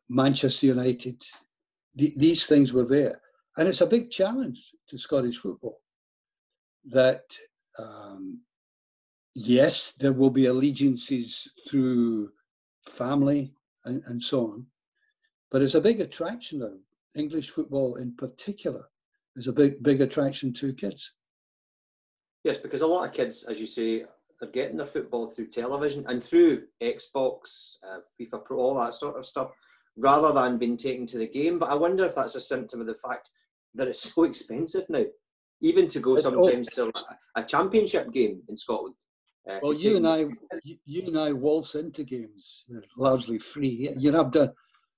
Manchester 0.09 0.67
United. 0.67 1.23
The, 1.97 2.13
these 2.17 2.47
things 2.47 2.73
were 2.73 2.85
there, 2.85 3.21
and 3.57 3.69
it's 3.69 3.81
a 3.81 3.87
big 3.87 4.11
challenge 4.11 4.75
to 4.89 4.99
Scottish 4.99 5.39
football. 5.39 5.81
That 6.85 7.25
um, 7.79 8.41
yes, 9.35 9.93
there 9.93 10.13
will 10.13 10.31
be 10.31 10.47
allegiances 10.47 11.49
through 11.69 12.31
family 12.87 13.53
and, 13.85 14.03
and 14.07 14.23
so 14.23 14.53
on, 14.53 14.67
but 15.51 15.63
it's 15.63 15.75
a 15.75 15.81
big 15.81 16.01
attraction 16.01 16.63
of 16.63 16.73
English 17.15 17.51
football 17.51 17.97
in 17.97 18.15
particular 18.15 18.85
is 19.37 19.49
a 19.49 19.53
big 19.53 19.83
big 19.83 20.01
attraction 20.01 20.53
to 20.55 20.73
kids. 20.73 21.13
Yes, 22.45 22.59
because 22.59 22.81
a 22.81 22.87
lot 22.87 23.09
of 23.09 23.15
kids, 23.15 23.45
as 23.45 23.61
you 23.61 23.67
say, 23.67 24.05
are 24.43 24.49
getting 24.49 24.77
their 24.77 24.87
football 24.87 25.29
through 25.29 25.49
television 25.49 26.05
and 26.09 26.23
through 26.23 26.65
Xbox, 26.81 27.73
uh, 27.83 27.99
FIFA 28.19 28.45
Pro, 28.45 28.59
all 28.59 28.75
that 28.79 28.95
sort 28.95 29.17
of 29.17 29.27
stuff, 29.27 29.51
rather 29.97 30.33
than 30.33 30.59
being 30.59 30.77
taken 30.77 31.07
to 31.07 31.19
the 31.19 31.27
game. 31.29 31.59
But 31.59 31.71
I 31.71 31.75
wonder 31.75 32.05
if 32.05 32.15
that's 32.15 32.35
a 32.35 32.41
symptom 32.41 32.81
of 32.81 32.87
the 32.87 32.95
fact 32.95 33.31
that 33.75 33.89
it's 33.89 34.01
so 34.15 34.25
expensive 34.25 34.85
now, 34.89 35.05
even 35.61 35.89
to 35.89 36.01
go 36.01 36.17
sometimes 36.17 36.69
to 36.69 36.93
a- 37.37 37.43
championship 37.45 38.11
game 38.13 38.43
in 38.49 38.57
Scotland. 38.57 38.95
uh, 39.49 39.59
Well, 39.63 39.75
you 39.75 39.97
and 39.97 40.07
I, 40.07 40.25
you, 40.65 41.03
and 41.07 41.19
I 41.19 41.33
waltz 41.33 41.75
into 41.75 42.03
games 42.05 42.65
they're 42.69 42.83
largely 42.97 43.39
free. 43.39 43.91
You 43.99 44.13
know, 44.13 44.21
I've 44.21 44.31
done, 44.33 44.53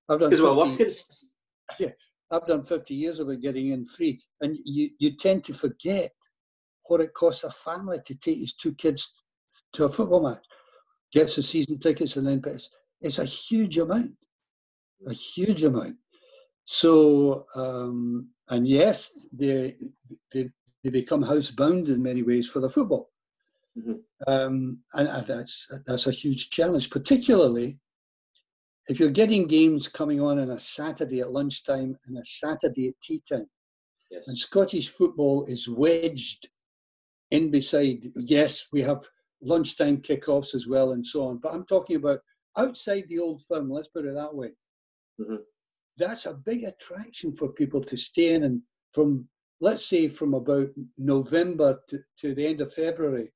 I've 0.08 0.20
done, 0.20 0.30
because 0.30 0.42
we're 0.42 0.66
50 0.76 0.84
working. 1.78 1.92
I've 2.30 2.46
done 2.46 2.62
50 2.62 2.94
years 2.94 3.20
of 3.20 3.30
it 3.30 3.40
getting 3.40 3.70
in 3.70 3.86
free, 3.86 4.20
and 4.42 4.56
you, 4.64 4.90
you 4.98 5.16
tend 5.16 5.44
to 5.44 5.54
forget 5.54 6.12
what 6.84 7.00
it 7.00 7.14
costs 7.14 7.44
a 7.44 7.50
family 7.50 7.98
to 8.04 8.14
take 8.14 8.38
his 8.38 8.54
two 8.54 8.74
kids 8.74 9.22
to 9.72 9.84
a 9.84 9.88
football 9.88 10.22
match, 10.28 10.44
gets 11.12 11.36
the 11.36 11.42
season 11.42 11.78
tickets, 11.78 12.16
and 12.16 12.26
then 12.26 12.42
pays. 12.42 12.68
It's 13.00 13.18
a 13.18 13.24
huge 13.24 13.78
amount, 13.78 14.12
a 15.06 15.12
huge 15.12 15.64
amount. 15.64 15.96
So, 16.64 17.46
um, 17.54 18.28
and 18.48 18.66
yes, 18.66 19.10
they, 19.32 19.76
they 20.32 20.50
they 20.84 20.90
become 20.90 21.22
housebound 21.24 21.88
in 21.88 22.02
many 22.02 22.22
ways 22.22 22.48
for 22.48 22.60
the 22.60 22.70
football, 22.70 23.10
Mhm. 23.76 24.00
um, 24.26 24.78
and 24.94 25.08
uh, 25.08 25.20
that's 25.22 25.66
that's 25.86 26.06
a 26.06 26.12
huge 26.12 26.50
challenge, 26.50 26.90
particularly 26.90 27.78
if 28.88 28.98
you're 28.98 29.10
getting 29.10 29.46
games 29.46 29.86
coming 29.88 30.20
on 30.20 30.38
on 30.38 30.50
a 30.50 30.58
Saturday 30.58 31.20
at 31.20 31.32
lunchtime 31.32 31.96
and 32.06 32.18
a 32.18 32.24
Saturday 32.24 32.88
at 32.88 33.00
tea 33.02 33.22
time, 33.28 33.48
Yes. 34.10 34.28
and 34.28 34.38
Scottish 34.38 34.88
football 34.88 35.44
is 35.46 35.68
wedged 35.68 36.48
in 37.30 37.50
beside. 37.50 38.02
Yes, 38.16 38.68
we 38.72 38.80
have 38.82 39.02
lunchtime 39.42 39.98
kickoffs 39.98 40.54
as 40.54 40.66
well 40.66 40.92
and 40.92 41.06
so 41.06 41.26
on, 41.28 41.38
but 41.38 41.52
I'm 41.52 41.64
talking 41.66 41.96
about 41.96 42.20
outside 42.56 43.04
the 43.08 43.18
old 43.18 43.42
firm. 43.42 43.70
Let's 43.70 43.88
put 43.88 44.04
it 44.06 44.14
that 44.14 44.34
way. 44.34 44.52
Mhm. 45.20 45.38
That's 45.96 46.26
a 46.26 46.34
big 46.34 46.64
attraction 46.64 47.34
for 47.36 47.52
people 47.52 47.82
to 47.84 47.96
stay 47.96 48.34
in, 48.34 48.44
and 48.44 48.62
from 48.92 49.28
let's 49.60 49.84
say 49.84 50.08
from 50.08 50.34
about 50.34 50.68
November 50.96 51.80
to, 51.88 51.98
to 52.20 52.34
the 52.34 52.46
end 52.46 52.60
of 52.60 52.72
February, 52.72 53.32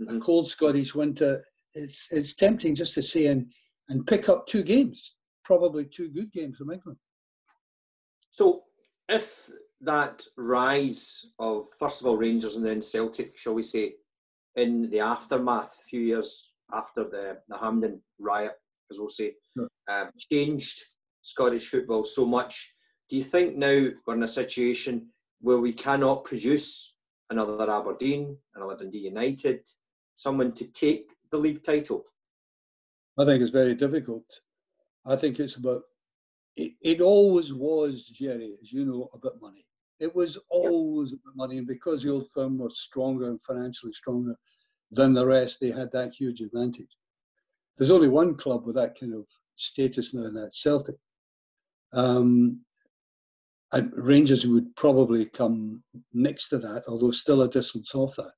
a 0.00 0.04
Mhm. 0.12 0.20
cold 0.22 0.48
Scottish 0.48 0.94
winter. 0.94 1.44
It's 1.74 2.10
it's 2.12 2.34
tempting 2.34 2.74
just 2.74 2.94
to 2.94 3.02
stay 3.02 3.26
in 3.26 3.52
and 3.88 4.06
pick 4.06 4.28
up 4.28 4.46
two 4.46 4.62
games, 4.62 5.16
probably 5.44 5.84
two 5.86 6.08
good 6.08 6.32
games 6.32 6.56
from 6.56 6.70
England. 6.72 6.98
So, 8.30 8.64
if 9.08 9.50
that 9.82 10.26
rise 10.36 11.26
of 11.38 11.68
first 11.78 12.00
of 12.00 12.06
all 12.06 12.16
Rangers 12.16 12.56
and 12.56 12.64
then 12.66 12.82
Celtic, 12.82 13.38
shall 13.38 13.54
we 13.54 13.62
say, 13.62 13.96
in 14.56 14.90
the 14.90 15.00
aftermath, 15.00 15.78
a 15.80 15.84
few 15.84 16.00
years 16.00 16.52
after 16.72 17.04
the, 17.04 17.40
the 17.48 17.56
Hampden 17.58 18.02
riot, 18.18 18.58
as 18.90 18.98
we'll 18.98 19.08
say, 19.08 19.36
Sure. 19.54 19.68
um, 19.88 20.10
changed 20.18 20.82
Scottish 21.26 21.66
football 21.68 22.04
so 22.04 22.24
much, 22.24 22.72
do 23.08 23.16
you 23.16 23.22
think 23.22 23.56
now 23.56 23.88
we're 24.06 24.14
in 24.14 24.22
a 24.22 24.28
situation 24.28 25.08
where 25.40 25.58
we 25.58 25.72
cannot 25.72 26.22
produce 26.22 26.94
another 27.30 27.68
Aberdeen, 27.68 28.36
another 28.54 28.76
Dundee 28.76 28.98
United, 28.98 29.66
someone 30.14 30.52
to 30.52 30.66
take 30.66 31.10
the 31.32 31.36
league 31.36 31.64
title? 31.64 32.04
I 33.18 33.24
think 33.24 33.42
it's 33.42 33.50
very 33.50 33.74
difficult. 33.74 34.24
I 35.04 35.16
think 35.16 35.40
it's 35.40 35.56
about. 35.56 35.82
It, 36.56 36.72
it 36.80 37.00
always 37.00 37.52
was, 37.52 38.06
Jerry, 38.06 38.54
as 38.62 38.72
you 38.72 38.84
know, 38.84 39.10
about 39.12 39.40
money. 39.40 39.66
It 39.98 40.14
was 40.14 40.38
always 40.48 41.12
about 41.12 41.34
money, 41.34 41.58
and 41.58 41.66
because 41.66 42.04
the 42.04 42.10
old 42.10 42.28
firm 42.32 42.58
was 42.58 42.80
stronger 42.80 43.30
and 43.30 43.42
financially 43.42 43.92
stronger 43.92 44.36
than 44.92 45.12
the 45.12 45.26
rest, 45.26 45.58
they 45.60 45.72
had 45.72 45.90
that 45.92 46.14
huge 46.14 46.40
advantage. 46.40 46.96
There's 47.76 47.90
only 47.90 48.08
one 48.08 48.36
club 48.36 48.64
with 48.64 48.76
that 48.76 48.98
kind 48.98 49.12
of 49.12 49.26
status 49.56 50.14
now, 50.14 50.26
and 50.26 50.36
that's 50.36 50.62
Celtic. 50.62 50.96
Um, 51.92 52.60
and 53.72 53.92
Rangers 53.96 54.46
would 54.46 54.74
probably 54.76 55.26
come 55.26 55.82
next 56.12 56.48
to 56.48 56.58
that, 56.58 56.84
although 56.86 57.10
still 57.10 57.42
a 57.42 57.50
distance 57.50 57.94
off 57.94 58.16
that. 58.16 58.32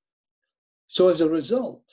So 0.86 1.08
as 1.08 1.20
a 1.20 1.28
result, 1.28 1.84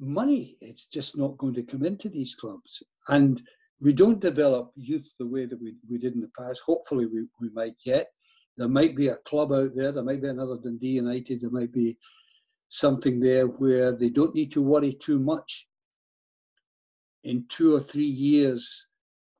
money 0.00 0.56
is 0.60 0.86
just 0.92 1.16
not 1.16 1.38
going 1.38 1.54
to 1.54 1.62
come 1.62 1.84
into 1.84 2.08
these 2.08 2.34
clubs. 2.34 2.82
And 3.08 3.40
we 3.80 3.92
don't 3.92 4.20
develop 4.20 4.72
youth 4.74 5.06
the 5.18 5.26
way 5.26 5.46
that 5.46 5.60
we, 5.60 5.74
we 5.88 5.98
did 5.98 6.14
in 6.14 6.20
the 6.20 6.30
past. 6.38 6.62
Hopefully, 6.66 7.06
we, 7.06 7.26
we 7.40 7.50
might 7.54 7.74
get. 7.84 8.08
There 8.56 8.68
might 8.68 8.96
be 8.96 9.08
a 9.08 9.16
club 9.16 9.52
out 9.52 9.72
there, 9.76 9.92
there 9.92 10.02
might 10.02 10.22
be 10.22 10.28
another 10.28 10.56
Dundee 10.62 10.88
United, 10.88 11.42
there 11.42 11.50
might 11.50 11.72
be 11.72 11.98
something 12.68 13.20
there 13.20 13.46
where 13.46 13.92
they 13.92 14.08
don't 14.08 14.34
need 14.34 14.50
to 14.52 14.62
worry 14.62 14.94
too 14.94 15.18
much 15.18 15.66
in 17.22 17.44
two 17.48 17.74
or 17.74 17.80
three 17.80 18.06
years 18.06 18.86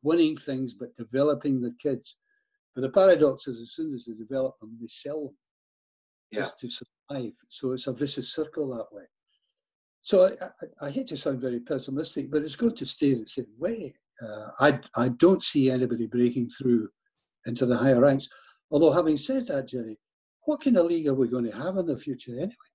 winning 0.06 0.36
things, 0.36 0.72
but 0.80 0.96
developing 0.96 1.60
the 1.60 1.74
kids. 1.86 2.16
But 2.74 2.82
the 2.82 2.90
paradox 3.00 3.46
is 3.48 3.60
as 3.60 3.72
soon 3.72 3.92
as 3.94 4.04
they 4.04 4.14
develop 4.14 4.54
them, 4.60 4.76
they 4.80 4.86
sell 4.86 5.20
them 5.26 5.36
Yeah. 6.32 6.40
just 6.40 6.58
to 6.60 6.68
survive. 6.70 7.32
So 7.48 7.72
it's 7.72 7.86
a 7.88 7.92
vicious 7.92 8.28
circle 8.38 8.66
that 8.76 8.90
way. 8.96 9.06
So 10.02 10.16
I, 10.26 10.30
I, 10.44 10.86
I 10.86 10.90
hate 10.90 11.08
to 11.08 11.16
sound 11.16 11.40
very 11.40 11.60
pessimistic, 11.60 12.30
but 12.30 12.42
it's 12.42 12.54
going 12.62 12.76
to 12.76 12.86
stay 12.86 13.14
the 13.14 13.26
same 13.26 13.52
way. 13.58 13.94
Uh, 14.22 14.48
I, 14.66 14.80
I 15.04 15.08
don't 15.24 15.42
see 15.42 15.70
anybody 15.70 16.06
breaking 16.06 16.48
through 16.56 16.88
into 17.46 17.66
the 17.66 17.76
higher 17.76 18.00
ranks. 18.00 18.28
Although, 18.70 18.92
having 18.92 19.18
said 19.18 19.46
that, 19.48 19.68
Jerry, 19.68 19.98
what 20.44 20.60
kind 20.62 20.76
of 20.76 20.86
league 20.86 21.08
are 21.08 21.14
we 21.14 21.28
going 21.28 21.44
to 21.50 21.56
have 21.64 21.76
in 21.76 21.86
the 21.86 21.96
future 22.06 22.32
anyway? 22.32 22.70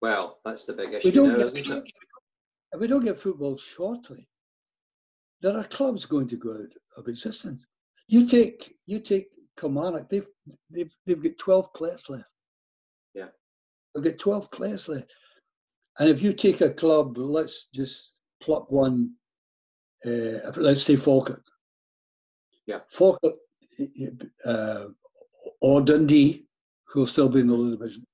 Well, 0.00 0.38
that's 0.44 0.64
the 0.66 0.72
big 0.74 0.90
We 0.90 0.96
issue 0.96 1.12
don't 1.12 1.28
now, 1.30 1.36
get, 1.38 1.46
isn't 1.46 1.70
it? 1.78 1.92
if 2.72 2.80
we 2.80 2.86
don't 2.86 3.04
get 3.04 3.18
football 3.18 3.56
shortly, 3.56 4.28
there 5.40 5.56
are 5.56 5.64
clubs 5.64 6.04
going 6.04 6.28
to 6.28 6.36
go 6.36 6.52
out 6.52 6.72
of 6.96 7.08
existence. 7.08 7.66
You 8.06 8.26
take 8.26 8.72
you 8.86 9.00
take 9.00 9.28
Kilmarnock, 9.58 10.08
they've 10.08 10.26
they've 10.70 10.92
they've 11.06 11.22
got 11.22 11.38
twelve 11.38 11.72
players 11.74 12.04
left. 12.08 12.32
Yeah. 13.14 13.28
They've 13.94 14.04
got 14.04 14.18
twelve 14.18 14.50
players 14.50 14.88
left. 14.88 15.12
And 15.98 16.08
if 16.08 16.22
you 16.22 16.32
take 16.32 16.60
a 16.60 16.70
club, 16.70 17.18
let's 17.18 17.66
just 17.74 18.14
pluck 18.40 18.70
one, 18.70 19.14
uh, 20.06 20.52
let's 20.56 20.84
say 20.84 20.96
Falkirk. 20.96 21.44
Yeah. 22.66 22.80
Falkirk, 22.88 23.34
uh, 24.44 24.84
or 25.60 25.80
Dundee, 25.82 26.46
who 26.86 27.00
will 27.00 27.06
still 27.06 27.28
be 27.28 27.40
in 27.40 27.48
the 27.48 27.54
lower 27.54 27.76
division, 27.76 28.06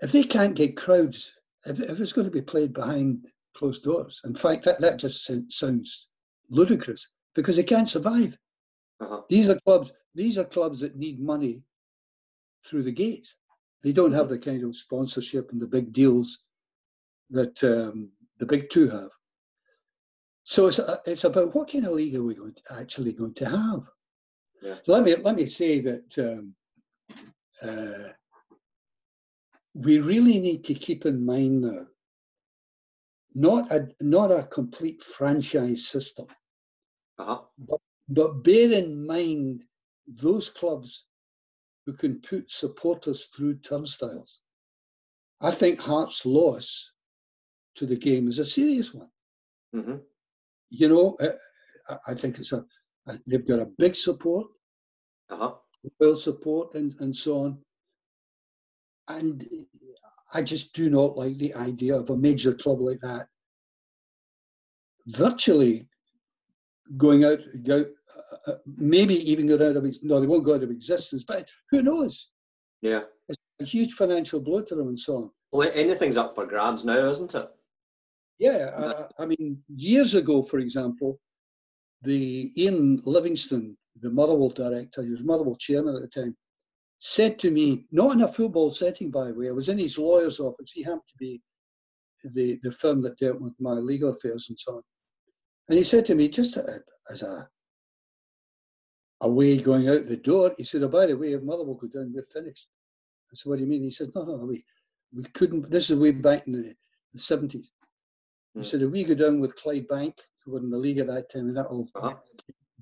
if 0.00 0.12
they 0.12 0.22
can't 0.22 0.54
get 0.54 0.76
crowds, 0.76 1.34
if, 1.66 1.80
if 1.80 2.00
it's 2.00 2.12
going 2.12 2.26
to 2.26 2.30
be 2.30 2.42
played 2.42 2.72
behind 2.72 3.26
closed 3.54 3.84
doors, 3.84 4.20
in 4.24 4.34
fact, 4.34 4.64
that, 4.64 4.80
that 4.80 4.98
just 4.98 5.30
sounds 5.50 6.08
ludicrous 6.50 7.12
because 7.34 7.56
they 7.56 7.62
can't 7.62 7.88
survive. 7.88 8.36
Uh-huh. 9.00 9.22
These 9.28 9.48
are 9.48 9.58
clubs. 9.60 9.92
These 10.14 10.38
are 10.38 10.44
clubs 10.44 10.80
that 10.80 10.96
need 10.96 11.20
money 11.20 11.62
through 12.66 12.84
the 12.84 12.92
gates. 12.92 13.36
They 13.82 13.92
don't 13.92 14.12
have 14.12 14.28
the 14.28 14.38
kind 14.38 14.64
of 14.64 14.76
sponsorship 14.76 15.50
and 15.52 15.60
the 15.60 15.66
big 15.66 15.92
deals 15.92 16.44
that 17.30 17.62
um, 17.64 18.10
the 18.38 18.46
big 18.46 18.70
two 18.70 18.88
have. 18.88 19.10
So 20.44 20.66
it's 20.66 20.78
uh, 20.78 20.98
it's 21.06 21.24
about 21.24 21.54
what 21.54 21.72
kind 21.72 21.86
of 21.86 21.92
league 21.92 22.14
are 22.14 22.22
we 22.22 22.34
going 22.34 22.54
to, 22.54 22.80
actually 22.80 23.12
going 23.12 23.34
to 23.34 23.46
have? 23.46 23.80
Yeah. 24.62 24.76
Let 24.86 25.04
me 25.04 25.16
let 25.16 25.36
me 25.36 25.46
say 25.46 25.80
that 25.80 26.18
um, 26.18 26.54
uh, 27.62 28.10
we 29.74 29.98
really 29.98 30.38
need 30.38 30.64
to 30.64 30.74
keep 30.74 31.06
in 31.06 31.24
mind 31.24 31.62
now 31.62 31.86
not 33.34 33.70
a 33.70 33.88
not 34.00 34.30
a 34.30 34.44
complete 34.44 35.02
franchise 35.02 35.86
system, 35.86 36.26
Uh-huh. 37.18 37.40
but, 37.58 37.80
but 38.08 38.42
bear 38.44 38.72
in 38.72 39.06
mind 39.06 39.64
those 40.06 40.50
clubs 40.50 41.06
who 41.86 41.92
can 41.94 42.20
put 42.20 42.50
supporters 42.50 43.26
through 43.26 43.56
turnstiles. 43.56 44.40
I 45.40 45.50
think 45.50 45.78
Hearts' 45.80 46.24
loss 46.24 46.92
to 47.76 47.86
the 47.86 47.96
game 47.96 48.28
is 48.28 48.38
a 48.38 48.44
serious 48.44 48.94
one. 48.94 49.10
hmm 49.72 49.96
You 50.70 50.88
know, 50.88 51.16
uh, 51.20 51.36
I- 51.88 52.12
I 52.12 52.14
think 52.14 52.38
it's 52.38 52.52
a 52.52 52.64
a- 53.06 53.20
they've 53.26 53.46
got 53.46 53.60
a 53.60 53.72
big 53.78 53.94
support, 53.96 54.46
Uh-huh. 55.28 55.54
well 56.00 56.16
support, 56.16 56.74
and 56.74 56.94
and 57.00 57.14
so 57.14 57.32
on. 57.44 57.64
And 59.08 59.44
I 60.32 60.42
just 60.42 60.72
do 60.72 60.88
not 60.88 61.16
like 61.16 61.38
the 61.38 61.54
idea 61.54 61.96
of 61.96 62.10
a 62.10 62.16
major 62.16 62.54
club 62.54 62.80
like 62.80 63.00
that 63.00 63.28
virtually 65.06 65.86
going 66.96 67.24
out, 67.24 67.38
go, 67.64 67.84
uh, 68.46 68.50
uh, 68.50 68.56
maybe 68.76 69.14
even 69.30 69.46
go 69.46 69.54
out 69.54 69.76
of 69.76 69.84
no, 70.02 70.20
they 70.20 70.26
won't 70.26 70.44
go 70.44 70.54
out 70.54 70.62
of 70.62 70.70
existence, 70.70 71.24
but 71.26 71.48
who 71.70 71.82
knows? 71.82 72.30
Yeah. 72.82 73.02
It's 73.28 73.38
a 73.60 73.64
huge 73.64 73.92
financial 73.92 74.40
blow 74.40 74.62
to 74.62 74.74
them 74.74 74.88
and 74.88 74.98
so 74.98 75.16
on. 75.16 75.30
Well, 75.52 75.70
anything's 75.74 76.16
up 76.16 76.34
for 76.34 76.46
grabs 76.46 76.84
now, 76.84 77.08
isn't 77.08 77.34
it? 77.34 77.48
Yeah, 78.38 79.06
I, 79.18 79.22
I 79.22 79.26
mean, 79.26 79.62
years 79.68 80.14
ago, 80.14 80.42
for 80.42 80.58
example, 80.58 81.20
the 82.02 82.50
Ian 82.60 83.00
Livingston, 83.06 83.76
the 84.00 84.10
Motherwell 84.10 84.48
director, 84.48 85.02
he 85.02 85.10
was 85.10 85.22
Motherwell 85.22 85.56
chairman 85.56 85.94
at 85.94 86.02
the 86.02 86.08
time, 86.08 86.36
said 87.06 87.38
to 87.38 87.50
me, 87.50 87.84
not 87.92 88.14
in 88.14 88.22
a 88.22 88.28
football 88.28 88.70
setting, 88.70 89.10
by 89.10 89.26
the 89.26 89.34
way, 89.34 89.48
I 89.48 89.52
was 89.52 89.68
in 89.68 89.76
his 89.76 89.98
lawyer's 89.98 90.40
office. 90.40 90.72
He 90.72 90.82
happened 90.82 91.02
to 91.08 91.16
be 91.18 91.42
the, 92.32 92.58
the 92.62 92.72
firm 92.72 93.02
that 93.02 93.18
dealt 93.18 93.42
with 93.42 93.52
my 93.60 93.72
legal 93.72 94.08
affairs 94.08 94.46
and 94.48 94.58
so 94.58 94.76
on. 94.76 94.82
And 95.68 95.76
he 95.76 95.84
said 95.84 96.06
to 96.06 96.14
me, 96.14 96.30
just 96.30 96.56
as 97.10 97.22
a, 97.22 97.46
a 99.20 99.28
way 99.28 99.58
going 99.58 99.86
out 99.90 100.08
the 100.08 100.16
door, 100.16 100.54
he 100.56 100.64
said, 100.64 100.82
oh, 100.82 100.88
by 100.88 101.04
the 101.04 101.14
way, 101.14 101.34
if 101.34 101.42
Motherwell 101.42 101.74
go 101.74 101.88
down, 101.88 102.10
we're 102.14 102.22
finished. 102.22 102.68
I 103.30 103.34
said, 103.34 103.50
what 103.50 103.56
do 103.56 103.64
you 103.64 103.68
mean? 103.68 103.82
He 103.82 103.90
said, 103.90 104.08
no, 104.14 104.24
no, 104.24 104.36
we, 104.36 104.64
we 105.14 105.24
couldn't, 105.24 105.70
this 105.70 105.90
is 105.90 105.98
way 105.98 106.12
back 106.12 106.46
in 106.46 106.54
the, 106.54 106.74
the 107.12 107.20
70s. 107.20 107.52
He 108.54 108.60
Mm. 108.60 108.64
said, 108.64 108.80
if 108.80 108.90
we 108.90 109.04
go 109.04 109.14
down 109.14 109.40
with 109.40 109.56
Clydebank, 109.62 110.14
who 110.42 110.52
were 110.52 110.60
in 110.60 110.70
the 110.70 110.78
league 110.78 110.98
at 111.00 111.08
that 111.08 111.30
time, 111.30 111.48
and 111.48 111.56
that'll 111.58 111.86
Uh-huh. 111.96 112.14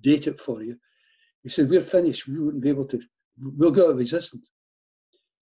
date 0.01 0.29
it 0.29 0.41
for 0.41 0.63
you. 0.63 0.77
He 1.43 1.49
said, 1.49 1.69
we're 1.69 1.81
finished. 1.81 2.29
We 2.29 2.39
wouldn't 2.39 2.63
be 2.63 2.69
able 2.69 2.87
to, 2.87 3.01
we'll 3.43 3.71
go 3.71 3.89
out 3.89 3.95
of 3.95 4.01
existence. 4.01 4.51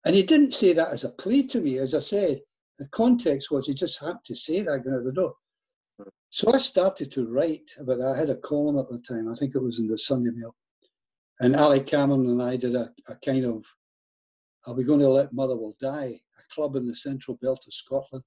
And 0.06 0.16
he 0.16 0.24
didn't 0.24 0.54
say 0.54 0.74
that 0.74 0.90
as 0.90 1.04
a 1.04 1.10
plea 1.10 1.44
to 1.48 1.62
me. 1.62 1.80
As 1.80 1.94
I 1.94 2.00
said, 2.00 2.42
the 2.78 2.88
context 2.90 3.52
was 3.52 3.68
he 3.68 3.74
just 3.74 4.00
happened 4.00 4.26
to 4.26 4.36
say 4.36 4.62
that 4.62 4.84
going 4.84 4.98
out 4.98 5.04
the 5.04 5.12
door. 5.12 5.34
So 6.30 6.54
I 6.54 6.58
started 6.58 7.12
to 7.14 7.28
write 7.28 7.72
about 7.80 8.00
that. 8.00 8.14
I 8.16 8.18
had 8.18 8.30
a 8.30 8.38
column 8.38 8.78
at 8.78 8.90
the 8.90 9.00
time. 9.00 9.32
I 9.32 9.36
think 9.36 9.56
it 9.56 9.64
was 9.64 9.80
in 9.80 9.88
the 9.88 9.98
Sunday 9.98 10.32
Mail. 10.34 10.54
And 11.40 11.56
Ali 11.56 11.82
Cameron 11.82 12.28
and 12.28 12.42
I 12.44 12.58
did 12.58 12.76
a, 12.76 12.92
a 13.08 13.16
kind 13.26 13.46
of, 13.46 13.66
are 14.68 14.74
we 14.74 14.84
going 14.84 15.00
to 15.00 15.10
let 15.10 15.34
Motherwell 15.34 15.76
die? 15.82 16.20
A 16.38 16.54
club 16.54 16.76
in 16.76 16.86
the 16.86 16.96
central 16.96 17.38
belt 17.42 17.64
of 17.66 17.74
Scotland 17.74 18.24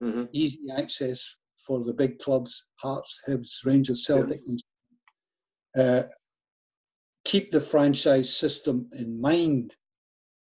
hmm 0.00 0.24
easy 0.32 0.60
access 0.76 1.24
for 1.56 1.82
the 1.84 1.92
big 1.92 2.18
clubs, 2.20 2.68
Hearts, 2.76 3.20
Hibs, 3.28 3.50
Rangers, 3.64 4.06
Celtic. 4.06 4.40
and, 4.46 4.62
Uh, 5.76 6.02
keep 7.28 7.52
the 7.52 7.60
franchise 7.60 8.30
system 8.44 8.76
in 9.02 9.20
mind, 9.20 9.66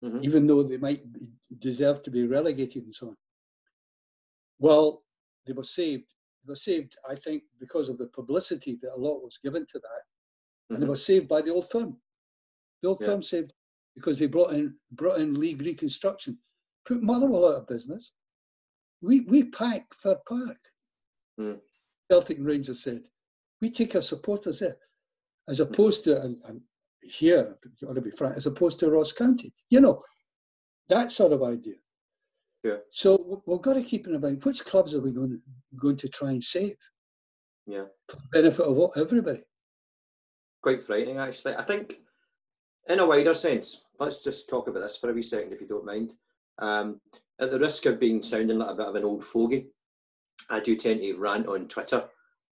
hmm 0.02 0.18
even 0.22 0.46
though 0.46 0.62
they 0.62 0.78
might 0.78 1.02
be, 1.12 1.20
deserve 1.68 2.02
to 2.02 2.10
be 2.10 2.26
relegated 2.26 2.82
and 2.86 2.94
so 2.94 3.08
on. 3.08 3.16
Well, 4.58 4.86
they 5.46 5.52
were 5.52 5.70
saved. 5.80 6.08
They 6.42 6.50
were 6.52 6.56
saved, 6.70 6.92
I 7.12 7.14
think, 7.24 7.42
because 7.64 7.88
of 7.90 7.96
the 7.98 8.08
publicity 8.18 8.78
that 8.82 8.94
a 8.98 9.00
lot 9.06 9.22
was 9.26 9.38
given 9.44 9.64
to 9.72 9.78
that, 9.86 10.02
and 10.70 10.78
they 10.82 10.86
Mhm. 10.86 10.94
were 10.94 11.06
saved 11.10 11.28
by 11.34 11.40
the 11.42 11.50
old 11.56 11.68
firm. 11.74 11.90
The 12.80 12.88
old 12.88 13.00
Yeah. 13.00 13.08
firm 13.08 13.22
saved 13.22 13.52
because 13.96 14.18
they 14.18 14.26
brought 14.36 14.54
in 14.54 14.66
brought 15.00 15.20
in 15.20 15.34
league 15.44 15.60
reconstruction, 15.70 16.32
put 16.88 17.02
Motherwell 17.02 17.46
out 17.48 17.60
of 17.60 17.66
business. 17.74 18.04
We 19.08 19.20
we 19.32 19.40
pack 19.60 19.82
Fir 20.02 20.16
Park. 20.26 20.60
Mm. 21.38 21.60
Celtic 22.10 22.38
Rangers 22.40 22.80
said, 22.82 23.02
we 23.60 23.70
take 23.70 23.94
our 23.94 24.02
supporters 24.12 24.58
there, 24.60 24.78
as 25.48 25.60
opposed 25.60 26.04
to 26.04 26.12
and, 26.24 26.42
and 26.48 26.58
here, 27.03 27.57
you 27.80 27.88
ought 27.88 27.94
to 27.94 28.01
be 28.01 28.11
frank, 28.11 28.36
as 28.36 28.46
opposed 28.46 28.78
to 28.80 28.90
Ross 28.90 29.12
County. 29.12 29.53
You 29.68 29.80
know, 29.80 30.03
that 30.88 31.11
sort 31.12 31.32
of 31.32 31.42
idea. 31.42 31.74
Yeah. 32.62 32.78
So 32.90 33.16
we- 33.46 33.53
we've 33.53 33.62
got 33.62 33.74
to 33.74 33.82
keep 33.82 34.07
in 34.07 34.20
mind 34.20 34.44
which 34.44 34.64
clubs 34.64 34.94
are 34.94 35.01
we 35.01 35.12
going 35.12 35.30
to, 35.30 35.40
going 35.76 35.96
to 35.96 36.09
try 36.09 36.30
and 36.30 36.42
save 36.44 36.76
Yeah. 37.66 37.86
for 38.09 38.16
the 38.16 38.28
benefit 38.32 38.66
of 38.66 38.78
all- 38.78 38.92
everybody. 38.96 39.44
Quite 40.62 40.84
frightening, 40.84 41.18
actually. 41.18 41.55
I 41.55 41.62
think, 41.64 42.03
in 42.88 42.98
a 43.01 43.07
wider 43.07 43.32
sense, 43.32 43.86
let's 43.98 44.22
just 44.22 44.48
talk 44.48 44.68
about 44.68 44.80
this 44.80 44.96
for 44.98 45.09
a 45.11 45.12
wee 45.14 45.22
second, 45.22 45.53
if 45.53 45.61
you 45.61 45.66
don't 45.66 45.86
mind. 45.86 46.12
Um, 46.59 47.01
at 47.38 47.51
the 47.51 47.59
risk 47.59 47.86
of 47.86 47.98
being 47.98 48.20
sounding 48.22 48.59
like 48.59 48.70
a 48.70 48.74
bit 48.74 48.86
of 48.88 48.94
an 48.96 49.05
old 49.05 49.24
fogey, 49.24 49.72
I 50.51 50.61
do 50.61 50.76
tend 50.76 51.01
to 51.01 51.16
rant 51.16 51.46
on 51.46 51.68
Twitter 51.68 52.11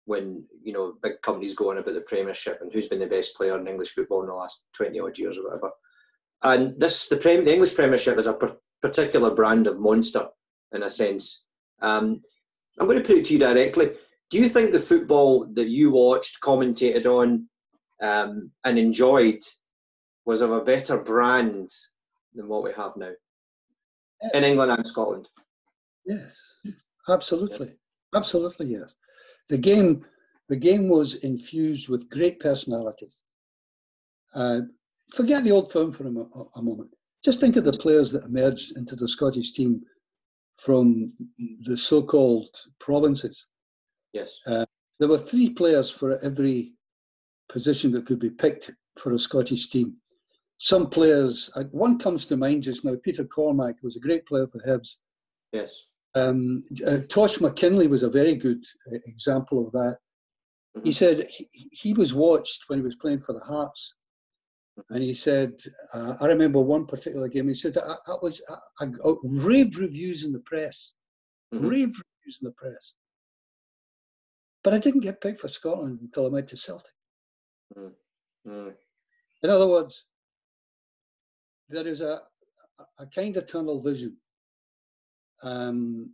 when 0.08 0.42
you 0.62 0.72
know 0.72 0.94
big 1.02 1.20
companies 1.20 1.54
go 1.54 1.70
on 1.70 1.78
about 1.78 1.94
the 1.94 2.00
Premiership 2.00 2.60
and 2.62 2.72
who's 2.72 2.88
been 2.88 2.98
the 2.98 3.06
best 3.06 3.36
player 3.36 3.58
in 3.58 3.68
English 3.68 3.90
football 3.90 4.22
in 4.22 4.28
the 4.28 4.34
last 4.34 4.62
twenty 4.72 4.98
odd 4.98 5.18
years 5.18 5.36
or 5.36 5.44
whatever. 5.44 5.70
And 6.42 6.80
this, 6.80 7.08
the, 7.08 7.16
Prem, 7.16 7.44
the 7.44 7.52
English 7.52 7.74
Premiership 7.74 8.16
is 8.16 8.26
a 8.26 8.32
per- 8.32 8.56
particular 8.80 9.34
brand 9.34 9.66
of 9.66 9.78
monster 9.78 10.26
in 10.72 10.84
a 10.84 10.90
sense. 10.90 11.46
Um, 11.82 12.22
I'm 12.78 12.86
going 12.86 13.02
to 13.02 13.06
put 13.06 13.18
it 13.18 13.24
to 13.26 13.34
you 13.34 13.38
directly. 13.38 13.90
Do 14.30 14.38
you 14.38 14.48
think 14.48 14.70
the 14.70 14.80
football 14.80 15.46
that 15.52 15.68
you 15.68 15.90
watched, 15.90 16.40
commentated 16.40 17.06
on, 17.06 17.48
um, 18.00 18.50
and 18.64 18.78
enjoyed 18.78 19.42
was 20.24 20.40
of 20.40 20.52
a 20.52 20.64
better 20.64 20.96
brand 20.96 21.70
than 22.34 22.48
what 22.48 22.62
we 22.62 22.72
have 22.72 22.96
now 22.96 23.12
in 24.32 24.44
England 24.44 24.72
and 24.72 24.86
Scotland? 24.86 25.28
Yes, 26.06 26.40
absolutely, 27.08 27.74
absolutely 28.14 28.66
yes. 28.68 28.94
The 29.48 29.58
game, 29.58 30.04
the 30.48 30.56
game 30.56 30.88
was 30.88 31.14
infused 31.16 31.88
with 31.88 32.10
great 32.10 32.40
personalities. 32.40 33.22
Uh, 34.34 34.60
forget 35.14 35.44
the 35.44 35.52
old 35.52 35.72
firm 35.72 35.92
for 35.92 36.06
a, 36.06 36.58
a 36.58 36.62
moment. 36.62 36.90
Just 37.24 37.40
think 37.40 37.56
of 37.56 37.64
the 37.64 37.72
players 37.72 38.12
that 38.12 38.24
emerged 38.24 38.76
into 38.76 38.94
the 38.94 39.08
Scottish 39.08 39.52
team 39.52 39.82
from 40.58 41.12
the 41.62 41.76
so-called 41.76 42.54
provinces. 42.78 43.48
Yes. 44.12 44.38
There 44.46 45.08
were 45.08 45.18
three 45.18 45.50
players 45.50 45.90
for 45.90 46.18
every 46.24 46.72
position 47.48 47.92
that 47.92 48.06
could 48.06 48.18
be 48.18 48.30
picked 48.30 48.72
for 48.98 49.12
a 49.12 49.18
Scottish 49.18 49.70
team. 49.70 49.96
Some 50.58 50.90
players, 50.90 51.50
uh, 51.54 51.64
one 51.70 51.98
comes 51.98 52.26
to 52.26 52.36
mind 52.36 52.64
just 52.64 52.84
now. 52.84 52.96
Peter 53.04 53.24
Cormack 53.24 53.76
was 53.82 53.96
a 53.96 54.00
great 54.00 54.26
player 54.26 54.46
for 54.48 54.60
Hibs. 54.66 54.96
Yes. 55.52 55.80
Um, 56.18 56.62
uh, 56.86 56.98
Tosh 57.08 57.38
McKinlay 57.38 57.88
was 57.88 58.02
a 58.02 58.10
very 58.10 58.34
good 58.36 58.62
uh, 58.92 58.98
example 59.06 59.66
of 59.66 59.72
that. 59.72 59.98
He 60.84 60.90
Mhm. 60.90 60.94
said 60.94 61.26
he, 61.28 61.48
he 61.72 61.92
was 61.92 62.14
watched 62.14 62.64
when 62.68 62.78
he 62.78 62.84
was 62.84 62.96
playing 62.96 63.20
for 63.20 63.32
the 63.34 63.44
Hearts, 63.44 63.94
and 64.90 65.02
he 65.02 65.12
said, 65.12 65.52
uh, 65.92 66.16
I 66.20 66.26
remember 66.26 66.60
one 66.60 66.86
particular 66.86 67.28
game. 67.28 67.48
He 67.48 67.54
said, 67.54 67.76
I, 67.78 67.96
I 68.06 68.16
was 68.22 68.40
I, 68.48 68.58
I 68.80 68.86
got 68.86 69.18
rave 69.22 69.76
reviews 69.78 70.24
in 70.24 70.32
the 70.32 70.40
press, 70.40 70.92
Mhm. 71.52 71.62
rave 71.70 71.92
reviews 72.02 72.38
in 72.40 72.44
the 72.48 72.52
press, 72.52 72.94
but 74.62 74.74
I 74.74 74.78
didn't 74.78 75.00
get 75.00 75.20
picked 75.20 75.40
for 75.40 75.48
Scotland 75.48 76.00
until 76.00 76.26
I 76.26 76.28
went 76.28 76.48
to 76.50 76.56
Celtic. 76.56 76.94
Mm. 77.76 77.94
In 79.42 79.50
other 79.50 79.68
words, 79.68 80.06
there 81.68 81.86
is 81.86 82.00
a- 82.00 82.26
a 82.98 83.06
kind 83.06 83.36
of 83.36 83.46
tunnel 83.46 83.80
vision. 83.82 84.16
Um, 85.42 86.12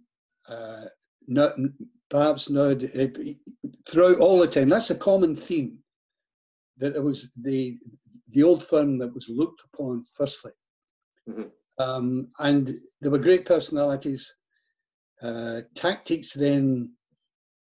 uh, 0.49 0.85
not, 1.27 1.55
perhaps 2.11 2.51
now, 2.51 2.75
throughout 3.89 4.19
all 4.19 4.39
the 4.39 4.47
time. 4.47 4.69
That's 4.69 4.91
a 4.91 4.95
common 4.95 5.37
theme. 5.37 5.79
that 6.79 6.97
it 6.97 7.03
was 7.03 7.31
the 7.43 7.79
the 8.33 8.43
old 8.43 8.67
firm 8.67 8.99
that 8.99 9.15
was 9.15 9.29
looked 9.29 9.63
upon 9.73 10.05
firstly, 10.17 10.51
Mhm. 11.29 11.51
um, 11.79 12.29
and 12.41 12.75
there 13.01 13.13
were 13.13 13.19
great 13.29 13.47
personalities. 13.47 14.35
Uh, 15.23 15.63
tactics 15.77 16.33
then 16.33 16.93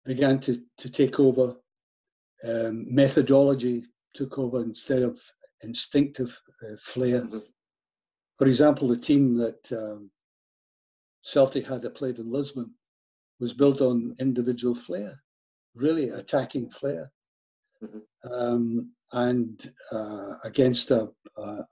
began 0.05 0.41
to 0.41 0.61
to 0.79 0.91
take 0.91 1.21
over. 1.21 1.57
Um, 2.43 2.93
methodology 2.93 3.87
took 4.13 4.39
over 4.39 4.61
instead 4.63 5.03
of 5.03 5.19
instinctive 5.63 6.33
uh, 6.65 6.77
flair. 6.79 7.23
Mhm. 7.23 7.41
For 8.39 8.47
example, 8.49 8.89
the 8.89 8.99
team 8.99 9.37
that 9.37 9.73
um, 9.73 10.11
Celtic 11.27 11.66
had 11.66 11.83
that 11.83 11.97
played 11.97 12.18
in 12.18 12.31
Lisbon 12.31 12.70
was 13.41 13.53
built 13.53 13.81
on 13.81 14.14
individual 14.20 14.74
flair, 14.74 15.22
really 15.74 16.09
attacking 16.11 16.70
flair, 16.70 17.11
Mhm. 17.83 18.03
um, 18.24 18.93
and 19.12 19.72
uh, 19.93 20.37
against 20.45 20.91
a, 20.91 21.11
a, 21.37 21.64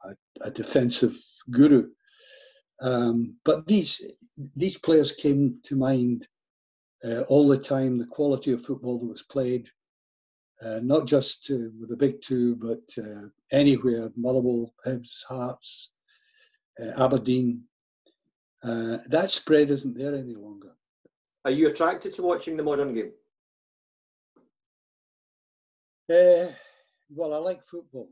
a 0.42 0.50
defensive 0.50 1.16
guru. 1.50 1.90
Um, 2.80 3.36
but 3.44 3.66
these 3.66 3.92
these 4.56 4.76
players 4.76 5.12
came 5.12 5.60
to 5.62 5.76
mind 5.76 6.26
uh, 7.04 7.22
all 7.30 7.46
the 7.48 7.56
time. 7.74 7.96
The 7.96 8.06
quality 8.18 8.50
of 8.52 8.64
football 8.64 8.98
that 8.98 9.06
was 9.06 9.22
played, 9.22 9.70
uh, 10.60 10.80
not 10.82 11.06
just 11.06 11.50
uh, 11.50 11.70
with 11.78 11.88
the 11.90 11.96
big 11.96 12.20
two, 12.20 12.56
but 12.56 12.84
uh, 13.02 13.28
anywhere 13.52 14.10
Motherwell, 14.16 14.74
Hibs, 14.84 15.22
Hearts, 15.28 15.92
uh, 16.80 16.92
Aberdeen. 17.04 17.62
Uh, 18.64 18.98
that 19.08 19.30
spread 19.30 19.70
isn't 19.70 19.96
there 19.96 20.14
any 20.14 20.34
longer. 20.34 20.72
Are 21.44 21.50
you 21.50 21.68
attracted 21.68 22.14
to 22.14 22.22
watching 22.22 22.56
the 22.56 22.62
modern 22.62 22.94
game? 22.94 23.12
Uh, 26.10 26.52
well, 27.10 27.34
I 27.34 27.38
like 27.38 27.62
football. 27.66 28.08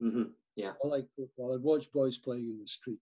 hmm 0.00 0.22
I 0.58 0.86
like 0.86 1.06
football. 1.16 1.54
I 1.54 1.56
watch 1.56 1.90
boys 1.92 2.18
playing 2.18 2.44
in 2.50 2.58
the 2.60 2.66
street. 2.68 2.98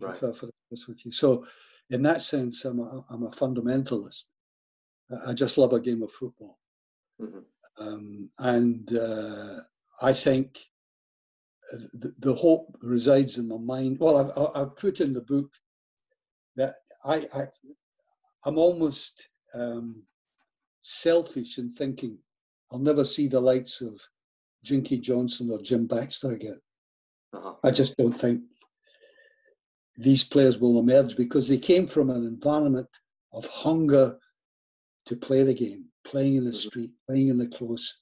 To 0.00 0.06
Right. 0.06 0.14
be 0.14 0.20
perfectly 0.20 0.50
honest 0.70 0.88
with 0.88 1.04
you, 1.06 1.12
so 1.12 1.46
in 1.90 2.02
that 2.02 2.22
sense, 2.22 2.64
I'm 2.64 2.80
a, 2.80 3.04
I'm 3.10 3.22
a 3.24 3.28
fundamentalist. 3.30 4.24
I- 5.26 5.34
just 5.34 5.56
love 5.58 5.72
a 5.72 5.80
game 5.80 6.02
of 6.02 6.10
football, 6.10 6.58
hmm 7.20 7.40
um, 7.76 8.30
and 8.38 8.92
uh, 8.96 9.60
I 10.02 10.12
think 10.12 10.58
the, 11.92 12.12
the 12.18 12.34
hope 12.34 12.76
resides 12.82 13.38
in 13.38 13.46
my 13.48 13.58
mind. 13.58 13.98
Well, 14.00 14.16
I've, 14.18 14.30
I've- 14.38 14.52
I've 14.54 14.76
put 14.76 15.00
in 15.00 15.12
the 15.12 15.20
book 15.20 15.50
that 16.56 16.74
I, 17.04 17.26
I 17.34 17.46
I'm 18.46 18.58
almost 18.58 19.28
um, 19.54 20.02
selfish 20.82 21.58
in 21.58 21.72
thinking 21.74 22.18
I'll 22.70 22.78
never 22.78 23.04
see 23.04 23.28
the 23.28 23.40
likes 23.40 23.80
of 23.80 24.00
Jinky 24.64 24.98
Johnstone 24.98 25.50
or 25.50 25.60
Jim 25.62 25.86
Baxter 25.86 26.32
again. 26.32 26.60
Uh-huh. 27.32 27.54
I 27.62 27.70
just 27.70 27.96
don't 27.96 28.12
think 28.12 28.42
these 29.96 30.24
players 30.24 30.58
will 30.58 30.78
emerge 30.78 31.16
because 31.16 31.46
they 31.46 31.58
came 31.58 31.86
from 31.86 32.10
an 32.10 32.24
environment 32.26 32.88
of 33.32 33.46
hunger 33.46 34.18
to 35.06 35.16
play 35.16 35.42
the 35.42 35.54
game, 35.54 35.84
playing 36.04 36.36
in 36.36 36.44
the 36.44 36.50
Mhm. 36.50 36.66
street, 36.66 36.90
playing 37.06 37.28
in 37.28 37.38
the 37.38 37.46
close, 37.46 37.98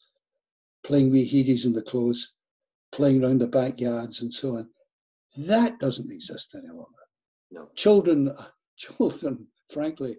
playing 0.84 1.10
wee 1.10 1.28
headies 1.28 1.64
in 1.64 1.72
the 1.72 1.82
close, 1.82 2.34
playing 2.92 3.22
around 3.22 3.40
the 3.40 3.46
backyards 3.46 4.22
and 4.22 4.32
so 4.32 4.56
on. 4.56 4.70
That 5.36 5.78
doesn't 5.80 6.10
exist 6.10 6.54
any 6.54 6.68
longer. 6.68 7.01
No. 7.52 7.68
Children, 7.76 8.32
children, 8.76 9.46
frankly, 9.68 10.16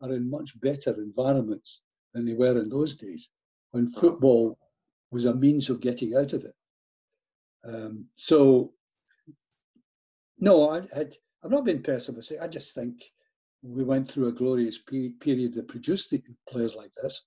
are 0.00 0.12
in 0.12 0.30
much 0.30 0.58
better 0.60 0.94
environments 0.94 1.82
than 2.14 2.24
they 2.24 2.34
were 2.34 2.58
in 2.58 2.68
those 2.68 2.96
days 2.96 3.28
when 3.72 3.88
football 3.88 4.58
was 5.10 5.24
a 5.24 5.34
means 5.34 5.68
of 5.68 5.80
getting 5.80 6.14
out 6.16 6.32
of 6.32 6.44
it. 6.44 6.54
Um, 7.64 8.06
so, 8.14 8.72
no, 10.38 10.70
I, 10.70 10.78
I'd, 10.96 11.14
I've 11.42 11.50
not 11.50 11.64
been 11.64 11.82
pessimistic. 11.82 12.38
I 12.40 12.46
just 12.46 12.74
think 12.74 13.02
we 13.62 13.82
went 13.82 14.08
through 14.08 14.28
a 14.28 14.32
glorious 14.32 14.78
pe- 14.78 15.10
period 15.20 15.54
that 15.54 15.68
produced 15.68 16.10
the 16.10 16.22
players 16.48 16.76
like 16.76 16.92
this, 17.02 17.26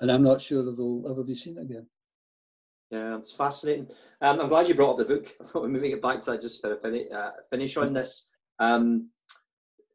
and 0.00 0.10
I'm 0.10 0.24
not 0.24 0.42
sure 0.42 0.64
that 0.64 0.76
they'll 0.76 1.06
ever 1.08 1.22
be 1.22 1.36
seen 1.36 1.58
again. 1.58 1.86
Yeah, 2.90 3.16
it's 3.16 3.32
fascinating. 3.32 3.88
Um, 4.20 4.40
I'm 4.40 4.48
glad 4.48 4.68
you 4.68 4.74
brought 4.74 4.92
up 4.92 4.98
the 4.98 5.14
book. 5.14 5.32
I 5.40 5.44
thought 5.44 5.62
we 5.62 5.68
maybe 5.68 5.90
get 5.90 6.02
back 6.02 6.20
to 6.20 6.32
that 6.32 6.40
just 6.40 6.60
for 6.60 6.74
a 6.74 6.76
finish, 6.76 7.06
uh, 7.12 7.30
finish 7.48 7.76
on 7.76 7.92
this. 7.92 8.28
Um, 8.58 9.10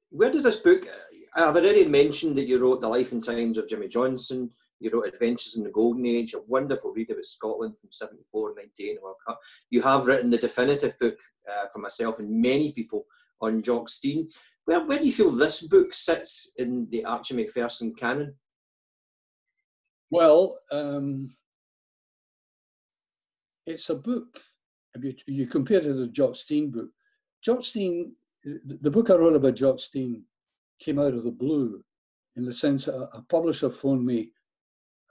where 0.09 0.31
does 0.31 0.43
this 0.43 0.57
book? 0.57 0.87
I've 1.35 1.55
already 1.55 1.85
mentioned 1.85 2.35
that 2.37 2.47
you 2.47 2.57
wrote 2.57 2.81
The 2.81 2.87
Life 2.87 3.11
and 3.11 3.23
Times 3.23 3.57
of 3.57 3.67
Jimmy 3.67 3.87
Johnstone. 3.87 4.49
You 4.79 4.89
wrote 4.91 5.07
Adventures 5.07 5.55
in 5.57 5.63
the 5.63 5.69
Golden 5.69 6.05
Age, 6.05 6.33
a 6.33 6.41
wonderful 6.47 6.91
read 6.91 7.11
about 7.11 7.25
Scotland 7.25 7.77
from 7.77 7.91
74 7.91 8.55
98 8.55 9.03
World 9.03 9.15
Cup. 9.27 9.39
You 9.69 9.81
have 9.81 10.07
written 10.07 10.29
the 10.29 10.37
definitive 10.37 10.97
book 10.99 11.17
uh, 11.49 11.65
for 11.71 11.79
myself 11.79 12.19
and 12.19 12.41
many 12.41 12.71
people 12.71 13.05
on 13.41 13.61
Jock 13.61 13.89
Stein. 13.89 14.27
Where, 14.65 14.85
where 14.85 14.99
do 14.99 15.05
you 15.05 15.11
feel 15.11 15.31
this 15.31 15.61
book 15.61 15.93
sits 15.93 16.53
in 16.57 16.87
the 16.89 17.05
Archie 17.05 17.35
Macpherson 17.35 17.93
canon? 17.93 18.35
Well, 20.11 20.59
um, 20.71 21.35
it's 23.65 23.89
a 23.89 23.95
book. 23.95 24.39
If 24.95 25.03
you, 25.03 25.13
you 25.27 25.47
compare 25.47 25.79
it 25.79 25.83
to 25.83 25.93
the 25.93 26.07
Jock 26.07 26.35
Stein 26.35 26.71
book, 26.71 26.89
Jock 27.43 27.63
Stein, 27.63 28.13
the 28.45 28.91
book 28.91 29.09
I 29.09 29.15
wrote 29.15 29.35
about 29.35 29.55
Jock 29.55 29.79
Stein 29.79 30.23
came 30.79 30.99
out 30.99 31.13
of 31.13 31.23
the 31.23 31.31
blue 31.31 31.83
in 32.35 32.45
the 32.45 32.53
sense 32.53 32.87
a, 32.87 33.09
a 33.13 33.23
publisher 33.29 33.69
phoned 33.69 34.05
me. 34.05 34.31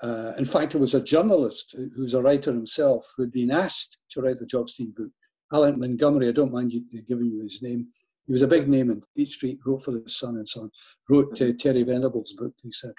Uh, 0.03 0.33
in 0.39 0.45
fact, 0.45 0.75
it 0.75 0.79
was 0.79 0.95
a 0.95 1.03
journalist 1.03 1.75
who- 1.77 1.91
who's 1.95 2.15
a 2.15 2.23
writer 2.23 2.53
himself 2.53 3.13
who 3.17 3.23
had 3.25 3.33
been 3.33 3.51
asked 3.51 3.99
to 4.11 4.23
write 4.23 4.39
the 4.39 4.47
Jock 4.47 4.69
Stein 4.69 4.93
book. 4.97 5.11
Alan 5.53 5.79
Montgomery, 5.79 6.29
I 6.29 6.33
don't 6.33 6.53
mind 6.53 6.73
you 6.73 6.85
giving 7.09 7.31
you 7.31 7.43
his 7.43 7.61
name. 7.63 7.89
He 8.27 8.33
was 8.33 8.43
a 8.43 8.49
big 8.49 8.69
name 8.69 8.91
in 8.91 9.03
Fleet 9.15 9.29
Street, 9.29 9.59
wrote 9.65 9.83
for 9.85 9.93
the 9.93 10.09
Sun 10.09 10.37
and 10.37 10.49
so 10.49 10.63
on, 10.63 10.71
wrote 11.09 11.41
uh, 11.41 11.53
Terry 11.59 11.83
Venables' 11.83 12.35
book, 12.35 12.55
etc. 12.67 12.95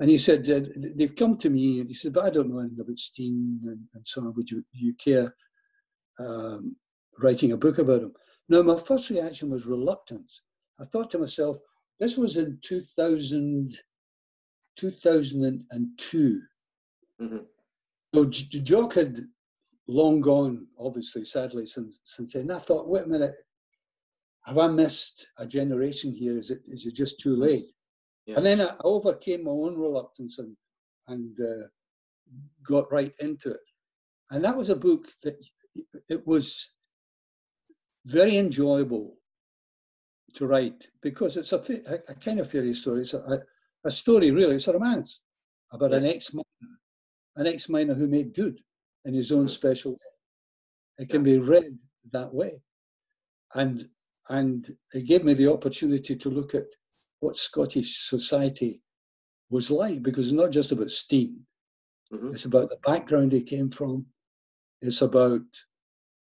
And 0.00 0.10
he 0.10 0.18
said, 0.18 0.48
uh, 0.50 0.60
they've 0.96 1.14
come 1.14 1.36
to 1.38 1.50
me, 1.50 1.80
and 1.80 1.88
he 1.88 1.94
said, 1.94 2.12
but 2.12 2.24
I 2.24 2.30
don't 2.30 2.50
know 2.50 2.58
anything 2.58 2.80
about 2.80 2.98
Stein 2.98 3.60
and, 3.64 3.80
and 3.94 4.06
so 4.06 4.22
on. 4.22 4.34
Would 4.34 4.50
you, 4.50 4.64
you 4.72 4.94
care 4.94 5.34
um, 6.18 6.76
writing 7.18 7.52
a 7.52 7.56
book 7.56 7.78
about 7.78 8.02
him? 8.02 8.12
Now, 8.48 8.62
my 8.62 8.78
first 8.78 9.10
reaction 9.10 9.50
was 9.50 9.66
reluctance. 9.66 10.42
I 10.80 10.84
thought 10.84 11.10
to 11.12 11.18
myself, 11.18 11.58
this 12.00 12.16
was 12.16 12.36
in 12.36 12.58
2000, 12.62 13.72
2002. 14.76 16.42
Mhm. 17.20 17.46
So 18.14 18.24
J- 18.24 18.60
Jock 18.60 18.94
had 18.94 19.26
long 19.86 20.20
gone, 20.20 20.66
obviously, 20.78 21.24
sadly, 21.24 21.66
since, 21.66 22.00
since 22.04 22.32
then. 22.32 22.50
I 22.50 22.58
thought, 22.58 22.88
wait 22.88 23.04
a 23.04 23.08
minute, 23.08 23.34
have 24.44 24.58
I 24.58 24.68
missed 24.68 25.26
a 25.38 25.46
generation 25.46 26.12
here? 26.12 26.38
Is 26.38 26.50
it, 26.50 26.62
is 26.68 26.86
it 26.86 26.94
just 26.94 27.20
too 27.20 27.36
late? 27.36 27.66
Yeah. 28.26 28.36
And 28.36 28.46
then 28.46 28.60
I 28.60 28.74
overcame 28.84 29.44
my 29.44 29.50
own 29.50 29.76
reluctance 29.76 30.38
and, 30.38 30.56
and 31.08 31.38
uh, 31.40 31.66
got 32.62 32.90
right 32.92 33.12
into 33.20 33.50
it. 33.50 33.60
And 34.30 34.44
that 34.44 34.56
was 34.56 34.70
a 34.70 34.76
book 34.76 35.08
that 35.22 35.36
it 36.08 36.26
was 36.26 36.74
very 38.08 38.38
enjoyable 38.38 39.16
to 40.34 40.46
write 40.46 40.88
because 41.02 41.36
it's 41.36 41.52
a, 41.52 41.60
a, 42.08 42.14
kind 42.14 42.40
of 42.40 42.50
fairy 42.50 42.74
story. 42.74 43.02
It's 43.02 43.14
a, 43.14 43.42
a, 43.84 43.90
story, 43.90 44.30
really. 44.30 44.56
It's 44.56 44.68
a 44.68 44.72
romance 44.72 45.24
about 45.72 45.92
an 45.92 46.06
ex-miner, 46.06 46.74
an 47.36 47.46
ex-miner 47.46 47.94
who 47.94 48.06
made 48.06 48.34
good 48.34 48.60
in 49.04 49.14
his 49.14 49.30
own 49.30 49.46
Mhm. 49.46 49.50
special 49.50 49.92
way. 49.92 50.12
It 50.98 51.10
can 51.10 51.22
be 51.22 51.38
read 51.38 51.78
that 52.12 52.32
way, 52.32 52.62
and 53.54 53.88
and 54.30 54.76
it 54.92 55.06
gave 55.06 55.24
me 55.24 55.34
the 55.34 55.52
opportunity 55.52 56.16
to 56.16 56.30
look 56.30 56.54
at 56.54 56.66
what 57.20 57.36
Scottish 57.36 58.08
society 58.08 58.82
was 59.50 59.70
like 59.70 60.02
because 60.02 60.26
it's 60.26 60.42
not 60.42 60.50
just 60.50 60.72
about 60.72 60.90
Stein. 60.90 61.46
Mhm. 62.12 62.32
It's 62.32 62.46
about 62.46 62.68
the 62.68 62.80
background 62.84 63.32
he 63.32 63.42
came 63.42 63.70
from. 63.70 64.06
It's 64.80 65.02
about 65.02 65.46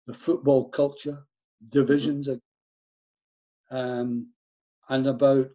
the 0.07 0.13
football 0.13 0.70
culture, 0.70 1.26
divisions, 1.68 2.30
um, 3.72 4.32
and 4.89 5.07
about 5.07 5.51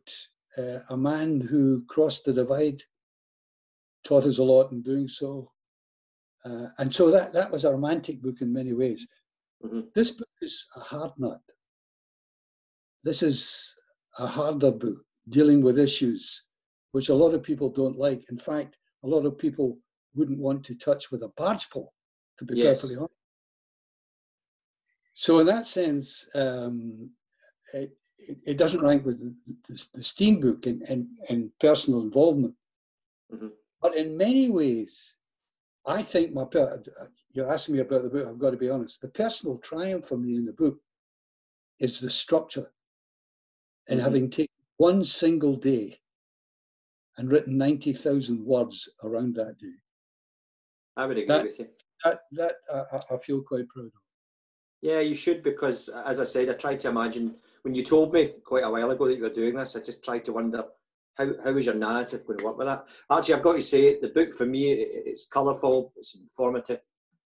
uh, 0.59 0.81
a 0.91 0.97
man 0.97 1.41
who 1.41 1.85
crossed 1.89 2.25
the 2.25 2.33
divide, 2.33 2.83
taught 4.05 4.25
us 4.25 4.39
a 4.39 4.45
lot 4.45 4.71
in 4.73 4.83
doing 4.83 5.09
so. 5.09 5.51
Uh, 6.45 6.69
and 6.79 6.95
so 6.95 7.11
that, 7.11 7.33
that 7.33 7.51
was 7.51 7.65
a 7.65 7.71
romantic 7.73 8.21
book 8.21 8.41
in 8.43 8.53
many 8.53 8.73
ways. 8.73 9.07
Mhm. 9.65 9.93
This 9.95 10.11
book 10.11 10.29
is 10.43 10.67
a 10.77 10.81
hard 10.81 11.13
nut. 11.19 11.41
This 13.03 13.23
is 13.23 13.75
a 14.19 14.27
harder 14.27 14.71
book 14.71 15.05
dealing 15.29 15.63
with 15.63 15.79
issues 15.79 16.45
which 16.93 17.09
a 17.09 17.15
lot 17.15 17.35
of 17.35 17.43
people 17.43 17.71
don't 17.71 17.99
like. 17.99 18.25
In 18.31 18.39
fact, 18.39 18.77
a 19.03 19.09
lot 19.09 19.27
of 19.27 19.37
people 19.37 19.79
wouldn't 20.15 20.39
want 20.39 20.65
to 20.67 20.77
touch 20.77 21.11
with 21.11 21.23
a 21.25 21.29
barge 21.37 21.69
pole, 21.71 21.93
to 22.39 22.45
be 22.45 22.55
Yes. 22.55 22.81
perfectly 22.83 22.97
honest. 22.97 23.15
So 25.15 25.39
in 25.39 25.47
that 25.47 25.67
sense, 25.67 26.29
um, 26.35 27.11
it, 27.73 27.97
it, 28.45 28.57
doesn't 28.59 28.83
rank 28.83 29.07
with 29.07 29.21
the, 29.21 29.87
the, 29.95 30.03
Stein 30.03 30.41
book 30.41 30.67
in, 30.67 30.83
in, 30.89 31.09
in 31.29 31.53
personal 31.61 32.03
involvement. 32.03 32.55
Mhm. 33.33 33.53
But 33.81 33.97
in 33.97 34.17
many 34.17 34.51
ways, 34.51 35.17
I 35.87 36.03
think 36.03 36.33
my 36.33 36.47
you're 37.33 37.53
asking 37.53 37.75
me 37.75 37.81
about 37.81 38.03
the 38.03 38.09
book. 38.09 38.27
I've 38.27 38.39
got 38.39 38.51
to 38.51 38.57
be 38.57 38.71
honest. 38.71 39.01
The 39.01 39.09
personal 39.09 39.59
triumph 39.59 40.07
for 40.07 40.17
me 40.17 40.37
in 40.37 40.47
the 40.47 40.53
book 40.53 40.79
is 41.81 42.01
the 42.01 42.09
structure, 42.09 42.73
and 43.89 43.99
mm-hmm. 43.99 44.05
having 44.05 44.31
taken 44.31 44.55
one 44.79 45.05
single 45.05 45.57
day 45.57 46.01
and 47.19 47.31
written 47.31 47.59
ninety 47.59 47.93
thousand 47.93 48.45
words 48.45 48.89
around 49.03 49.35
that 49.35 49.59
day. 49.59 49.77
I 50.97 51.07
would 51.07 51.19
agree 51.19 51.29
that, 51.29 51.45
with 51.45 51.59
you. 51.59 51.69
That 52.05 52.21
that 52.33 52.55
I, 52.73 53.15
I 53.15 53.19
feel 53.19 53.43
quite 53.43 53.69
proud 53.69 53.87
of. 53.87 54.04
Yeah, 54.85 55.01
you 55.01 55.14
should 55.14 55.43
because, 55.43 55.89
uh, 55.89 56.03
as 56.05 56.20
I 56.20 56.24
said, 56.24 56.51
I 56.51 56.53
tried 56.53 56.78
to 56.80 56.91
imagine 56.91 57.37
when 57.62 57.74
you 57.74 57.82
told 57.82 58.12
me 58.12 58.35
quite 58.45 58.64
a 58.64 58.70
while 58.70 58.91
ago 58.91 59.09
that 59.09 59.16
you 59.16 59.22
were 59.22 59.30
doing 59.30 59.55
this. 59.55 59.74
I 59.74 59.80
just 59.80 60.05
tried 60.05 60.26
to 60.26 60.35
wonder 60.35 60.62
how 61.14 61.32
how 61.43 61.53
was 61.53 61.64
your 61.64 61.74
narrative 61.74 62.26
going 62.26 62.39
to 62.41 62.45
work 62.45 62.59
with 62.59 62.66
that. 62.66 62.85
Actually, 63.11 63.35
I've 63.35 63.43
got 63.43 63.57
to 63.57 63.62
say, 63.62 63.99
the 63.99 64.09
book 64.09 64.35
for 64.35 64.45
me 64.45 64.72
it's 64.72 65.26
colourful, 65.26 65.95
it's 65.97 66.14
informative, 66.16 66.80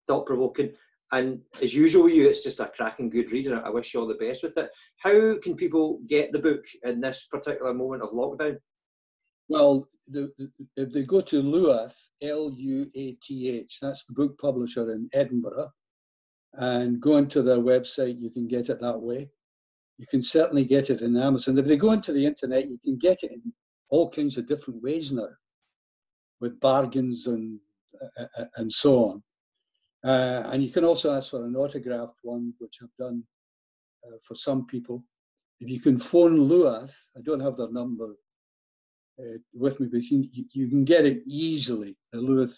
thought 0.04 0.26
provoking, 0.26 0.72
and 1.12 1.42
as 1.62 1.76
usual 1.76 2.02
with 2.02 2.14
you, 2.14 2.26
it's 2.26 2.42
just 2.42 2.58
a 2.58 2.66
cracking 2.66 3.08
good 3.08 3.30
read, 3.30 3.46
and 3.46 3.60
I 3.60 3.70
wish 3.70 3.94
you 3.94 4.00
all 4.00 4.08
the 4.08 4.14
best 4.14 4.42
with 4.42 4.58
it. 4.58 4.70
How 4.96 5.38
can 5.38 5.54
people 5.54 6.00
get 6.08 6.32
the 6.32 6.40
book 6.40 6.64
in 6.82 7.00
this 7.00 7.28
particular 7.30 7.72
moment 7.72 8.02
of 8.02 8.10
lockdown? 8.10 8.58
Well, 9.48 9.86
the, 10.08 10.32
if 10.76 10.92
they 10.92 11.04
go 11.04 11.20
to 11.20 11.40
Luath, 11.40 11.94
L 12.20 12.50
U 12.50 12.90
A 12.96 13.12
T 13.22 13.48
H, 13.48 13.78
that's 13.80 14.06
the 14.06 14.14
book 14.14 14.36
publisher 14.40 14.90
in 14.90 15.08
Edinburgh, 15.12 15.70
and 16.56 17.00
go 17.00 17.16
into 17.16 17.42
their 17.42 17.58
website, 17.58 18.20
you 18.20 18.30
can 18.30 18.46
get 18.46 18.68
it 18.68 18.80
that 18.80 18.98
way. 18.98 19.30
You 19.98 20.06
can 20.06 20.22
certainly 20.22 20.64
get 20.64 20.90
it 20.90 21.02
in 21.02 21.16
Amazon. 21.16 21.58
If 21.58 21.66
they 21.66 21.76
go 21.76 21.92
into 21.92 22.12
the 22.12 22.26
internet, 22.26 22.68
you 22.68 22.78
can 22.84 22.96
get 22.98 23.22
it 23.22 23.32
in 23.32 23.52
all 23.90 24.10
kinds 24.10 24.36
of 24.36 24.46
different 24.46 24.82
ways 24.82 25.12
now, 25.12 25.28
with 26.40 26.58
bargains 26.60 27.26
and 27.26 27.58
uh, 28.18 28.26
uh 28.38 28.44
and 28.56 28.72
so 28.72 29.04
on. 29.04 29.22
Uh, 30.04 30.48
and 30.52 30.62
you 30.62 30.70
can 30.70 30.84
also 30.84 31.14
ask 31.14 31.30
for 31.30 31.44
an 31.44 31.56
autographed 31.56 32.18
one, 32.22 32.52
which 32.58 32.78
I've 32.82 32.96
done 32.98 33.22
uh, 34.06 34.16
for 34.22 34.34
some 34.34 34.66
people. 34.66 35.02
If 35.60 35.70
you 35.70 35.80
can 35.80 35.98
phone 35.98 36.36
Luath, 36.36 36.92
I 37.16 37.20
don't 37.22 37.40
have 37.40 37.56
their 37.56 37.70
number 37.70 38.14
uh, 39.18 39.38
with 39.54 39.80
me, 39.80 39.86
but 39.90 40.02
you 40.02 40.08
can, 40.08 40.46
you 40.52 40.68
can, 40.68 40.84
get 40.84 41.06
it 41.06 41.22
easily. 41.26 41.96
The 42.12 42.18
Luath 42.18 42.56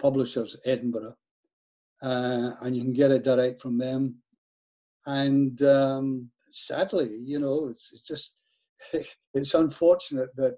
Publishers, 0.00 0.56
Edinburgh, 0.64 1.14
uh, 2.02 2.52
and 2.62 2.76
you 2.76 2.82
can 2.82 2.92
get 2.92 3.10
it 3.10 3.24
direct 3.24 3.60
from 3.62 3.78
them. 3.78 4.16
And 5.06 5.60
um, 5.62 6.30
sadly, 6.52 7.10
you 7.22 7.38
know, 7.38 7.68
it's, 7.70 7.90
it's 7.92 8.02
just 8.02 8.36
it's 9.34 9.54
unfortunate 9.54 10.34
that 10.36 10.56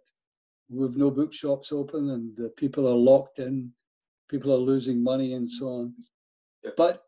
we've 0.68 0.96
no 0.96 1.10
bookshops 1.10 1.72
open 1.72 2.10
and 2.10 2.36
the 2.36 2.48
people 2.56 2.88
are 2.88 2.94
locked 2.94 3.38
in, 3.38 3.70
people 4.28 4.52
are 4.52 4.58
losing 4.58 5.02
money 5.02 5.34
and 5.34 5.48
so 5.48 5.68
on. 5.68 5.94
But 6.76 7.02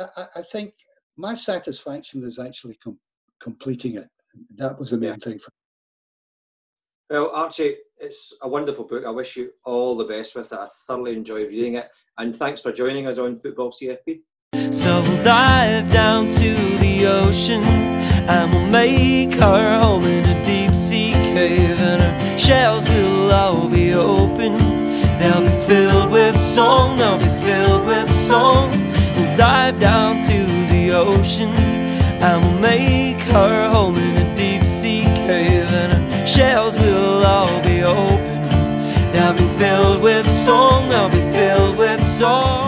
I, 0.00 0.26
I, 0.36 0.42
think 0.50 0.74
my 1.16 1.34
satisfaction 1.34 2.24
is 2.24 2.38
actually 2.38 2.76
com- 2.82 2.98
completing 3.40 3.96
it. 3.96 4.08
That 4.56 4.78
was 4.78 4.90
the 4.90 4.96
main 4.96 5.10
yeah. 5.10 5.16
thing 5.16 5.38
for 5.38 5.50
me. 5.50 5.56
Well, 7.10 7.30
Archie, 7.34 7.76
it's 7.98 8.36
a 8.42 8.48
wonderful 8.48 8.84
book. 8.84 9.04
I 9.04 9.10
wish 9.10 9.36
you 9.36 9.50
all 9.64 9.96
the 9.96 10.04
best 10.04 10.34
with 10.34 10.52
it. 10.52 10.58
I 10.58 10.68
thoroughly 10.86 11.16
enjoy 11.16 11.46
reading 11.46 11.74
it. 11.74 11.88
And 12.18 12.34
thanks 12.34 12.60
for 12.60 12.72
joining 12.72 13.06
us 13.06 13.18
on 13.18 13.38
Football 13.38 13.70
CFP. 13.70 14.20
So 14.72 15.02
we'll 15.02 15.24
dive 15.24 15.90
down 15.92 16.28
to 16.28 16.54
the 16.78 17.06
ocean 17.06 17.62
and 17.62 18.52
we'll 18.52 18.70
make 18.70 19.40
our 19.42 19.78
home 19.78 20.04
in 20.04 20.24
a 20.24 20.44
deep 20.44 20.70
sea 20.70 21.12
cave, 21.12 21.78
and 21.78 22.02
our 22.02 22.38
shells 22.38 22.88
will 22.88 23.32
all 23.32 23.68
be 23.68 23.92
open. 23.92 24.56
They'll 25.18 25.42
be 25.42 25.66
filled 25.66 26.12
with 26.12 26.36
song, 26.36 26.96
they'll 26.96 27.18
be 27.18 27.24
filled 27.42 27.86
with 27.86 28.08
song 28.08 28.70
We'll 29.16 29.36
dive 29.36 29.78
down 29.78 30.20
to 30.22 30.44
the 30.72 30.90
ocean 30.92 31.50
and 31.50 32.42
we'll 32.42 32.58
make 32.58 33.20
her 33.30 33.70
home 33.70 33.96
in 33.96 34.26
a 34.26 34.34
deep 34.34 34.62
sea 34.62 35.04
cave 35.04 35.68
and 35.72 35.92
her 35.92 36.26
shells 36.26 36.76
will 36.76 37.24
all 37.24 37.62
open. 37.94 38.38
They'll 39.12 39.32
be 39.32 39.48
filled 39.58 40.02
with 40.02 40.26
song 40.44 40.88
they'll 40.88 41.08
be 41.08 41.24
filled 41.32 41.78
with 41.78 42.04
song 42.18 42.63